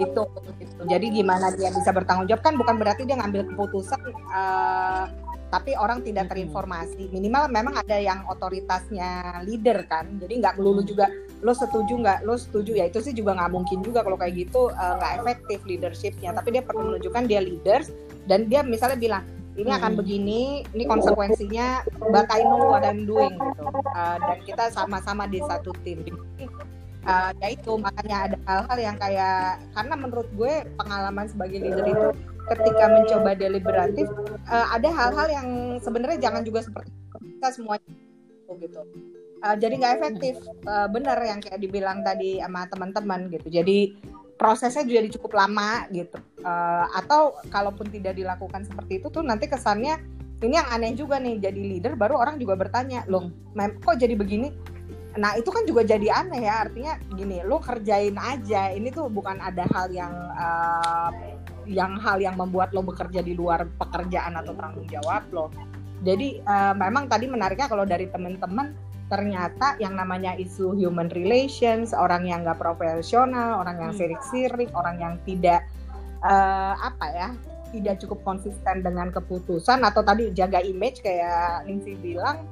itu 0.00 0.22
gitu. 0.58 0.82
jadi 0.88 1.06
gimana 1.10 1.54
dia 1.54 1.70
bisa 1.70 1.90
bertanggung 1.94 2.26
jawab 2.26 2.42
kan 2.42 2.54
bukan 2.58 2.74
berarti 2.78 3.06
dia 3.06 3.16
ngambil 3.18 3.46
keputusan 3.52 4.00
eh, 4.10 5.04
tapi 5.52 5.78
orang 5.78 6.02
tidak 6.02 6.34
terinformasi 6.34 7.14
minimal 7.14 7.46
memang 7.46 7.78
ada 7.78 7.94
yang 7.94 8.26
otoritasnya 8.26 9.38
leader 9.46 9.86
kan 9.86 10.18
jadi 10.18 10.42
nggak 10.42 10.54
melulu 10.58 10.82
juga 10.82 11.06
lo 11.46 11.54
setuju 11.54 11.94
nggak 11.94 12.26
lo 12.26 12.34
setuju 12.34 12.74
ya 12.74 12.90
itu 12.90 12.98
sih 12.98 13.14
juga 13.14 13.38
nggak 13.38 13.52
mungkin 13.54 13.78
juga 13.86 14.02
kalau 14.02 14.18
kayak 14.18 14.34
gitu 14.34 14.74
nggak 14.74 15.12
efektif 15.22 15.62
leadershipnya 15.62 16.34
tapi 16.34 16.58
dia 16.58 16.62
perlu 16.66 16.90
menunjukkan 16.90 17.22
dia 17.30 17.38
leaders 17.38 17.94
dan 18.26 18.50
dia 18.50 18.66
misalnya 18.66 18.98
bilang 18.98 19.22
ini 19.54 19.70
akan 19.70 19.94
Mm. 19.94 19.98
begini, 20.02 20.40
ini 20.74 20.82
konsekuensinya, 20.82 21.86
but 22.10 22.26
I 22.26 22.42
know 22.42 22.74
what 22.74 22.82
I'm 22.82 23.06
doing 23.06 23.38
gitu. 23.38 23.62
Uh, 23.94 24.18
dan 24.18 24.38
kita 24.42 24.64
sama-sama 24.74 25.30
di 25.30 25.38
satu 25.46 25.70
tim. 25.86 26.02
Uh, 27.04 27.30
ya 27.44 27.52
itu 27.52 27.72
makanya 27.76 28.16
ada 28.32 28.36
hal-hal 28.48 28.78
yang 28.80 28.96
kayak 28.96 29.60
karena 29.76 29.94
menurut 29.94 30.28
gue 30.32 30.64
pengalaman 30.80 31.28
sebagai 31.28 31.60
leader 31.60 31.84
itu 31.84 32.08
ketika 32.48 32.84
mencoba 32.88 33.36
deliberatif 33.36 34.08
uh, 34.48 34.72
ada 34.72 34.88
hal-hal 34.88 35.28
yang 35.28 35.48
sebenarnya 35.84 36.16
jangan 36.16 36.40
juga 36.48 36.64
seperti 36.64 36.88
kita 37.20 37.48
semuanya 37.52 37.92
gitu. 38.56 38.80
Uh, 39.44 39.56
jadi 39.60 39.74
nggak 39.76 39.94
efektif, 40.00 40.34
Uh, 40.64 40.88
benar 40.88 41.20
yang 41.20 41.44
kayak 41.44 41.60
dibilang 41.60 42.00
tadi 42.00 42.40
sama 42.40 42.64
teman-teman 42.64 43.28
gitu. 43.28 43.52
Jadi 43.52 44.00
prosesnya 44.40 44.80
jadi 44.80 45.12
cukup 45.12 45.36
lama 45.36 45.84
gitu. 45.92 46.16
Uh, 46.40 46.88
atau 46.96 47.36
kalaupun 47.52 47.92
tidak 47.92 48.16
dilakukan 48.16 48.64
seperti 48.64 49.04
itu 49.04 49.12
tuh 49.12 49.20
nanti 49.20 49.44
kesannya 49.44 50.00
ini 50.44 50.56
yang 50.60 50.68
aneh 50.72 50.92
juga 50.96 51.16
nih 51.20 51.40
jadi 51.40 51.60
leader 51.60 51.92
baru 51.96 52.20
orang 52.20 52.36
juga 52.36 52.56
bertanya 52.58 53.06
loh 53.08 53.32
mem 53.56 53.80
kok 53.80 53.96
jadi 53.96 54.12
begini 54.12 54.52
nah 55.14 55.38
itu 55.38 55.50
kan 55.50 55.62
juga 55.64 55.86
jadi 55.86 56.24
aneh 56.24 56.46
ya. 56.46 56.66
Artinya 56.66 56.92
gini 57.14 57.40
lo 57.46 57.62
kerjain 57.62 58.16
aja. 58.18 58.74
Ini 58.74 58.88
tuh 58.90 59.10
bukan 59.10 59.38
ada 59.38 59.64
hal 59.70 59.90
yang 59.94 60.14
uh, 60.34 61.10
yang 61.64 61.96
hal 62.00 62.20
yang 62.20 62.36
membuat 62.36 62.74
lo 62.76 62.84
bekerja 62.84 63.24
di 63.24 63.32
luar 63.32 63.64
pekerjaan 63.78 64.36
atau 64.36 64.52
tanggung 64.54 64.86
jawab 64.90 65.24
lo. 65.32 65.48
Jadi 66.04 66.42
uh, 66.44 66.74
memang 66.76 67.08
tadi 67.08 67.30
menariknya 67.30 67.70
kalau 67.70 67.88
dari 67.88 68.10
teman-teman 68.10 68.76
ternyata 69.08 69.76
yang 69.78 69.94
namanya 69.94 70.32
isu 70.34 70.72
human 70.74 71.12
relations 71.12 71.92
orang 71.92 72.24
yang 72.24 72.40
nggak 72.40 72.56
profesional 72.56 73.60
orang 73.60 73.76
yang 73.76 73.92
Hmm. 73.92 74.00
sirik-sirik 74.00 74.72
orang 74.72 74.96
yang 74.96 75.14
tidak 75.28 75.68
eh, 76.24 76.74
apa 76.74 77.06
ya 77.12 77.28
tidak 77.68 78.00
cukup 78.00 78.24
konsisten 78.24 78.80
dengan 78.80 79.12
keputusan 79.12 79.84
atau 79.84 80.00
tadi 80.00 80.32
jaga 80.32 80.64
image 80.64 81.04
kayak 81.04 81.68
Ningsi 81.68 82.00
bilang 82.00 82.48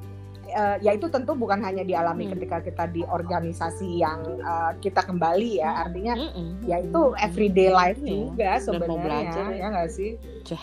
eh, 0.52 0.76
ya 0.80 0.92
itu 0.92 1.08
tentu 1.08 1.32
bukan 1.32 1.58
hanya 1.58 1.82
dialami 1.82 2.24
Hmm. 2.24 2.32
ketika 2.36 2.60
kita 2.60 2.84
di 2.86 3.02
organisasi 3.02 3.98
yang 3.98 4.20
eh, 4.38 4.72
kita 4.78 5.02
kembali 5.02 5.58
ya 5.58 5.82
artinya 5.82 6.14
Mm-mm. 6.14 6.62
ya 6.62 6.78
itu 6.78 7.02
everyday 7.18 7.68
life 7.68 7.98
Iya. 7.98 8.12
juga 8.22 8.50
sebenarnya 8.60 9.00
belajar 9.00 9.46
ya. 9.48 9.58
ya 9.58 9.66
nggak 9.72 9.90
sih 9.90 10.10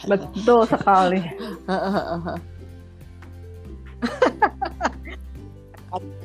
betul 0.05 0.61
sekali 0.63 1.19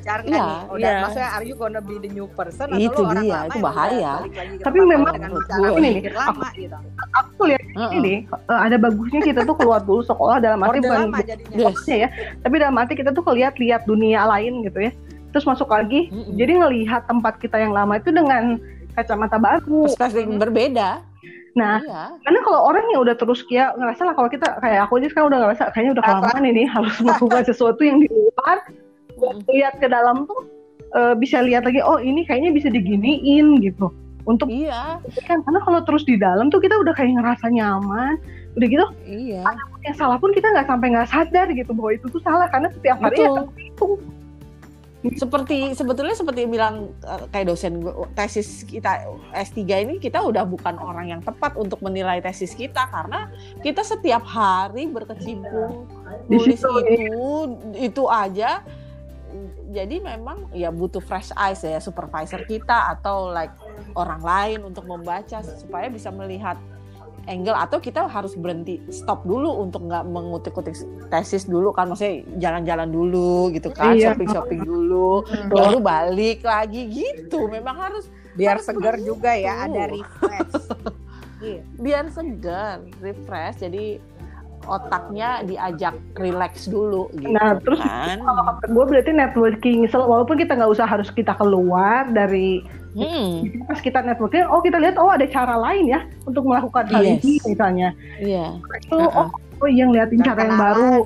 nggak 0.05 0.21
Iya, 0.21 0.45
nih? 0.45 0.69
Udah, 0.69 0.77
iya. 0.85 1.01
maksudnya 1.01 1.29
are 1.33 1.41
you 1.41 1.55
gonna 1.57 1.81
be 1.81 1.97
the 1.97 2.05
new 2.07 2.29
person 2.29 2.69
Itu 2.77 2.93
atau 2.93 3.01
lo 3.01 3.09
orang 3.09 3.25
dia, 3.25 3.33
lama 3.33 3.47
itu 3.49 3.57
bahaya. 3.57 4.13
Tapi 4.61 4.77
memang 4.85 5.13
gue- 5.17 5.45
berpikir 5.73 6.13
lama 6.13 6.47
gitu 6.53 6.77
aku 7.09 7.41
lihat 7.49 7.64
Heeh. 7.75 7.91
ini 7.99 8.13
eh, 8.31 8.59
ada 8.59 8.79
bagusnya 8.79 9.19
kita 9.19 9.43
tuh 9.43 9.55
keluar 9.59 9.83
dulu 9.83 9.99
sekolah 10.07 10.39
dalam 10.39 10.63
arti 10.63 10.79
bukan 10.79 11.11
Yes. 11.51 11.83
ya 11.85 12.07
tapi 12.39 12.55
dalam 12.63 12.75
arti 12.79 12.95
kita 12.95 13.11
tuh 13.11 13.23
lihat-lihat 13.27 13.83
dunia 13.83 14.23
lain 14.23 14.63
gitu 14.63 14.89
ya. 14.89 14.91
Terus 15.35 15.43
masuk 15.43 15.67
lagi 15.67 16.07
Mm-mm. 16.07 16.39
jadi 16.39 16.51
ngelihat 16.63 17.11
tempat 17.11 17.35
kita 17.43 17.59
yang 17.59 17.75
lama 17.75 17.99
itu 17.99 18.15
dengan 18.15 18.55
kacamata 18.95 19.35
baru. 19.35 19.91
Perspektif 19.91 20.39
berbeda. 20.39 21.03
Nah 21.59 21.83
iya. 21.83 22.15
karena 22.23 22.39
kalau 22.47 22.71
orang 22.71 22.87
yang 22.95 23.03
udah 23.03 23.15
terus 23.19 23.43
kayak 23.43 23.75
ngerasa 23.75 24.01
lah 24.07 24.15
kalau 24.15 24.31
kita 24.31 24.47
kayak 24.63 24.87
aku 24.87 25.03
aja 25.03 25.07
sekarang 25.11 25.27
udah 25.35 25.39
ngerasa 25.43 25.63
kayaknya 25.75 25.91
udah 25.99 26.03
kelamaan 26.07 26.43
ini 26.47 26.63
harus 26.63 26.95
melakukan 27.03 27.43
sesuatu 27.51 27.81
yang 27.83 27.99
di 27.99 28.07
luar. 28.07 28.63
Lihat 29.51 29.83
ke 29.83 29.87
dalam 29.91 30.23
tuh 30.23 30.47
eh, 30.95 31.15
bisa 31.19 31.43
lihat 31.43 31.67
lagi 31.67 31.83
oh 31.83 31.99
ini 31.99 32.23
kayaknya 32.23 32.55
bisa 32.55 32.71
diginiin 32.71 33.59
gitu 33.59 33.91
untuk 34.25 34.49
iya. 34.49 34.97
kan 35.29 35.45
karena 35.45 35.59
kalau 35.61 35.79
terus 35.85 36.01
di 36.05 36.17
dalam 36.17 36.49
tuh 36.49 36.57
kita 36.57 36.75
udah 36.81 36.93
kayak 36.97 37.17
ngerasa 37.17 37.45
nyaman. 37.49 38.17
Udah 38.55 38.67
gitu 38.71 38.87
iya. 39.03 39.43
yang 39.83 39.95
salah 39.99 40.15
pun 40.15 40.31
kita 40.31 40.47
nggak 40.47 40.63
sampai 40.63 40.87
nggak 40.95 41.11
sadar 41.11 41.47
gitu 41.51 41.75
bahwa 41.75 41.91
itu 41.91 42.07
tuh 42.07 42.23
salah 42.23 42.47
karena 42.47 42.71
setiap 42.71 42.97
hari 43.03 43.19
ya 43.19 43.27
betul 43.27 43.51
itu 43.59 43.87
seperti 45.13 45.77
sebetulnya 45.77 46.17
seperti 46.17 46.49
bilang 46.49 46.89
eh, 47.05 47.25
kayak 47.29 47.53
dosen 47.53 47.85
gua, 47.85 48.09
tesis 48.17 48.65
kita 48.65 49.05
S3 49.37 49.85
ini 49.85 49.95
kita 50.01 50.17
udah 50.17 50.47
bukan 50.49 50.81
orang 50.81 51.13
yang 51.13 51.21
tepat 51.21 51.53
untuk 51.53 51.77
menilai 51.85 52.23
tesis 52.25 52.57
kita 52.57 52.89
karena 52.89 53.29
kita 53.61 53.85
setiap 53.85 54.25
hari 54.25 54.89
berkecimpung 54.89 55.85
Di 56.25 56.41
nulis 56.41 56.57
situ, 56.57 56.71
itu 56.89 57.21
itu 57.77 58.03
aja 58.09 58.65
jadi 59.69 59.99
memang 59.99 60.49
ya 60.51 60.69
butuh 60.69 60.99
fresh 60.99 61.31
eyes 61.35 61.61
ya 61.61 61.77
supervisor 61.77 62.43
kita 62.43 62.91
atau 62.91 63.29
like 63.29 63.53
orang 63.93 64.21
lain 64.21 64.59
untuk 64.65 64.83
membaca 64.83 65.39
supaya 65.41 65.87
bisa 65.87 66.09
melihat 66.09 66.55
angle 67.25 67.57
atau 67.57 67.77
kita 67.77 68.05
harus 68.05 68.37
berhenti 68.37 68.77
stop 68.89 69.25
dulu 69.25 69.49
untuk 69.57 69.81
nggak 69.83 70.05
mengutik-utik 70.05 70.77
tesis 71.09 71.43
dulu 71.43 71.73
kan 71.73 71.89
maksudnya 71.89 72.21
jalan-jalan 72.37 72.85
dulu 72.87 73.49
gitu 73.49 73.69
kan 73.69 73.97
Iya. 73.97 74.13
shopping-shopping 74.13 74.61
dulu 74.61 75.25
Hmm. 75.25 75.49
baru 75.49 75.77
balik 75.79 76.45
lagi 76.45 76.85
gitu 76.85 77.49
memang 77.49 77.73
harus 77.75 78.05
biar 78.33 78.61
Harus 78.61 78.67
segar 78.67 78.95
juga 78.99 79.33
ya 79.33 79.65
ada 79.65 79.89
refresh 79.89 80.53
Iya. 81.45 81.61
biar 81.75 82.05
segar 82.09 82.77
refresh 83.01 83.57
jadi 83.59 83.97
otaknya 84.65 85.41
diajak 85.41 85.95
relax 86.15 86.65
dulu 86.65 87.07
gitu 87.13 87.31
Nah, 87.31 87.57
terus 87.61 87.79
kan 87.79 88.19
kalau 88.19 88.43
kata 88.43 88.65
gue 88.67 88.83
berarti 88.85 89.11
networking 89.13 89.77
walaupun 89.89 90.35
kita 90.35 90.53
nggak 90.53 90.71
usah 90.71 90.85
harus 90.85 91.09
kita 91.09 91.33
keluar 91.33 92.09
dari 92.09 92.61
Hmm, 92.95 93.43
pas 93.67 93.83
kita 93.83 93.99
networking 93.99 94.47
oh 94.47 94.63
kita 94.63 94.79
lihat 94.79 94.95
oh 94.95 95.11
ada 95.11 95.27
cara 95.27 95.59
lain 95.59 95.91
ya 95.91 96.07
untuk 96.23 96.47
melakukan 96.47 96.87
hal 96.87 97.03
Yes. 97.03 97.27
ini 97.27 97.43
misalnya 97.43 97.91
iya 98.17 98.55
itu 98.55 98.95
Uh-uh. 98.95 99.27
oh 99.27 99.59
oh 99.59 99.67
yang 99.67 99.91
lihatin 99.91 100.23
Dan 100.23 100.27
cara 100.31 100.47
yang 100.47 100.55
baru 100.55 101.03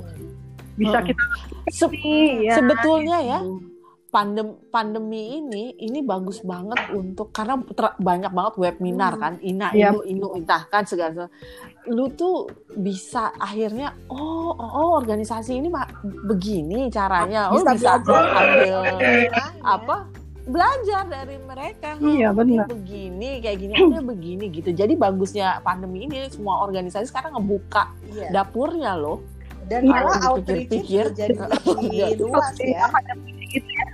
bisa 0.78 1.01
Heeh. 1.01 1.07
kita 1.10 1.24
Se- 1.70 1.89
ya, 2.45 2.53
sebetulnya 2.62 3.18
ya 3.26 3.39
gitu. 3.41 3.68
Pandem 4.10 4.57
pandemi 4.68 5.38
ini 5.38 5.78
ini 5.78 6.01
bagus 6.01 6.41
banget 6.41 6.89
untuk 6.91 7.30
karena 7.30 7.62
ter- 7.70 7.93
banyak 7.95 8.30
banget 8.30 8.53
webinar 8.57 9.14
Hmm. 9.14 9.22
kan 9.22 9.34
ina 9.39 9.70
Iya. 9.70 9.93
inu 9.93 10.01
inu 10.03 10.28
entah 10.34 10.66
kan 10.66 10.82
segala 10.82 11.30
lu 11.86 12.10
tuh 12.12 12.49
bisa 12.72 13.30
akhirnya 13.36 13.93
oh 14.07 14.49
oh, 14.49 14.72
oh, 14.76 14.89
organisasi 14.95 15.55
ini 15.55 15.70
mah 15.70 15.86
begini 16.26 16.89
caranya 16.89 17.49
oh 17.49 17.62
Bisa 17.62 17.70
bisa 17.72 17.89
ambil 18.01 18.26
Makanya. 18.82 19.45
apa 19.62 19.95
belajar 20.43 21.05
dari 21.05 21.38
mereka 21.38 21.93
Iya, 21.95 22.34
ini 22.34 22.38
benar. 22.57 22.66
begini 22.66 23.30
kayak 23.39 23.57
gini 23.60 23.74
ini 23.76 23.97
begini 24.12 24.45
gitu 24.49 24.70
jadi 24.72 24.93
bagusnya 24.95 25.62
pandemi 25.62 26.03
ini 26.03 26.26
semua 26.28 26.62
organisasi 26.62 27.05
sekarang 27.05 27.38
ngebuka 27.38 27.93
Iya. 28.05 28.34
dapurnya 28.34 28.97
loh 28.97 29.22
Dan 29.62 29.86
Iya, 29.86 30.01
malah 30.01 30.18
dipikir-pikir, 30.41 31.05
jadi 31.14 31.38
iya. 31.93 32.10
lebih 32.10 32.26
luas 32.26 32.57
ya. 32.57 32.89
gitu 32.89 33.70
ya. 33.70 33.86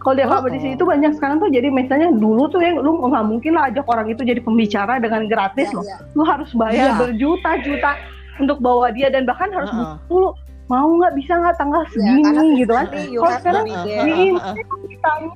Kalau 0.00 0.16
dia 0.16 0.24
Oh, 0.24 0.32
kompetisi 0.34 0.64
oh. 0.66 0.74
itu 0.74 0.84
banyak 0.84 1.12
sekarang 1.12 1.36
tuh 1.38 1.48
jadi 1.48 1.68
misalnya 1.68 2.08
dulu 2.10 2.48
tuh 2.48 2.58
yang 2.58 2.80
lu 2.80 3.04
nggak 3.04 3.20
mungkin 3.22 3.52
lah 3.52 3.68
ajak 3.68 3.84
orang 3.84 4.08
itu 4.08 4.24
jadi 4.24 4.40
pembicara 4.40 4.96
dengan 4.96 5.28
gratis 5.28 5.68
Ya, 5.68 5.76
loh. 5.76 5.84
ya. 5.84 5.96
Lu 6.14 6.22
harus 6.24 6.50
bayar 6.52 6.88
Iya. 6.88 6.96
berjuta-juta 6.96 7.90
untuk 8.38 8.58
bawa 8.58 8.88
dia 8.90 9.08
dan 9.08 9.28
bahkan 9.28 9.52
harus 9.52 9.68
Heeh. 9.68 9.76
butuh 9.78 10.00
dulu 10.08 10.28
mau 10.66 10.88
nggak 10.88 11.12
bisa 11.14 11.36
nggak 11.36 11.52
tanggal 11.54 11.82
Ya, 11.82 11.90
segini 11.92 12.46
gitu 12.56 12.72
kan. 12.72 12.86
nanti 12.86 13.00
you 13.08 13.20
Kalau 13.20 13.36
sekarang. 13.36 13.64
Ini 13.66 14.12
heeh. 14.32 14.54
ditanya, 14.88 15.30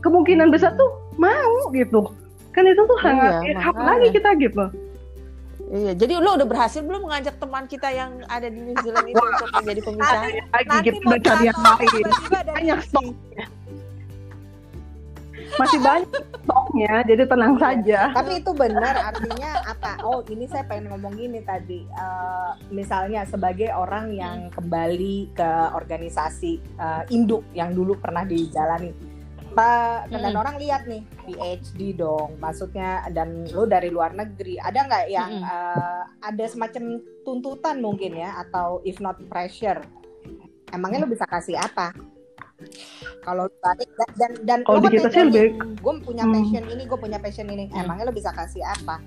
kemungkinan 0.00 0.48
besar 0.48 0.72
tuh 0.74 0.88
mau 1.16 1.54
gitu. 1.70 2.00
Kan 2.50 2.64
itu 2.64 2.80
tuh 2.80 2.96
Iya, 2.96 3.04
sangat 3.04 3.32
makanya. 3.36 3.82
lagi 3.84 4.08
kita 4.10 4.30
gitu. 4.40 4.64
Iya, 5.70 5.94
jadi 5.94 6.18
lo 6.18 6.34
udah 6.34 6.48
berhasil 6.50 6.82
belum 6.82 7.06
mengajak 7.06 7.38
teman 7.38 7.70
kita 7.70 7.94
yang 7.94 8.26
ada 8.26 8.50
di 8.50 8.58
New 8.58 8.74
Zealand 8.82 9.06
itu 9.06 9.22
untuk 9.22 9.48
menjadi 9.54 9.80
pembicara? 9.86 10.22
Lagi 10.26 10.66
Nanti 10.66 10.76
kita 10.82 10.98
mau 11.00 11.18
cari 11.22 11.44
yang 11.46 11.60
lain. 11.62 12.04
Banyak 12.50 12.78
sini. 12.82 12.90
stok. 12.90 13.06
Masih 15.50 15.78
banyak 15.78 16.10
stoknya, 16.36 16.92
jadi 17.06 17.22
tenang 17.26 17.54
Iya. 17.54 17.62
saja. 17.62 18.00
Tapi 18.14 18.32
itu 18.38 18.50
benar 18.50 18.94
artinya 19.14 19.50
apa? 19.62 19.92
Oh 20.02 20.22
ini 20.26 20.46
saya 20.46 20.62
pengen 20.62 20.90
ngomong 20.90 21.14
gini 21.14 21.38
tadi. 21.42 21.86
Eh, 21.86 22.50
misalnya 22.70 23.22
sebagai 23.26 23.70
orang 23.70 24.10
yang 24.10 24.50
kembali 24.50 25.30
ke 25.30 25.50
organisasi 25.70 26.52
eh, 26.58 27.02
induk 27.10 27.46
yang 27.50 27.70
dulu 27.70 27.94
pernah 27.94 28.26
dijalani. 28.26 28.90
Pak, 29.50 30.08
dan 30.08 30.30
Mm. 30.30 30.40
orang 30.40 30.56
lihat 30.62 30.82
nih 30.86 31.02
PhD 31.26 31.98
dong, 31.98 32.38
maksudnya 32.38 33.02
dan 33.10 33.46
lo 33.50 33.66
dari 33.66 33.90
luar 33.90 34.14
negeri, 34.14 34.56
ada 34.56 34.86
nggak 34.86 35.04
yang 35.10 35.42
Mm-mm. 35.42 35.50
eh, 35.50 36.02
ada 36.22 36.44
semacam 36.46 37.02
tuntutan 37.22 37.82
mungkin 37.82 38.14
ya 38.14 38.40
atau 38.46 38.78
if 38.86 39.02
not 39.02 39.18
pressure? 39.26 39.82
Emangnya 40.70 41.02
lo 41.02 41.10
bisa 41.10 41.26
kasih 41.26 41.58
apa? 41.58 41.90
Kalau 43.24 43.48
lu 43.48 43.56
balik 43.58 43.88
dan 43.96 44.10
dan, 44.16 44.32
dan 44.46 44.58
Kalau 44.62 44.78
lo 44.78 44.86
di 44.86 44.96
kita 45.00 45.08
sih 45.10 45.24
lebih 45.26 45.46
gue 45.80 45.94
punya 46.04 46.24
Hmm. 46.28 46.34
passion 46.36 46.64
ini, 46.70 46.82
gue 46.86 46.98
punya 47.00 47.18
passion 47.18 47.48
ini. 47.48 47.64
Hmm. 47.68 47.82
Emangnya 47.84 48.04
lo 48.06 48.14
bisa 48.14 48.30
kasih 48.30 48.62
apa? 48.62 49.02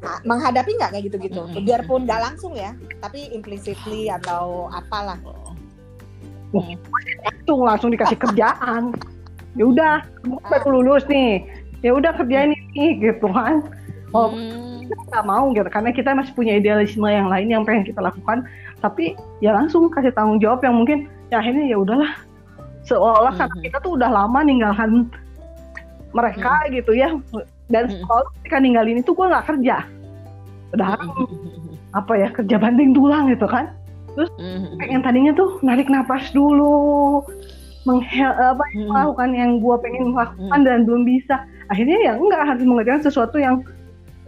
Ah, 0.00 0.20
menghadapi 0.24 0.80
nggak 0.80 0.90
kayak 0.96 1.04
gitu-gitu? 1.12 1.40
Hmm. 1.44 1.60
Biarpun 1.60 2.08
nggak 2.08 2.20
langsung 2.20 2.52
ya, 2.56 2.72
tapi 3.02 3.32
implicitly 3.34 4.08
atau 4.08 4.70
apalah. 4.72 5.18
langsung 7.20 7.62
langsung 7.62 7.90
dikasih 7.94 8.18
kerjaan 8.18 8.90
ya 9.58 9.64
udah 9.66 9.92
kamu 10.22 10.36
baru 10.46 10.68
lulus 10.80 11.04
nih. 11.10 11.42
Ya 11.80 11.96
udah 11.96 12.12
kerjain 12.12 12.52
ini 12.76 13.00
gitu 13.00 13.26
kan. 13.32 13.64
Oh 14.12 14.30
Hmm. 14.30 14.84
nggak 14.90 15.24
mau 15.26 15.50
gitu. 15.54 15.66
Karena 15.70 15.90
kita 15.94 16.10
masih 16.12 16.34
punya 16.34 16.58
idealisme 16.58 17.06
yang 17.06 17.30
lain 17.30 17.48
yang 17.48 17.62
pengen 17.62 17.86
kita 17.86 18.02
lakukan. 18.02 18.44
Tapi 18.82 19.14
ya 19.38 19.54
langsung 19.54 19.86
kasih 19.88 20.10
tanggung 20.12 20.42
jawab 20.42 20.60
yang 20.66 20.74
mungkin 20.76 21.06
ya 21.30 21.38
akhirnya 21.38 21.64
ya 21.70 21.78
udahlah. 21.78 22.12
Seolah 22.84 23.32
karena 23.38 23.56
Mhm. 23.60 23.64
kita 23.70 23.76
tuh 23.80 23.92
udah 23.94 24.10
lama 24.10 24.40
ninggalkan 24.42 25.06
mereka 26.10 26.66
gitu 26.74 26.92
ya. 26.92 27.14
Dan 27.70 27.86
Mhm. 27.86 28.02
kalau 28.02 28.24
ketika 28.40 28.56
ninggalin 28.58 28.98
itu 28.98 29.14
gue 29.14 29.26
nggak 29.30 29.46
kerja. 29.46 29.76
Udah 30.74 30.98
Hmm. 30.98 31.26
apa 31.94 32.12
ya 32.18 32.28
kerja 32.34 32.56
banting 32.58 32.94
tulang 32.94 33.30
gitu 33.30 33.46
kan. 33.46 33.70
Hmm. 34.10 34.74
pengen 34.76 35.06
tadinya 35.06 35.32
tuh 35.32 35.62
narik 35.62 35.86
napas 35.86 36.34
dulu 36.34 37.22
menghel 37.88 38.28
apa 38.36 38.60
Hmm. 38.76 38.92
melakukan 38.92 39.30
yang 39.32 39.50
gue 39.56 39.76
pengen 39.80 40.12
lakukan 40.12 40.60
dan 40.64 40.84
belum 40.84 41.02
bisa. 41.08 41.40
Akhirnya 41.72 41.98
ya 42.00 42.12
enggak 42.18 42.42
harus 42.44 42.64
mengerjakan 42.66 43.02
sesuatu 43.04 43.36
yang 43.40 43.64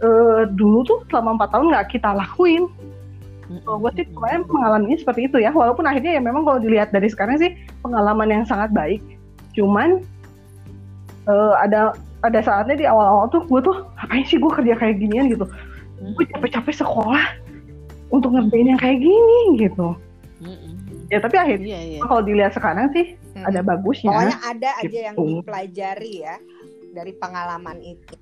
eh, 0.03 0.43
dulu 0.57 0.83
tuh 0.83 0.99
selama 1.07 1.37
empat 1.37 1.49
tahun 1.53 1.69
nggak 1.71 1.87
kita 1.93 2.09
lakuin. 2.17 2.65
Kalau 3.63 3.77
gue 3.85 3.91
sih 4.01 4.05
kemarin 4.09 4.41
mengalaminya 4.49 4.97
seperti 4.97 5.29
itu 5.29 5.37
ya. 5.37 5.53
Walaupun 5.53 5.85
akhirnya 5.85 6.17
ya 6.17 6.21
memang 6.23 6.41
kalau 6.41 6.57
dilihat 6.57 6.89
dari 6.89 7.05
sekarang 7.07 7.37
sih 7.37 7.53
pengalaman 7.85 8.25
yang 8.25 8.43
sangat 8.49 8.73
baik. 8.73 8.99
Cuman 9.53 10.01
eh, 11.29 11.53
ada 11.61 11.93
ada 12.23 12.39
saatnya 12.41 12.75
di 12.79 12.85
awal-awal 12.87 13.29
tuh 13.29 13.43
gue 13.45 13.59
tuh 13.61 13.75
ngapain 13.99 14.25
sih 14.25 14.39
gue 14.41 14.51
kerja 14.51 14.73
kayak 14.79 14.97
ginian? 14.97 15.29
gitu. 15.29 15.45
Gue 16.17 16.25
capek-capek 16.35 16.83
sekolah 16.83 17.23
untuk 18.09 18.33
ngerjain 18.33 18.75
yang 18.75 18.79
kayak 18.81 18.99
gini 18.99 19.39
gitu. 19.61 19.95
Hmm. 20.43 20.82
Ya 21.13 21.19
tapi 21.19 21.35
akhirnya 21.37 21.69
Iya, 21.69 21.81
iya. 21.87 21.99
kalau 22.01 22.21
dilihat 22.21 22.51
sekarang 22.51 22.89
sih 22.89 23.05
Hmm. 23.31 23.45
ada 23.45 23.59
bagusnya 23.61 24.09
Pokoknya 24.09 24.37
ada 24.41 24.69
aja 24.79 24.99
yang 25.03 25.15
Gitu. 25.15 25.29
dipelajari 25.39 26.13
ya 26.19 26.35
dari 26.91 27.13
pengalaman 27.13 27.77
itu. 27.79 28.15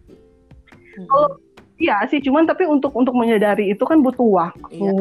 Hmm. 0.93 1.07
Kalau- 1.07 1.39
Iya 1.75 1.97
sih, 2.05 2.21
cuman 2.21 2.45
tapi 2.45 2.61
untuk 2.63 2.93
untuk 2.93 3.09
menyadari 3.11 3.73
itu 3.73 3.81
kan 3.81 3.99
butuh 3.99 4.21
waktu 4.21 4.69
Iya, 4.77 4.93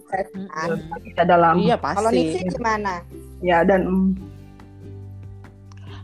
proses 0.00 0.26
Hmm. 0.32 0.48
kan. 0.48 0.68
kita 1.04 1.22
dalam 1.24 1.60
Iya 1.60 1.76
Kalau 1.76 2.08
pasti. 2.08 2.16
Nixie 2.16 2.48
gimana? 2.48 2.94
ya 3.42 3.58
dan 3.62 3.80
mm, 3.84 4.08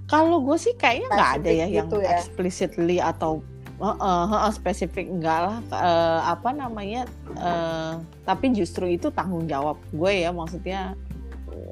Kalau 0.04 0.40
gue 0.40 0.56
sih 0.56 0.72
kayaknya 0.74 1.08
nggak 1.10 1.32
ada 1.34 1.50
ya 1.50 1.66
yang 1.66 1.84
gitu 1.84 1.96
ya. 1.98 2.12
explicitly 2.14 2.98
atau 2.98 3.40
Heeh, 3.78 3.94
heeh, 4.26 4.50
spesifik 4.50 5.06
enggak 5.08 5.38
lah 5.40 5.56
Eh, 5.62 6.20
apa 6.26 6.50
namanya 6.50 7.06
eh, 7.32 7.92
tapi 8.22 8.50
justru 8.50 8.84
itu 8.86 9.08
tanggung 9.08 9.46
jawab 9.46 9.78
gue 9.88 10.12
ya 10.18 10.30
maksudnya 10.30 10.92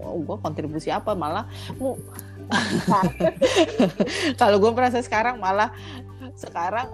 oh, 0.03 0.18
gue 0.20 0.37
kontribusi 0.41 0.91
apa? 0.91 1.12
Malah 1.12 1.45
mu- 1.76 1.99
kalau 4.41 4.57
gue 4.62 4.70
merasa 4.70 5.03
sekarang 5.03 5.43
malah 5.43 5.74
sekarang 6.39 6.87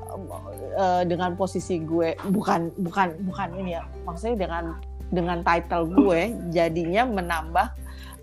eh, 0.73 1.03
dengan 1.05 1.37
posisi 1.37 1.77
gue 1.83 2.17
bukan 2.33 2.73
bukan 2.81 3.13
bukan 3.29 3.49
ini 3.61 3.77
ya 3.77 3.85
maksudnya 4.09 4.49
dengan 4.49 4.65
dengan 5.13 5.45
title 5.45 5.93
gue 5.93 6.21
jadinya 6.49 7.05
menambah 7.05 7.67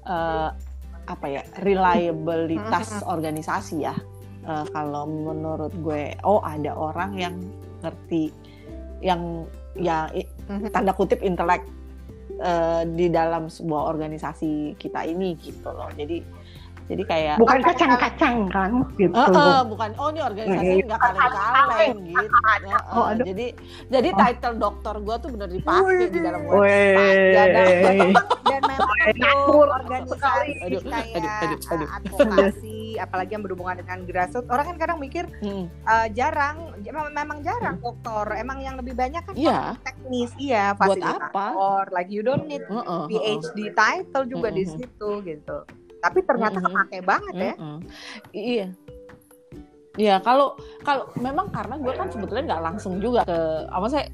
eh, 0.09 0.49
apa 1.05 1.25
ya 1.25 1.41
reliabilitas 1.61 3.01
organisasi 3.13 3.85
ya. 3.85 3.93
Eh, 4.41 4.65
kalau 4.73 5.05
menurut 5.05 5.73
gue 5.85 6.17
oh 6.25 6.41
ada 6.41 6.73
orang 6.73 7.13
yang 7.13 7.35
ngerti 7.85 8.33
yang 9.05 9.45
ya 9.77 10.09
Mhm. 10.49 10.73
tanda 10.73 10.91
kutip 10.91 11.21
intelek 11.21 11.61
eh, 12.39 12.81
di 12.87 13.07
dalam 13.07 13.47
sebuah 13.47 13.83
organisasi 13.87 14.51
kita 14.75 15.03
ini 15.03 15.35
gitu 15.37 15.69
loh. 15.69 15.91
Jadi 15.93 16.23
jadi 16.89 17.05
kayak 17.05 17.35
bukan 17.37 17.61
kacang-kacang 17.61 18.49
kan? 18.49 18.71
Gitu. 18.97 19.13
Eh, 19.13 19.29
eh, 19.29 19.61
bukan. 19.61 19.89
Oh 20.01 20.09
ini 20.09 20.25
organisasi 20.25 20.89
nggak 20.89 20.97
kaleng-kaleng 20.97 21.97
gitu. 22.01 22.17
Eh, 22.17 22.81
Oh, 22.89 23.05
aduh. 23.05 23.25
jadi 23.29 23.47
jadi 23.93 24.09
Oh. 24.09 24.17
title 24.17 24.55
dokter 24.57 24.95
gue 24.97 25.15
tuh 25.21 25.29
bener 25.29 25.49
dipakai 25.53 26.09
di 26.09 26.19
dalam 26.19 26.41
website 26.49 27.29
Ya, 27.29 27.43
dan, 27.45 28.09
dan 28.41 28.61
memang 28.65 28.97
itu 29.05 29.29
organisasi. 29.53 30.49
Aduh, 30.65 30.81
kayak 30.81 31.13
aduh, 31.13 31.29
aduh, 31.45 31.59
aduh. 31.61 31.85
uh, 31.85 31.97
advokasi, 32.01 32.78
apalagi 32.99 33.33
yang 33.33 33.43
berhubungan 33.43 33.79
dengan 33.79 34.03
grassroots. 34.05 34.51
Orang 34.51 34.75
kan 34.75 34.77
kadang 34.77 34.99
mikir 34.99 35.25
Hmm, 35.39 35.71
uh, 35.87 36.07
jarang, 36.11 36.75
memang, 37.15 37.39
jarang 37.41 37.79
dokter. 37.79 38.27
Emang 38.35 38.59
yang 38.59 38.75
lebih 38.75 38.93
banyak 38.93 39.23
kan 39.23 39.33
Iya. 39.33 39.79
teknis, 39.81 40.35
iya, 40.35 40.75
Buat 40.75 40.99
fasilitator. 40.99 41.83
Like 41.95 42.11
you 42.11 42.21
don't 42.21 42.45
need 42.45 42.61
eh, 42.61 42.75
eh. 42.75 43.03
PhD 43.07 43.71
title 43.71 44.25
juga 44.27 44.51
di 44.51 44.67
Mhm. 44.67 44.71
situ 44.75 45.09
gitu. 45.23 45.57
Tapi 45.99 46.19
ternyata 46.23 46.59
Mhm. 46.59 46.65
kepake 46.67 46.97
banget 47.03 47.35
ya. 47.35 47.53
Mm-mm. 47.57 47.79
Iya. 48.31 48.67
Iya, 49.99 50.15
kalau 50.23 50.55
kalau 50.87 51.11
memang 51.19 51.51
karena 51.51 51.75
gue 51.75 51.91
kan 51.91 52.07
sebetulnya 52.07 52.55
nggak 52.55 52.63
langsung 52.71 53.03
juga 53.03 53.27
ke 53.27 53.67
apa 53.67 53.87
saya 53.91 54.07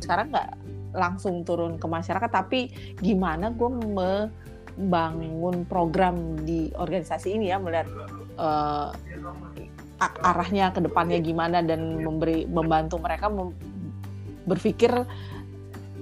sekarang 0.00 0.32
nggak 0.32 0.48
langsung 0.96 1.44
turun 1.44 1.76
ke 1.76 1.84
masyarakat, 1.84 2.30
tapi 2.32 2.72
gimana 3.04 3.52
gue 3.52 3.68
membangun 3.68 5.68
program 5.68 6.40
di 6.40 6.72
organisasi 6.72 7.36
ini 7.36 7.52
ya 7.52 7.60
melihat 7.60 7.84
a- 9.96 10.18
arahnya 10.22 10.70
ke 10.70 10.80
depannya 10.84 11.18
gimana 11.18 11.64
dan 11.64 12.00
memberi 12.00 12.44
membantu 12.44 13.00
mereka 13.00 13.32
mem- 13.32 13.56
berpikir 14.44 14.92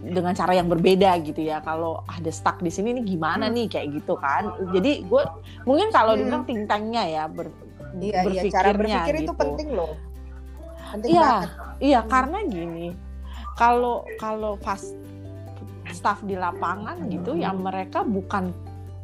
dengan 0.04 0.36
cara 0.36 0.52
yang 0.52 0.68
berbeda 0.68 1.16
gitu 1.24 1.40
ya. 1.40 1.64
Kalau 1.64 2.04
ada 2.04 2.28
stuck 2.28 2.60
di 2.60 2.68
sini 2.68 2.92
nih 3.00 3.16
gimana 3.16 3.48
nih 3.48 3.70
kayak 3.70 3.88
gitu 4.02 4.20
kan. 4.20 4.52
Jadi 4.68 5.06
gue 5.08 5.22
mungkin 5.64 5.88
kalau 5.88 6.12
Hmm. 6.12 6.20
dibilang 6.20 6.44
think 6.44 6.68
tanknya 6.68 7.02
ya 7.08 7.24
ber, 7.24 7.48
Iya, 7.94 8.26
iya, 8.26 8.42
cara 8.50 8.74
berpikir 8.74 9.22
itu 9.22 9.32
penting 9.32 9.68
loh. 9.72 9.94
Penting 10.92 11.14
Iya, 11.14 11.22
banget. 11.22 11.50
Iya, 11.78 12.00
karena 12.04 12.38
gini, 12.42 12.86
kalau 13.54 14.02
kalau 14.18 14.58
pas 14.58 14.82
staff 15.94 16.18
di 16.26 16.34
lapangan 16.34 16.98
gitu 17.06 17.38
yang 17.38 17.62
mereka 17.62 18.02
bukan 18.02 18.50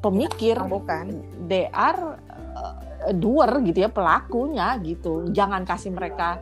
pemikir, 0.02 0.58
bukan 0.66 1.22
they 1.46 1.70
are 1.70 2.18
uh, 2.58 2.74
doer 3.16 3.50
gitu 3.64 3.78
ya 3.84 3.90
pelakunya 3.90 4.76
gitu. 4.82 5.28
Jangan 5.32 5.64
kasih 5.64 5.94
mereka 5.94 6.40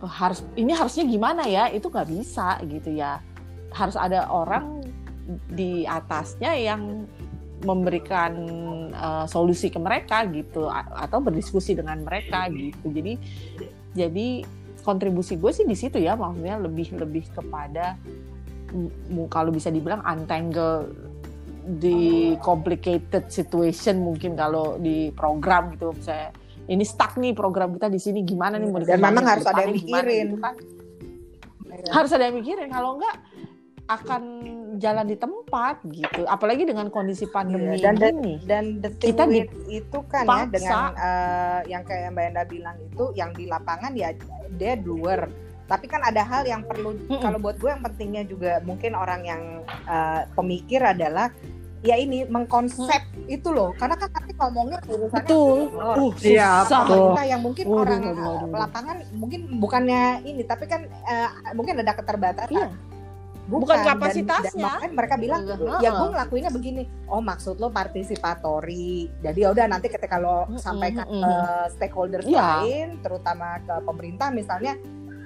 "Oh, 0.00 0.08
harus 0.10 0.46
ini 0.56 0.72
harusnya 0.72 1.04
gimana 1.04 1.44
ya 1.44 1.68
itu 1.68 1.90
nggak 1.90 2.08
bisa 2.08 2.58
gitu 2.64 2.94
ya. 2.94 3.18
Harus 3.74 3.94
ada 3.98 4.30
orang 4.30 4.82
di 5.50 5.86
atasnya 5.86 6.54
yang 6.58 7.06
memberikan 7.60 8.32
uh, 8.96 9.26
solusi 9.28 9.68
ke 9.68 9.76
mereka 9.76 10.24
gitu 10.32 10.66
atau 10.72 11.18
berdiskusi 11.20 11.76
dengan 11.76 12.00
mereka 12.00 12.48
gitu. 12.48 12.88
Jadi 12.88 13.14
jadi 13.92 14.28
kontribusi 14.80 15.36
gue 15.36 15.52
sih 15.52 15.66
di 15.68 15.76
situ 15.76 16.00
ya 16.00 16.16
maksudnya 16.16 16.56
lebih 16.56 16.96
lebih 16.96 17.28
kepada 17.36 18.00
kalau 19.28 19.50
bisa 19.50 19.68
dibilang 19.68 20.00
untangle 20.06 20.88
di 21.64 22.32
complicated 22.40 23.28
situation 23.28 24.00
mungkin 24.00 24.34
kalau 24.34 24.76
di 24.76 25.10
program 25.12 25.74
gitu. 25.74 25.92
Saya 26.00 26.30
ini 26.66 26.84
stuck 26.86 27.18
nih 27.18 27.34
program 27.34 27.74
kita 27.74 27.90
di 27.90 27.98
sini 27.98 28.22
gimana 28.22 28.54
nih 28.56 28.68
mau 28.70 28.78
dan 28.80 28.98
memang 28.98 29.26
harus 29.26 29.44
ada 29.44 29.64
yang 29.64 29.74
mikirin. 29.74 30.26
gitu 30.30 30.38
kan. 30.38 30.54
harus 31.90 32.10
ada 32.12 32.28
yang 32.28 32.36
mikirin 32.36 32.68
kalau 32.68 33.00
enggak 33.00 33.16
akan 33.90 34.22
jalan 34.78 35.02
di 35.02 35.16
tempat 35.18 35.82
gitu. 35.90 36.22
Apalagi 36.30 36.62
dengan 36.62 36.86
kondisi 36.94 37.26
pandemi 37.26 37.74
Iya, 37.74 37.90
dan 37.90 37.94
dan, 37.98 38.14
ini. 38.22 38.34
dan 38.46 38.64
the 38.78 38.90
thing 39.02 39.10
Kita 39.18 39.26
with 39.26 39.50
itu 39.66 39.98
kan 40.06 40.22
ya 40.22 40.46
dipaksa. 40.46 40.54
dengan 40.54 40.82
eh, 40.94 41.60
yang 41.74 41.82
kayak 41.82 42.08
Mbak 42.14 42.24
Enda 42.30 42.42
bilang 42.46 42.76
itu 42.78 43.04
yang 43.18 43.30
di 43.34 43.44
lapangan 43.50 43.92
ya 43.98 44.14
dia 44.54 44.78
doer 44.78 45.26
tapi 45.70 45.86
kan 45.86 46.02
ada 46.02 46.20
hal 46.20 46.42
yang 46.42 46.62
perlu 46.62 46.98
Mm-mm. 46.98 47.22
kalau 47.22 47.38
buat 47.38 47.54
gue 47.56 47.70
yang 47.70 47.78
pentingnya 47.80 48.26
juga 48.26 48.58
mungkin 48.60 48.92
orang 48.92 49.22
yang 49.22 49.42
eh, 49.86 50.26
pemikir 50.34 50.82
adalah 50.82 51.30
ya 51.80 51.94
ini 51.94 52.26
mengkonsep 52.26 53.00
itu 53.24 53.48
loh 53.48 53.72
karena 53.72 53.94
kan 53.94 54.10
nanti 54.10 54.34
ngomongnya 54.34 54.78
urusannya 54.84 55.24
betul 55.24 55.58
uh, 55.72 56.12
Iya, 56.20 56.66
kita 56.68 57.22
yang 57.24 57.40
mungkin 57.40 57.64
Waduh, 57.64 57.80
orang 57.80 58.00
waduh, 58.04 58.26
waduh. 58.44 58.58
lapangan 58.58 58.96
mungkin 59.14 59.40
bukannya 59.56 60.02
ini 60.22 60.42
tapi 60.42 60.66
kan 60.66 60.84
eh, 60.84 61.28
mungkin 61.54 61.78
ada 61.78 61.94
keterbatasan 61.94 62.52
Iya. 62.52 62.68
Bukan 63.48 63.66
Dan- 63.72 63.88
kapasitasnya. 63.88 64.54
dan 64.54 64.62
makanya 64.62 64.94
mereka 64.94 65.14
bilang 65.16 65.40
Heeh. 65.42 65.80
ya 65.80 65.90
gue 65.90 66.08
ngelakuinnya 66.08 66.52
begini 66.52 66.82
oh 67.06 67.18
maksud 67.18 67.56
lo 67.56 67.66
partisipatori 67.68 69.10
jadi 69.18 69.38
ya 69.40 69.48
udah 69.50 69.66
nanti 69.66 69.88
ketika 69.88 70.16
lo 70.16 70.46
sampaikan 70.54 71.02
ke 71.02 71.32
stakeholders 71.72 72.26
Iya. 72.26 72.62
lain 72.62 72.88
terutama 73.00 73.58
ke 73.58 73.74
pemerintah 73.82 74.28
misalnya 74.30 74.76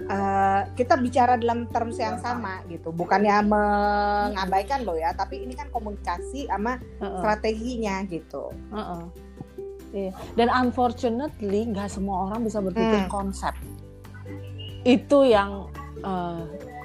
eh, 0.07 0.61
kita 0.73 0.95
bicara 0.97 1.35
dalam 1.35 1.65
terms 1.67 1.97
yang 1.97 2.17
sama 2.19 2.61
gitu 2.67 2.91
bukannya 2.91 3.41
mengabaikan 3.45 4.83
lo 4.83 4.95
ya 4.95 5.13
tapi 5.13 5.41
ini 5.41 5.53
kan 5.53 5.69
komunikasi 5.69 6.47
sama 6.47 6.77
Heeh. 6.99 7.19
strateginya 7.19 8.05
gitu 8.05 8.53
Heeh. 8.71 9.05
Iya. 9.95 10.11
Dan 10.35 10.51
unfortunately 10.51 11.71
nggak 11.71 11.87
semua 11.87 12.27
orang 12.27 12.43
bisa 12.43 12.59
berpikir 12.59 13.07
Hmm. 13.07 13.13
konsep. 13.13 13.55
Itu 14.83 15.23
yang 15.23 15.71
eh, 16.03 16.43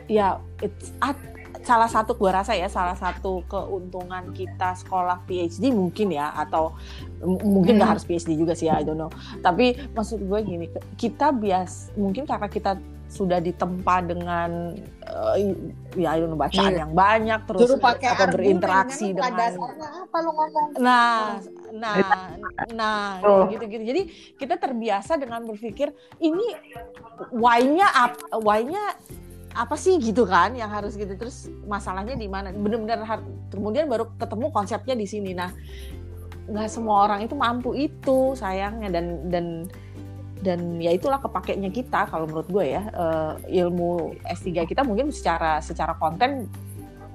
ya 0.07 0.37
it's 0.61 0.93
at- 1.01 1.17
salah 1.59 1.89
satu 1.89 2.13
gua 2.13 2.39
rasa 2.39 2.53
ya 2.53 2.69
salah 2.69 2.93
satu 2.93 3.41
keuntungan 3.43 4.29
kita 4.31 4.77
sekolah 4.77 5.25
PhD 5.25 5.69
mungkin 5.69 6.13
ya 6.13 6.31
atau 6.31 6.77
mungkin 7.19 7.75
nggak 7.75 7.83
Hmm. 7.83 7.93
harus 7.97 8.05
PhD 8.05 8.37
juga 8.37 8.53
sih 8.53 8.69
ya 8.69 8.77
I 8.77 8.85
don't 8.85 8.95
know. 8.95 9.09
Tapi 9.41 9.73
maksud 9.91 10.21
gue 10.21 10.39
gini 10.39 10.65
kita 10.95 11.33
bias 11.33 11.89
mungkin 11.97 12.23
karena 12.23 12.45
kita 12.45 12.77
sudah 13.09 13.41
ditempa 13.41 14.05
dengan 14.05 14.77
eh, 15.01 15.57
ya 15.97 16.13
I 16.13 16.21
don't 16.21 16.29
know, 16.29 16.37
bacaan 16.37 16.69
Iya. 16.69 16.85
yang 16.85 16.93
banyak 16.93 17.39
terus 17.49 17.65
Suruh 17.65 17.81
pakai 17.81 18.07
apa 18.13 18.29
argumen, 18.29 18.61
berinteraksi 18.61 19.07
dengan 19.17 19.33
apa 19.65 20.17
lo 20.21 20.29
ngomong 20.37 20.67
Nah, 20.77 21.41
nah, 21.73 21.97
nah, 22.69 23.17
Oh. 23.25 23.49
gitu-gitu. 23.49 23.81
Jadi 23.81 24.01
kita 24.37 24.61
terbiasa 24.61 25.17
dengan 25.17 25.41
berpikir 25.49 25.89
ini 26.21 26.53
why-nya 27.33 27.89
apa? 27.89 28.37
Why-nya 28.37 28.93
apa 29.49 29.73
sih 29.73 29.97
gitu 29.97 30.29
kan 30.29 30.53
yang 30.53 30.69
harus 30.69 30.93
gitu 30.93 31.09
terus 31.17 31.49
masalahnya 31.65 32.13
di 32.13 32.29
mana 32.29 32.53
benar-benar 32.53 33.01
kemudian 33.49 33.89
baru 33.89 34.05
ketemu 34.21 34.53
konsepnya 34.53 34.93
di 34.93 35.09
sini 35.09 35.33
nah 35.33 35.49
nggak 36.49 36.69
semua 36.69 37.09
orang 37.09 37.25
itu 37.25 37.33
mampu 37.33 37.73
itu 37.73 38.37
sayangnya 38.37 38.89
dan 38.93 39.05
dan 39.29 39.45
dan 40.39 40.79
ya 40.79 40.95
itulah 40.95 41.19
kepakainya 41.19 41.67
kita 41.67 42.07
kalau 42.07 42.23
menurut 42.23 42.47
gue 42.47 42.65
ya 42.79 42.83
eh, 42.87 43.63
ilmu 43.63 44.15
S3 44.23 44.63
kita 44.63 44.87
mungkin 44.87 45.11
secara 45.11 45.59
secara 45.59 45.99
konten 45.99 46.47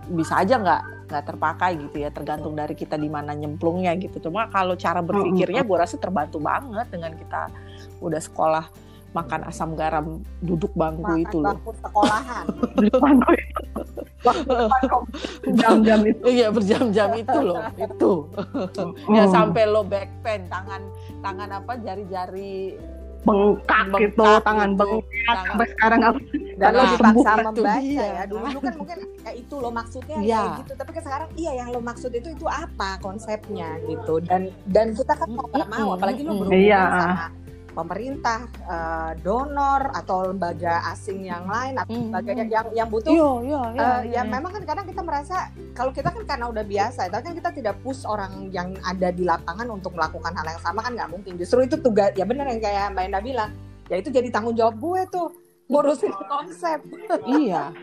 bisa 0.05 0.45
aja 0.45 0.61
nggak 0.61 1.09
nggak 1.09 1.25
terpakai 1.25 1.71
gitu 1.81 1.97
ya 2.05 2.13
tergantung 2.13 2.53
dari 2.53 2.77
kita 2.77 3.01
di 3.01 3.09
mana 3.09 3.33
nyemplungnya 3.33 3.97
gitu. 3.97 4.29
Cuma 4.29 4.49
kalau 4.53 4.77
cara 4.77 5.01
berpikirnya 5.01 5.65
gue 5.65 5.77
rasa 5.77 5.97
terbantu 5.97 6.41
banget 6.41 6.89
dengan 6.93 7.13
kita 7.17 7.49
udah 8.05 8.21
sekolah 8.21 8.65
makan 9.15 9.47
asam 9.47 9.79
garam 9.79 10.27
duduk 10.43 10.75
bangku 10.75 11.07
makan 11.07 11.23
itu 11.23 11.37
loh. 11.39 11.55
bangku 11.55 11.73
sekolahan. 11.79 12.45
Jam-jam 15.61 16.01
itu. 16.03 16.25
Iya 16.35 16.49
berjam-jam 16.51 17.11
itu 17.15 17.39
loh 17.39 17.63
itu. 17.79 18.13
Ya 19.13 19.25
sampai 19.31 19.71
lo 19.71 19.87
back 19.87 20.11
pain 20.25 20.45
tangan 20.51 20.83
tangan 21.23 21.63
apa 21.63 21.79
jari-jari 21.79 22.75
bengkak 23.25 23.81
gitu 23.99 24.21
bengkak 24.21 24.43
tangan 24.43 24.71
gitu. 24.71 24.79
bengkak 24.79 25.03
Tangan- 25.27 25.47
sampai 25.47 25.67
sekarang 25.69 26.01
apa 26.03 26.19
dan 26.55 26.71
lo 26.71 26.83
dipaksa 26.87 27.31
membaca 27.37 27.75
dia. 27.81 28.05
ya 28.07 28.23
dulu 28.25 28.45
dulu 28.45 28.59
kan 28.61 28.75
mungkin 28.77 28.99
kayak 29.19 29.37
itu 29.37 29.55
lo 29.57 29.71
maksudnya 29.71 30.17
Iya. 30.19 30.39
kayak 30.39 30.59
gitu 30.61 30.73
tapi 30.75 30.91
kan 30.93 31.03
sekarang 31.03 31.29
iya 31.35 31.53
yang 31.55 31.69
lo 31.69 31.81
maksud 31.81 32.11
itu 32.11 32.29
itu 32.31 32.47
apa 32.47 32.89
konsepnya 33.01 33.69
gitu 33.83 34.15
dan 34.21 34.43
dan 34.67 34.87
kita 34.93 35.13
kan 35.13 35.29
mau 35.29 35.47
nggak 35.47 35.69
mau 35.69 35.79
Mm-mm, 35.83 35.97
apalagi 35.97 36.21
lo 36.23 36.33
berhubungan 36.37 36.61
Iya. 36.61 36.83
sama 36.95 37.27
pemerintah 37.75 38.47
eh, 38.65 39.13
donor 39.21 39.91
atau 39.93 40.31
lembaga 40.31 40.87
asing 40.89 41.27
yang 41.27 41.45
lain 41.45 41.75
atau 41.77 41.91
Mm-mm. 41.91 42.15
lembaga 42.15 42.31
yang 42.33 42.49
yang, 42.49 42.67
yang 42.73 42.89
butuh 42.89 43.11
iya 43.11 43.31
iya 43.43 43.61
iya 43.75 43.83
Eh, 43.85 44.01
iya. 44.15 44.23
ya 44.23 44.23
memang 44.25 44.51
kan 44.55 44.63
kadang 44.63 44.87
kita 44.87 45.03
merasa 45.03 45.51
kalau 45.75 45.91
kita 45.91 46.09
kan 46.09 46.23
karena 46.23 46.47
udah 46.49 46.63
biasa, 46.63 47.11
tapi 47.11 47.23
kan 47.27 47.35
kita 47.35 47.51
tidak 47.51 47.75
push 47.83 48.07
orang 48.07 48.47
yang 48.49 48.73
ada 48.87 49.11
di 49.11 49.27
lapangan 49.27 49.67
untuk 49.69 49.93
melakukan 49.93 50.31
hal 50.31 50.47
yang 50.47 50.63
sama 50.63 50.81
kan 50.81 50.95
nggak 50.95 51.11
mungkin. 51.11 51.35
Justru 51.35 51.67
itu 51.67 51.75
tugas 51.77 52.15
ya 52.15 52.23
benar 52.23 52.47
yang 52.47 52.63
kayak 52.63 52.95
Mbak 52.95 53.05
Enda 53.11 53.21
bilang, 53.21 53.51
ya 53.91 53.99
itu 53.99 54.09
jadi 54.09 54.31
tanggung 54.31 54.55
jawab 54.55 54.79
gue 54.79 55.01
tuh 55.11 55.27
ngurusin 55.67 56.15
konsep. 56.31 56.79
iya 57.27 57.75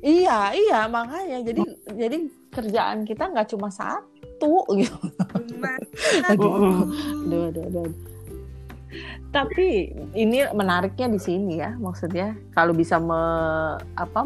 iya 0.00 0.38
iya 0.50 0.80
makanya 0.86 1.38
jadi 1.42 1.62
jadi 1.86 2.16
kerjaan 2.48 2.98
kita 3.04 3.28
nggak 3.28 3.48
cuma 3.52 3.68
satu 3.68 4.66
gitu 4.74 4.94
Aduh, 6.32 6.50
aduh, 7.28 7.42
aduh, 7.50 7.64
aduh. 7.68 7.86
Tapi 9.28 9.92
ini 10.16 10.40
menariknya 10.56 11.12
di 11.12 11.20
sini 11.20 11.60
ya, 11.60 11.76
maksudnya 11.76 12.32
kalau 12.56 12.72
bisa 12.72 12.96
me, 12.96 13.20
apa 13.92 14.24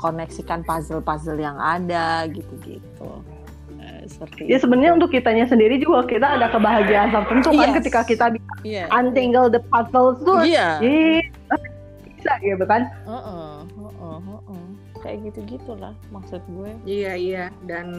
koneksikan 0.00 0.64
puzzle-puzzle 0.64 1.36
yang 1.36 1.60
ada 1.60 2.24
gitu-gitu. 2.32 3.10
Eh, 3.76 4.08
seperti 4.08 4.48
ya 4.48 4.56
sebenarnya 4.56 4.96
untuk 4.96 5.12
kitanya 5.12 5.44
sendiri 5.44 5.76
juga 5.76 6.08
kita 6.08 6.40
ada 6.40 6.48
kebahagiaan 6.48 7.12
tertentu 7.12 7.52
kan 7.52 7.68
Yes. 7.68 7.76
ketika 7.84 8.00
kita 8.08 8.26
bisa 8.32 8.52
Iya. 8.64 8.84
untangle 8.88 9.52
the 9.52 9.60
puzzles 9.68 10.16
tuh 10.24 10.40
Iya. 10.40 10.80
ih, 10.80 11.20
bisa 12.16 12.32
gitu 12.40 12.64
kan 12.64 12.88
Heeh, 13.04 13.20
heeh, 13.20 13.53
Kayak 15.04 15.18
gitu-gitulah 15.28 15.92
maksud 16.08 16.40
gue. 16.48 16.70
Iya 16.88 17.12
iya 17.12 17.44
dan 17.68 17.92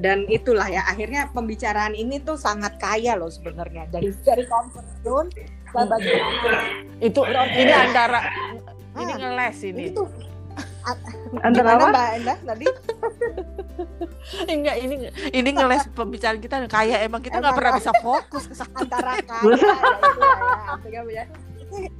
dan 0.00 0.24
itulah 0.26 0.64
ya 0.64 0.80
akhirnya 0.88 1.28
pembicaraan 1.30 1.92
ini 1.92 2.24
tuh 2.24 2.40
sangat 2.40 2.80
kaya 2.80 3.12
loh 3.14 3.28
sebenarnya 3.28 3.84
dari 3.92 4.08
dari 4.24 4.48
comfort 4.48 4.88
zone 5.04 5.28
bagian 5.76 6.24
Itu 7.04 7.20
ini 7.28 7.72
antara 7.72 8.20
ini 8.96 9.12
Ah, 9.12 9.16
ngeles 9.16 9.58
ini. 9.64 9.88
ini 9.88 9.96
tuh 9.96 10.08
antara 11.40 11.80
apa 11.80 11.86
Mbak 11.88 12.08
Enda 12.16 12.34
tadi 12.44 12.66
Enggak, 14.48 14.76
ini 14.78 14.94
ini 15.32 15.50
ngeles 15.52 15.88
pembicaraan 15.92 16.40
kita 16.40 16.64
kayak 16.68 17.08
emang 17.08 17.20
kita 17.20 17.40
nggak 17.40 17.56
pernah 17.56 17.72
bisa 17.76 17.92
fokus 18.00 18.44
antara 18.72 19.16
kaya 19.20 19.60
ya 20.88 21.02
ya 21.12 21.24
ya. 21.72 21.92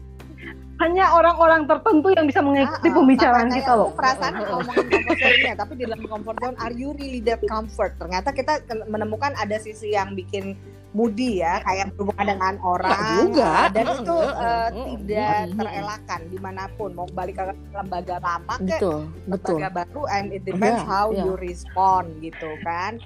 Hanya 0.80 1.04
orang-orang 1.12 1.68
tertentu 1.68 2.08
yang 2.16 2.24
bisa 2.24 2.40
mengikuti 2.40 2.88
Ah, 2.88 2.94
pembicaraan 2.96 3.46
sampai 3.48 3.58
kita 3.60 3.72
loh 3.76 3.90
perasaan 3.92 4.32
ngomongin 4.40 4.86
comfort 4.88 5.18
zone-nya, 5.20 5.54
tapi 5.54 5.72
di 5.76 5.82
dalam 5.84 6.00
comfort 6.08 6.36
zone 6.40 6.56
are 6.58 6.74
you 6.74 6.90
really 6.96 7.20
that 7.20 7.38
comfort? 7.44 7.92
Ternyata 8.00 8.32
kita 8.32 8.52
menemukan 8.88 9.36
ada 9.36 9.56
sisi 9.60 9.92
yang 9.92 10.16
bikin 10.16 10.56
moody 10.92 11.40
ya, 11.40 11.64
kayak 11.64 11.88
berhubungan 11.96 12.36
dengan 12.36 12.54
orang. 12.60 12.92
Nggak 12.92 13.16
juga. 13.24 13.52
uh, 13.52 13.66
Dan 13.72 13.84
Mm, 13.84 13.96
itu 13.96 14.16
mm, 14.16 14.28
uh, 14.28 14.68
mm, 14.68 14.86
tidak 14.92 15.32
mm, 15.32 15.48
mm. 15.48 15.56
terelakkan 15.56 16.20
di 16.28 16.38
mana 16.40 16.62
pun, 16.76 16.90
mau 16.92 17.08
balik 17.08 17.34
ke 17.40 17.44
lembaga 17.72 18.16
lama 18.20 18.54
ke 18.60 18.64
Betul, 18.76 18.98
betul. 19.24 19.56
lembaga 19.56 19.68
baru, 19.72 20.02
and 20.12 20.26
it 20.32 20.42
depends 20.44 20.84
Iya, 20.84 20.88
how 20.88 21.06
iya. 21.08 21.24
you 21.24 21.32
respond 21.40 22.06
gitu 22.20 22.48
kan. 22.60 23.00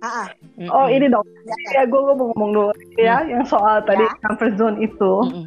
Ah, 0.00 0.24
ah, 0.24 0.28
oh 0.72 0.86
ini 0.88 1.12
dong 1.12 1.26
ya, 1.44 1.56
ya 1.76 1.82
gue 1.84 2.00
mau 2.00 2.32
ngomong 2.32 2.50
dulu 2.56 2.72
ya 2.96 3.20
yang 3.20 3.44
soal 3.44 3.84
tadi 3.84 4.00
Ya. 4.00 4.16
comfort 4.24 4.56
zone 4.56 4.80
itu 4.80 5.12
Mm-mm. 5.28 5.44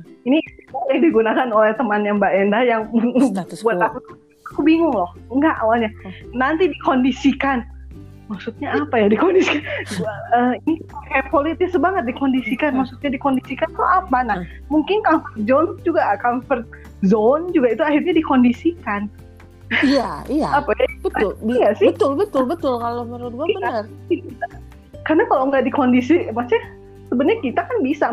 Boleh 0.73 0.97
digunakan 0.99 1.47
oleh 1.47 1.71
temannya 1.77 2.17
Mbak 2.17 2.33
Enda 2.33 2.59
yang 2.65 2.81
Status 3.29 3.61
buat 3.61 3.77
aku 3.77 4.01
aku 4.43 4.59
bingung 4.61 4.91
loh 4.91 5.09
enggak 5.29 5.55
awalnya 5.61 5.93
Oh. 6.01 6.11
nanti 6.33 6.67
dikondisikan 6.67 7.61
maksudnya 8.25 8.73
apa 8.73 8.95
ya 8.97 9.07
dikondisikan 9.09 9.61
Gua, 9.99 10.13
eh, 10.33 10.53
ini 10.65 10.81
kayak 11.07 11.29
politis 11.29 11.75
banget 11.75 12.03
dikondisikan 12.07 12.73
maksudnya 12.73 13.13
dikondisikan 13.13 13.69
tuh 13.71 13.85
apa 13.85 14.17
nah 14.23 14.37
Hmm. 14.41 14.49
mungkin 14.69 14.99
comfort 15.05 15.37
zone 15.45 15.69
juga 15.81 16.01
comfort 16.17 16.65
zone 17.03 17.53
juga 17.53 17.67
itu 17.71 17.83
akhirnya 17.85 18.13
dikondisikan 18.15 19.05
Iya, 19.81 20.21
iya. 20.29 20.49
apa 20.53 20.69
ya 20.77 20.85
Betul. 21.01 21.33
Iya 21.49 21.73
sih. 21.73 21.89
Betul, 21.89 22.13
betul, 22.13 22.45
betul. 22.45 22.77
Kalau 22.77 23.03
menurut 23.03 23.33
gue 23.33 23.47
Iya. 23.49 23.57
benar. 23.57 23.83
karena 25.03 25.23
kalau 25.25 25.49
nggak 25.49 25.65
dikondisi 25.65 26.29
maksudnya 26.29 26.61
sebenarnya 27.09 27.41
kita 27.41 27.61
kan 27.65 27.77
bisa 27.81 28.05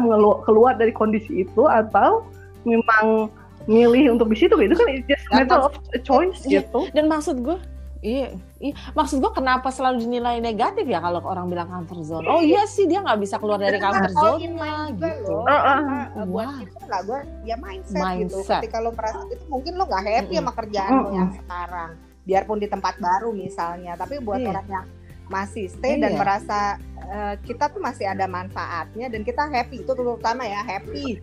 keluar 0.43 0.75
dari 0.75 0.91
kondisi 0.91 1.45
itu 1.45 1.63
atau 1.65 2.25
memang 2.65 3.29
milih 3.65 4.17
untuk 4.17 4.33
di 4.33 4.39
situ 4.39 4.57
itu 4.57 4.73
kan 4.73 4.89
it's 4.89 5.05
just 5.07 5.25
Dan 5.29 5.45
matter 5.45 5.61
of 5.61 5.73
choice 6.03 6.41
Iya. 6.45 6.65
gitu 6.65 6.89
Dan 6.91 7.07
maksud 7.07 7.37
gue, 7.41 7.59
iya, 8.01 8.33
iya. 8.59 8.73
Maksud 8.93 9.21
gue 9.21 9.31
kenapa 9.31 9.69
selalu 9.69 10.01
dinilai 10.03 10.41
negatif 10.41 10.89
ya 10.89 10.99
kalau 10.99 11.21
orang 11.21 11.47
bilang 11.47 11.69
comfort 11.69 12.01
zone? 12.03 12.25
Oh 12.25 12.41
iya 12.41 12.65
sih 12.65 12.89
dia 12.89 13.05
nggak 13.05 13.21
bisa 13.21 13.37
keluar 13.37 13.61
dari 13.61 13.77
comfort 13.77 14.11
zone 14.11 14.57
lah 14.57 14.89
gitu. 14.89 15.07
loh. 15.29 15.45
Uh, 15.45 15.53
uh. 15.53 15.79
Uh, 16.17 16.25
buat 16.27 16.47
Wah. 16.49 16.59
kita 16.59 16.85
lah 16.89 17.01
gue 17.05 17.19
ya 17.45 17.57
mindset, 17.61 18.01
gitu. 18.17 18.41
Mindset. 18.41 18.61
Ketika 18.65 18.79
lo 18.81 18.91
merasa 18.97 19.21
itu 19.29 19.45
mungkin 19.47 19.73
lo 19.77 19.85
nggak 19.85 20.05
happy 20.09 20.35
Mm-mm. 20.35 20.41
sama 20.49 20.53
kerjaan 20.57 20.91
lo 20.91 21.01
Mm-mm. 21.05 21.17
yang 21.21 21.31
sekarang. 21.37 21.91
Biarpun 22.25 22.59
di 22.59 22.69
tempat 22.69 22.95
baru 22.97 23.31
misalnya, 23.31 23.93
tapi 23.95 24.21
buat 24.21 24.41
Iya. 24.41 24.49
orang 24.53 24.67
yang 24.69 24.87
masih 25.29 25.69
stay 25.69 25.95
dan 25.95 26.17
Iya. 26.17 26.19
merasa 26.19 26.59
uh, 27.07 27.35
kita 27.45 27.71
tuh 27.71 27.79
masih 27.79 28.09
ada 28.09 28.25
manfaatnya 28.25 29.07
dan 29.07 29.21
kita 29.23 29.47
happy 29.47 29.85
itu 29.85 29.93
terutama 29.93 30.43
ya 30.43 30.65
happy. 30.65 31.21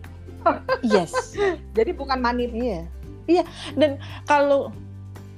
Yes. 0.82 1.12
Jadi 1.76 1.90
bukan 1.92 2.18
money 2.18 2.46
Iya. 2.48 2.82
Iya, 3.28 3.44
dan 3.76 4.00
kalau 4.24 4.72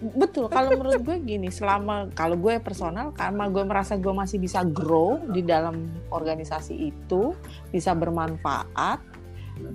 betul 0.00 0.46
kalau 0.46 0.72
menurut 0.72 1.02
gue 1.02 1.18
gini, 1.20 1.50
selama 1.50 2.06
kalau 2.14 2.38
gue 2.38 2.56
personal 2.56 3.10
karena 3.10 3.50
gue 3.50 3.64
merasa 3.66 3.98
gue 3.98 4.14
masih 4.14 4.38
bisa 4.38 4.62
grow 4.62 5.18
di 5.26 5.42
dalam 5.42 5.90
organisasi 6.08 6.88
itu, 6.88 7.34
bisa 7.68 7.90
bermanfaat 7.92 9.02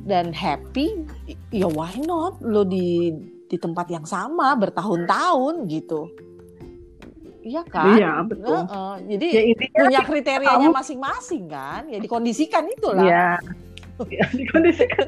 dan 0.07 0.32
happy, 0.32 1.03
ya 1.51 1.67
why 1.67 1.93
not 2.01 2.39
lo 2.39 2.63
di 2.63 3.11
di 3.45 3.57
tempat 3.59 3.91
yang 3.91 4.07
sama 4.07 4.55
bertahun-tahun 4.55 5.67
gitu. 5.67 6.07
Iya 7.45 7.61
kan? 7.61 7.93
iya 7.93 8.11
betul 8.26 8.57
Heeh, 8.57 8.93
jadi 9.11 9.28
ya 9.30 9.43
punya 9.78 10.01
kriterianya 10.01 10.57
kamu- 10.65 10.73
masing-masing 10.73 11.45
kan, 11.45 11.86
ya 11.86 11.99
dikondisikan 11.99 12.65
itulah. 12.65 13.05
Iya. 13.05 13.30
Ya, 14.11 14.27
dikondisikan. 14.29 15.07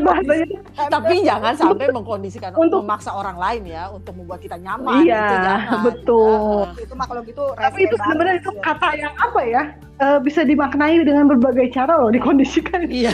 Bahasanya. 0.00 0.46
Tapi 0.88 1.14
jangan 1.22 1.54
sampai 1.54 1.86
mengkondisikan 1.88 2.50
Untuk- 2.52 2.82
memaksa 2.82 3.10
orang 3.12 3.36
lain 3.36 3.62
ya 3.68 3.86
untuk 3.88 4.10
membuat 4.12 4.40
kita 4.40 4.56
nyaman. 4.56 5.02
Iya, 5.02 5.18
itu 5.20 5.36
jangan. 5.38 5.78
betul. 5.84 6.34
Heeh. 6.68 6.82
itu 6.82 6.94
mah 6.94 7.06
kalau 7.06 7.22
gitu 7.22 7.44
Tapi 7.54 7.78
itu 7.80 7.94
banget 7.96 8.26
itu 8.38 8.50
kata 8.58 8.88
yang 8.96 9.14
apa 9.16 9.40
ya? 9.44 9.62
eh, 9.98 10.18
bisa 10.20 10.42
dimaknai 10.42 11.02
dengan 11.02 11.26
berbagai 11.26 11.70
cara 11.72 11.94
loh 11.96 12.06
dikondisikan. 12.08 12.86
Iya. 12.88 13.10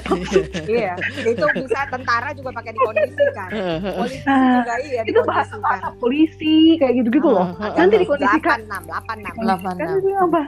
Iya, 0.64 0.92
itu 1.22 1.44
bisa 1.56 1.80
tentara 1.88 2.32
juga 2.32 2.52
pakai 2.54 2.72
dikondisikan. 2.72 3.48
Polisi 4.00 4.20
Ah, 4.26 4.60
juga 4.60 4.74
iya 4.82 5.00
itu 5.02 5.20
bahasa 5.22 5.56
dikondisikan. 5.56 5.60
bahasa 5.62 5.88
polisi 5.94 6.54
kayak 6.76 6.92
gitu-gitu 6.98 7.28
loh. 7.30 7.48
Nanti 7.74 7.94
dikondisikan. 7.98 8.58
86, 8.68 8.90
86. 9.00 9.32
Delapan 9.38 9.72
Kan 9.74 9.86
enam. 9.86 9.96
itu 9.98 10.08
apa? 10.14 10.42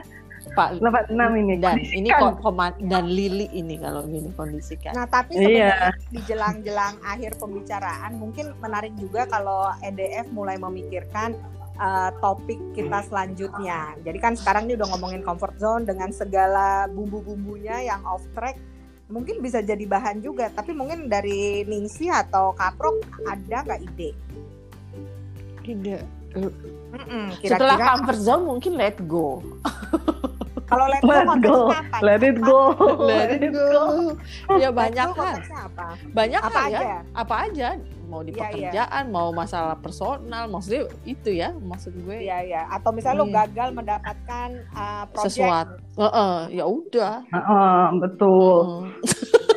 Pak 0.57 0.69
86 0.75 1.13
ini. 1.37 1.55
dan 1.55 1.77
ini 1.77 2.09
kondisikan. 2.09 2.19
ko- 2.19 2.37
koma- 2.41 2.79
dan 2.81 3.05
Lili 3.05 3.47
ini 3.51 3.75
kalau 3.77 4.01
ini 4.03 4.29
kondisikan. 4.31 4.91
Nah, 4.91 5.05
tapi 5.05 5.37
Iya. 5.37 5.45
sebenarnya 5.69 5.69
di 6.09 6.19
jelang-jelang 6.25 6.93
akhir 6.99 7.31
pembicaraan 7.37 8.11
mungkin 8.13 8.57
menarik 8.57 8.93
juga 8.95 9.23
kalau 9.25 9.69
EDF 9.79 10.27
mulai 10.29 10.57
memikirkan 10.57 11.37
uh, 11.77 12.09
topik 12.17 12.57
kita 12.73 13.05
selanjutnya. 13.05 13.93
Jadi 14.01 14.17
kan 14.17 14.33
sekarang 14.33 14.65
ini 14.65 14.73
udah 14.73 14.89
ngomongin 14.89 15.21
comfort 15.21 15.53
zone 15.55 15.85
dengan 15.85 16.09
segala 16.09 16.89
bumbu-bumbunya 16.89 17.85
yang 17.85 18.01
off 18.03 18.25
track. 18.33 18.57
Mungkin 19.07 19.39
bisa 19.39 19.61
jadi 19.61 19.85
bahan 19.85 20.19
juga, 20.19 20.49
tapi 20.49 20.73
mungkin 20.73 21.05
dari 21.05 21.63
Ningsi 21.63 22.09
atau 22.09 22.51
Kaprok 22.51 22.99
ada 23.23 23.63
nggak 23.63 23.81
ide? 23.85 24.11
Tidak. 25.61 26.01
Mm-mm, 26.33 27.31
Setelah 27.39 27.77
Kira-kira 27.77 27.87
comfort 27.93 28.19
zone 28.19 28.43
mungkin 28.43 28.73
let 28.73 28.97
go. 29.01 29.39
kalau 30.67 30.85
let 30.85 30.99
go 30.99 31.09
Let 31.09 31.27
go. 31.39 31.57
apa? 31.71 31.97
Let 32.03 32.21
it 32.21 32.37
go. 32.37 32.61
Let 33.01 33.29
it 33.33 33.49
go. 33.49 33.85
Ya 34.53 34.69
banyak 34.69 35.07
kan. 35.09 35.39
apa? 35.39 35.85
Banyak 36.11 36.41
Apa 36.41 36.51
kan 36.53 36.67
ya. 36.67 36.79
aja? 36.79 36.97
Apa 37.13 37.35
aja 37.47 37.69
mau 38.05 38.23
di 38.23 38.31
Iya, 38.31 38.39
iya. 38.39 38.47
pekerjaan, 38.71 39.03
mau 39.09 39.29
masalah 39.31 39.75
personal, 39.75 40.47
maksudnya 40.47 40.87
itu 41.03 41.29
ya 41.29 41.51
maksud 41.53 41.91
gue. 41.97 42.17
Iya 42.21 42.39
ya. 42.41 42.61
Atau 42.69 42.91
misalnya 42.91 43.19
lo 43.19 43.27
Iya. 43.27 43.35
gagal 43.43 43.69
mendapatkan 43.73 44.49
uh, 44.71 45.03
project 45.11 45.27
Sesuatu. 45.33 45.75
Heeh, 45.97 46.37
ya 46.53 46.65
udah. 46.65 47.15
Heeh, 47.25 47.83
betul. 47.97 48.55
Heeh. 48.87 49.55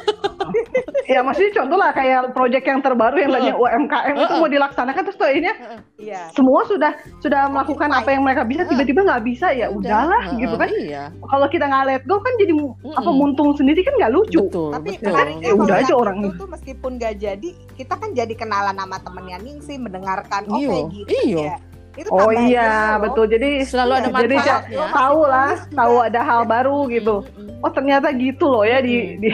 Ya 1.11 1.21
maksudnya 1.21 1.51
contoh 1.53 1.75
lah 1.75 1.91
kayak 1.91 2.31
proyek 2.31 2.63
yang 2.65 2.79
terbaru 2.79 3.19
yang 3.19 3.31
tadinya 3.31 3.57
UMKM 3.57 4.15
itu 4.17 4.35
mau 4.37 4.47
dilaksanakan 4.47 5.03
terus 5.03 5.19
tuh 5.19 5.27
akhirnya 5.27 5.55
Iya. 5.99 6.31
semua 6.31 6.63
sudah 6.65 6.93
sudah 7.19 7.51
melakukan 7.51 7.91
apa 7.91 8.09
yang 8.09 8.23
mereka 8.23 8.43
bisa 8.43 8.63
tiba-tiba 8.65 9.03
nggak 9.03 9.25
bisa 9.27 9.51
ya 9.51 9.67
Udah. 9.69 10.07
udahlah 10.07 10.23
gitu 10.33 10.55
kan. 10.55 10.69
Iya. 10.71 11.03
Kalau 11.11 11.47
kita 11.47 11.67
nggak 11.67 11.85
let 11.85 12.03
go 12.05 12.17
kan 12.17 12.33
jadi 12.37 12.53
apa 12.95 13.11
muntung 13.11 13.51
sendiri 13.53 13.83
kan 13.83 13.95
nggak 13.97 14.13
lucu. 14.13 14.39
Betul, 14.41 14.71
Tapi 14.71 14.89
betul. 14.93 15.05
menariknya 15.05 15.43
Ya 15.43 15.51
kalau 15.51 15.67
udah 15.67 15.77
aja 15.77 15.95
orang. 15.95 16.17
itu 16.21 16.31
tuh 16.33 16.49
meskipun 16.49 16.91
gak 16.97 17.15
jadi, 17.17 17.49
kita 17.75 17.95
kan 17.97 18.11
jadi 18.13 18.35
kenalan 18.35 18.77
sama 18.77 18.97
temennya 19.01 19.39
Ningsi, 19.41 19.75
mendengarkan 19.77 20.43
oh 20.47 20.57
kayak 20.57 20.85
gitu 20.95 21.11
iyo. 21.27 21.43
ya. 21.45 21.57
Itu 21.91 22.07
Oh 22.09 22.31
iya 22.31 22.71
loh. 22.95 23.03
betul 23.03 23.27
jadi 23.27 23.67
Selalu 23.67 23.93
ada 23.99 24.09
jadi 24.15 24.37
manfaatnya. 24.39 24.79
ja- 24.79 24.95
tahu 24.95 25.21
lah 25.27 25.51
tahu 25.69 25.95
ada 26.01 26.21
hal 26.23 26.43
baru 26.45 26.87
gitu. 26.87 27.27
Oh 27.61 27.69
ternyata 27.69 28.15
gitu 28.15 28.47
loh 28.47 28.63
ya 28.63 28.79
di 28.79 29.19
di 29.19 29.31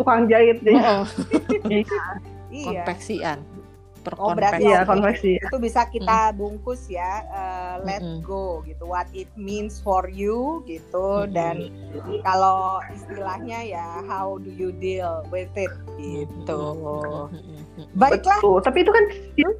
tukang 0.00 0.24
jahit 0.26 0.56
jadi 0.64 0.80
Oh, 0.80 1.04
Iya. 2.50 2.82
konveksian. 2.82 3.38
Oh, 4.16 4.32
berarti 4.32 4.64
Iya 4.64 4.82
oke. 4.82 4.88
konveksi. 4.88 5.36
Itu 5.36 5.60
bisa 5.60 5.84
kita 5.86 6.32
bungkus 6.32 6.88
ya, 6.88 7.20
uh, 7.28 7.84
let 7.84 8.00
Mm-mm. 8.00 8.24
go 8.24 8.64
gitu. 8.64 8.88
What 8.88 9.06
it 9.12 9.28
means 9.36 9.76
for 9.78 10.08
you 10.08 10.64
gitu 10.64 11.28
Mm-mm. 11.28 11.36
dan 11.36 11.68
kalau 12.24 12.80
istilahnya 12.90 13.60
ya 13.60 14.00
how 14.08 14.40
do 14.40 14.48
you 14.48 14.72
deal 14.72 15.20
with 15.28 15.52
it 15.52 15.68
gitu. 16.00 16.64
Baiklah. 17.92 18.38
Betul. 18.38 18.58
Tapi 18.60 18.78
itu 18.80 18.90
kan 18.90 19.04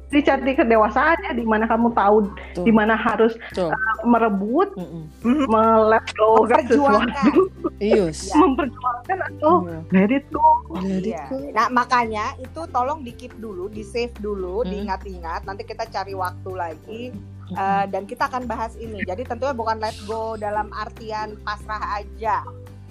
dicari 0.07 0.53
kedewasaan 0.53 1.17
ya 1.21 1.31
di 1.31 1.43
mana 1.43 1.65
kamu 1.65 1.91
tahu 1.91 2.17
Betul. 2.27 2.63
di 2.63 2.71
mana 2.71 2.93
harus 2.93 3.33
Betul. 3.49 3.71
merebut, 4.03 4.69
Mm-mm. 4.75 5.03
melet 5.45 6.05
go 6.13 6.43
kan 6.45 6.61
Memperjuangkan. 6.61 7.09
sesuatu, 7.09 7.41
Yes. 7.77 8.29
Ya. 8.29 8.37
memperjuangkan 8.37 9.17
atau 9.27 9.53
Iya. 9.63 9.79
let 9.91 10.11
it 10.11 10.25
go. 10.29 10.47
Let 10.75 11.03
it 11.03 11.19
go. 11.27 11.37
Nah 11.51 11.67
makanya 11.67 12.25
itu 12.37 12.61
tolong 12.67 13.01
di 13.01 13.11
keep 13.11 13.33
dulu, 13.35 13.67
di 13.67 13.81
save 13.81 14.13
dulu, 14.17 14.61
Hmm. 14.61 14.69
diingat-ingat. 14.69 15.43
Nanti 15.43 15.63
kita 15.63 15.85
cari 15.85 16.13
waktu 16.13 16.51
lagi 16.51 17.01
uh, 17.51 17.85
dan 17.85 18.05
kita 18.05 18.25
akan 18.25 18.45
bahas 18.45 18.73
ini. 18.75 19.01
Jadi 19.01 19.23
tentunya 19.23 19.51
bukan 19.51 19.77
let 19.77 19.97
go 20.03 20.33
dalam 20.35 20.69
artian 20.71 21.35
pasrah 21.41 21.97
aja. 21.97 22.45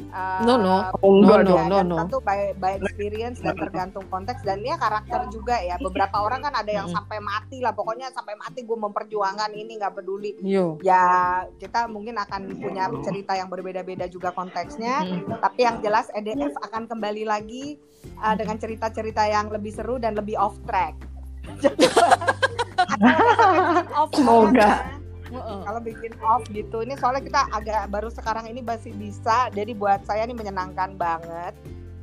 Uh, 0.08 0.40
No, 0.48 0.54
no. 0.56 0.76
Oh, 1.04 1.20
enggak 1.20 1.44
No, 1.44 1.68
no, 1.68 1.76
dan 1.76 1.86
no. 1.88 1.96
tentu 2.04 2.18
by, 2.24 2.56
by 2.56 2.80
experience 2.80 3.38
dan 3.44 3.54
tergantung 3.56 4.04
konteks 4.08 4.40
dan 4.42 4.64
dia 4.64 4.80
karakter 4.80 5.28
juga 5.28 5.60
ya. 5.60 5.76
Beberapa 5.76 6.24
orang 6.24 6.40
kan 6.46 6.54
ada 6.56 6.72
yang 6.72 6.88
sampai 6.88 7.20
mati 7.20 7.60
lah. 7.60 7.76
Pokoknya 7.76 8.08
sampai 8.12 8.34
mati 8.36 8.64
gue 8.64 8.78
memperjuangkan 8.78 9.50
ini 9.52 9.76
nggak 9.76 9.94
peduli. 10.00 10.32
Yo. 10.40 10.80
Ya 10.80 11.44
kita 11.60 11.86
mungkin 11.86 12.16
akan 12.16 12.60
punya 12.60 12.88
cerita 13.04 13.36
yang 13.36 13.52
berbeda-beda 13.52 14.08
juga 14.08 14.32
konteksnya. 14.32 15.04
Mm. 15.04 15.40
Tapi 15.40 15.60
yang 15.64 15.76
jelas 15.84 16.08
EDF 16.16 16.56
akan 16.70 16.88
kembali 16.88 17.24
lagi 17.28 17.76
uh, 18.20 18.34
dengan 18.36 18.56
cerita-cerita 18.60 19.24
yang 19.28 19.48
lebih 19.48 19.72
seru 19.72 20.00
dan 20.00 20.16
lebih 20.16 20.36
off 20.36 20.56
track. 20.68 20.94
off 24.00 24.10
Semoga. 24.12 24.99
Kalau 25.38 25.80
bikin 25.80 26.12
off 26.20 26.42
gitu, 26.50 26.82
ini 26.82 26.98
soalnya 26.98 27.22
kita 27.22 27.40
agak 27.50 27.86
baru 27.88 28.10
sekarang 28.10 28.50
ini 28.50 28.60
masih 28.60 28.90
bisa. 28.94 29.46
Jadi 29.50 29.72
buat 29.72 30.02
saya 30.02 30.26
ini 30.26 30.34
menyenangkan 30.34 30.98
banget. 30.98 31.54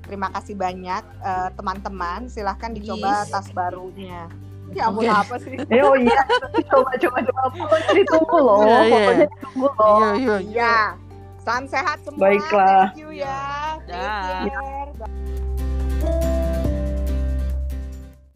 Terima 0.08 0.32
kasih 0.32 0.56
banyak 0.56 1.04
eh, 1.20 1.50
teman-teman. 1.54 2.32
Silahkan 2.32 2.72
dicoba 2.72 3.28
Yes. 3.28 3.32
tas 3.32 3.48
barunya. 3.52 4.32
Ya 4.76 4.92
ampun 4.92 5.08
Oke. 5.08 5.16
apa 5.16 5.36
sih? 5.40 5.56
Eh, 5.56 5.80
oh 5.80 5.96
iya, 5.96 6.20
coba 6.68 6.92
coba 7.00 7.18
coba 7.24 7.42
pokoknya 7.56 7.92
ditunggu 8.04 8.38
loh, 8.44 8.60
Iya, 8.68 8.80
iya. 8.84 8.92
pokoknya 8.92 9.26
ditunggu 9.32 9.68
loh. 9.72 9.96
Iya, 9.96 10.12
iya, 10.12 10.36
iya. 10.44 10.56
Ya. 10.60 10.78
Salam 11.48 11.66
sehat 11.72 11.98
semua. 12.04 12.20
Baiklah. 12.20 12.92
Thank 12.92 13.00
you 13.00 13.10
ya. 13.16 13.40
Care. 13.88 14.92
Bye. 15.00 15.57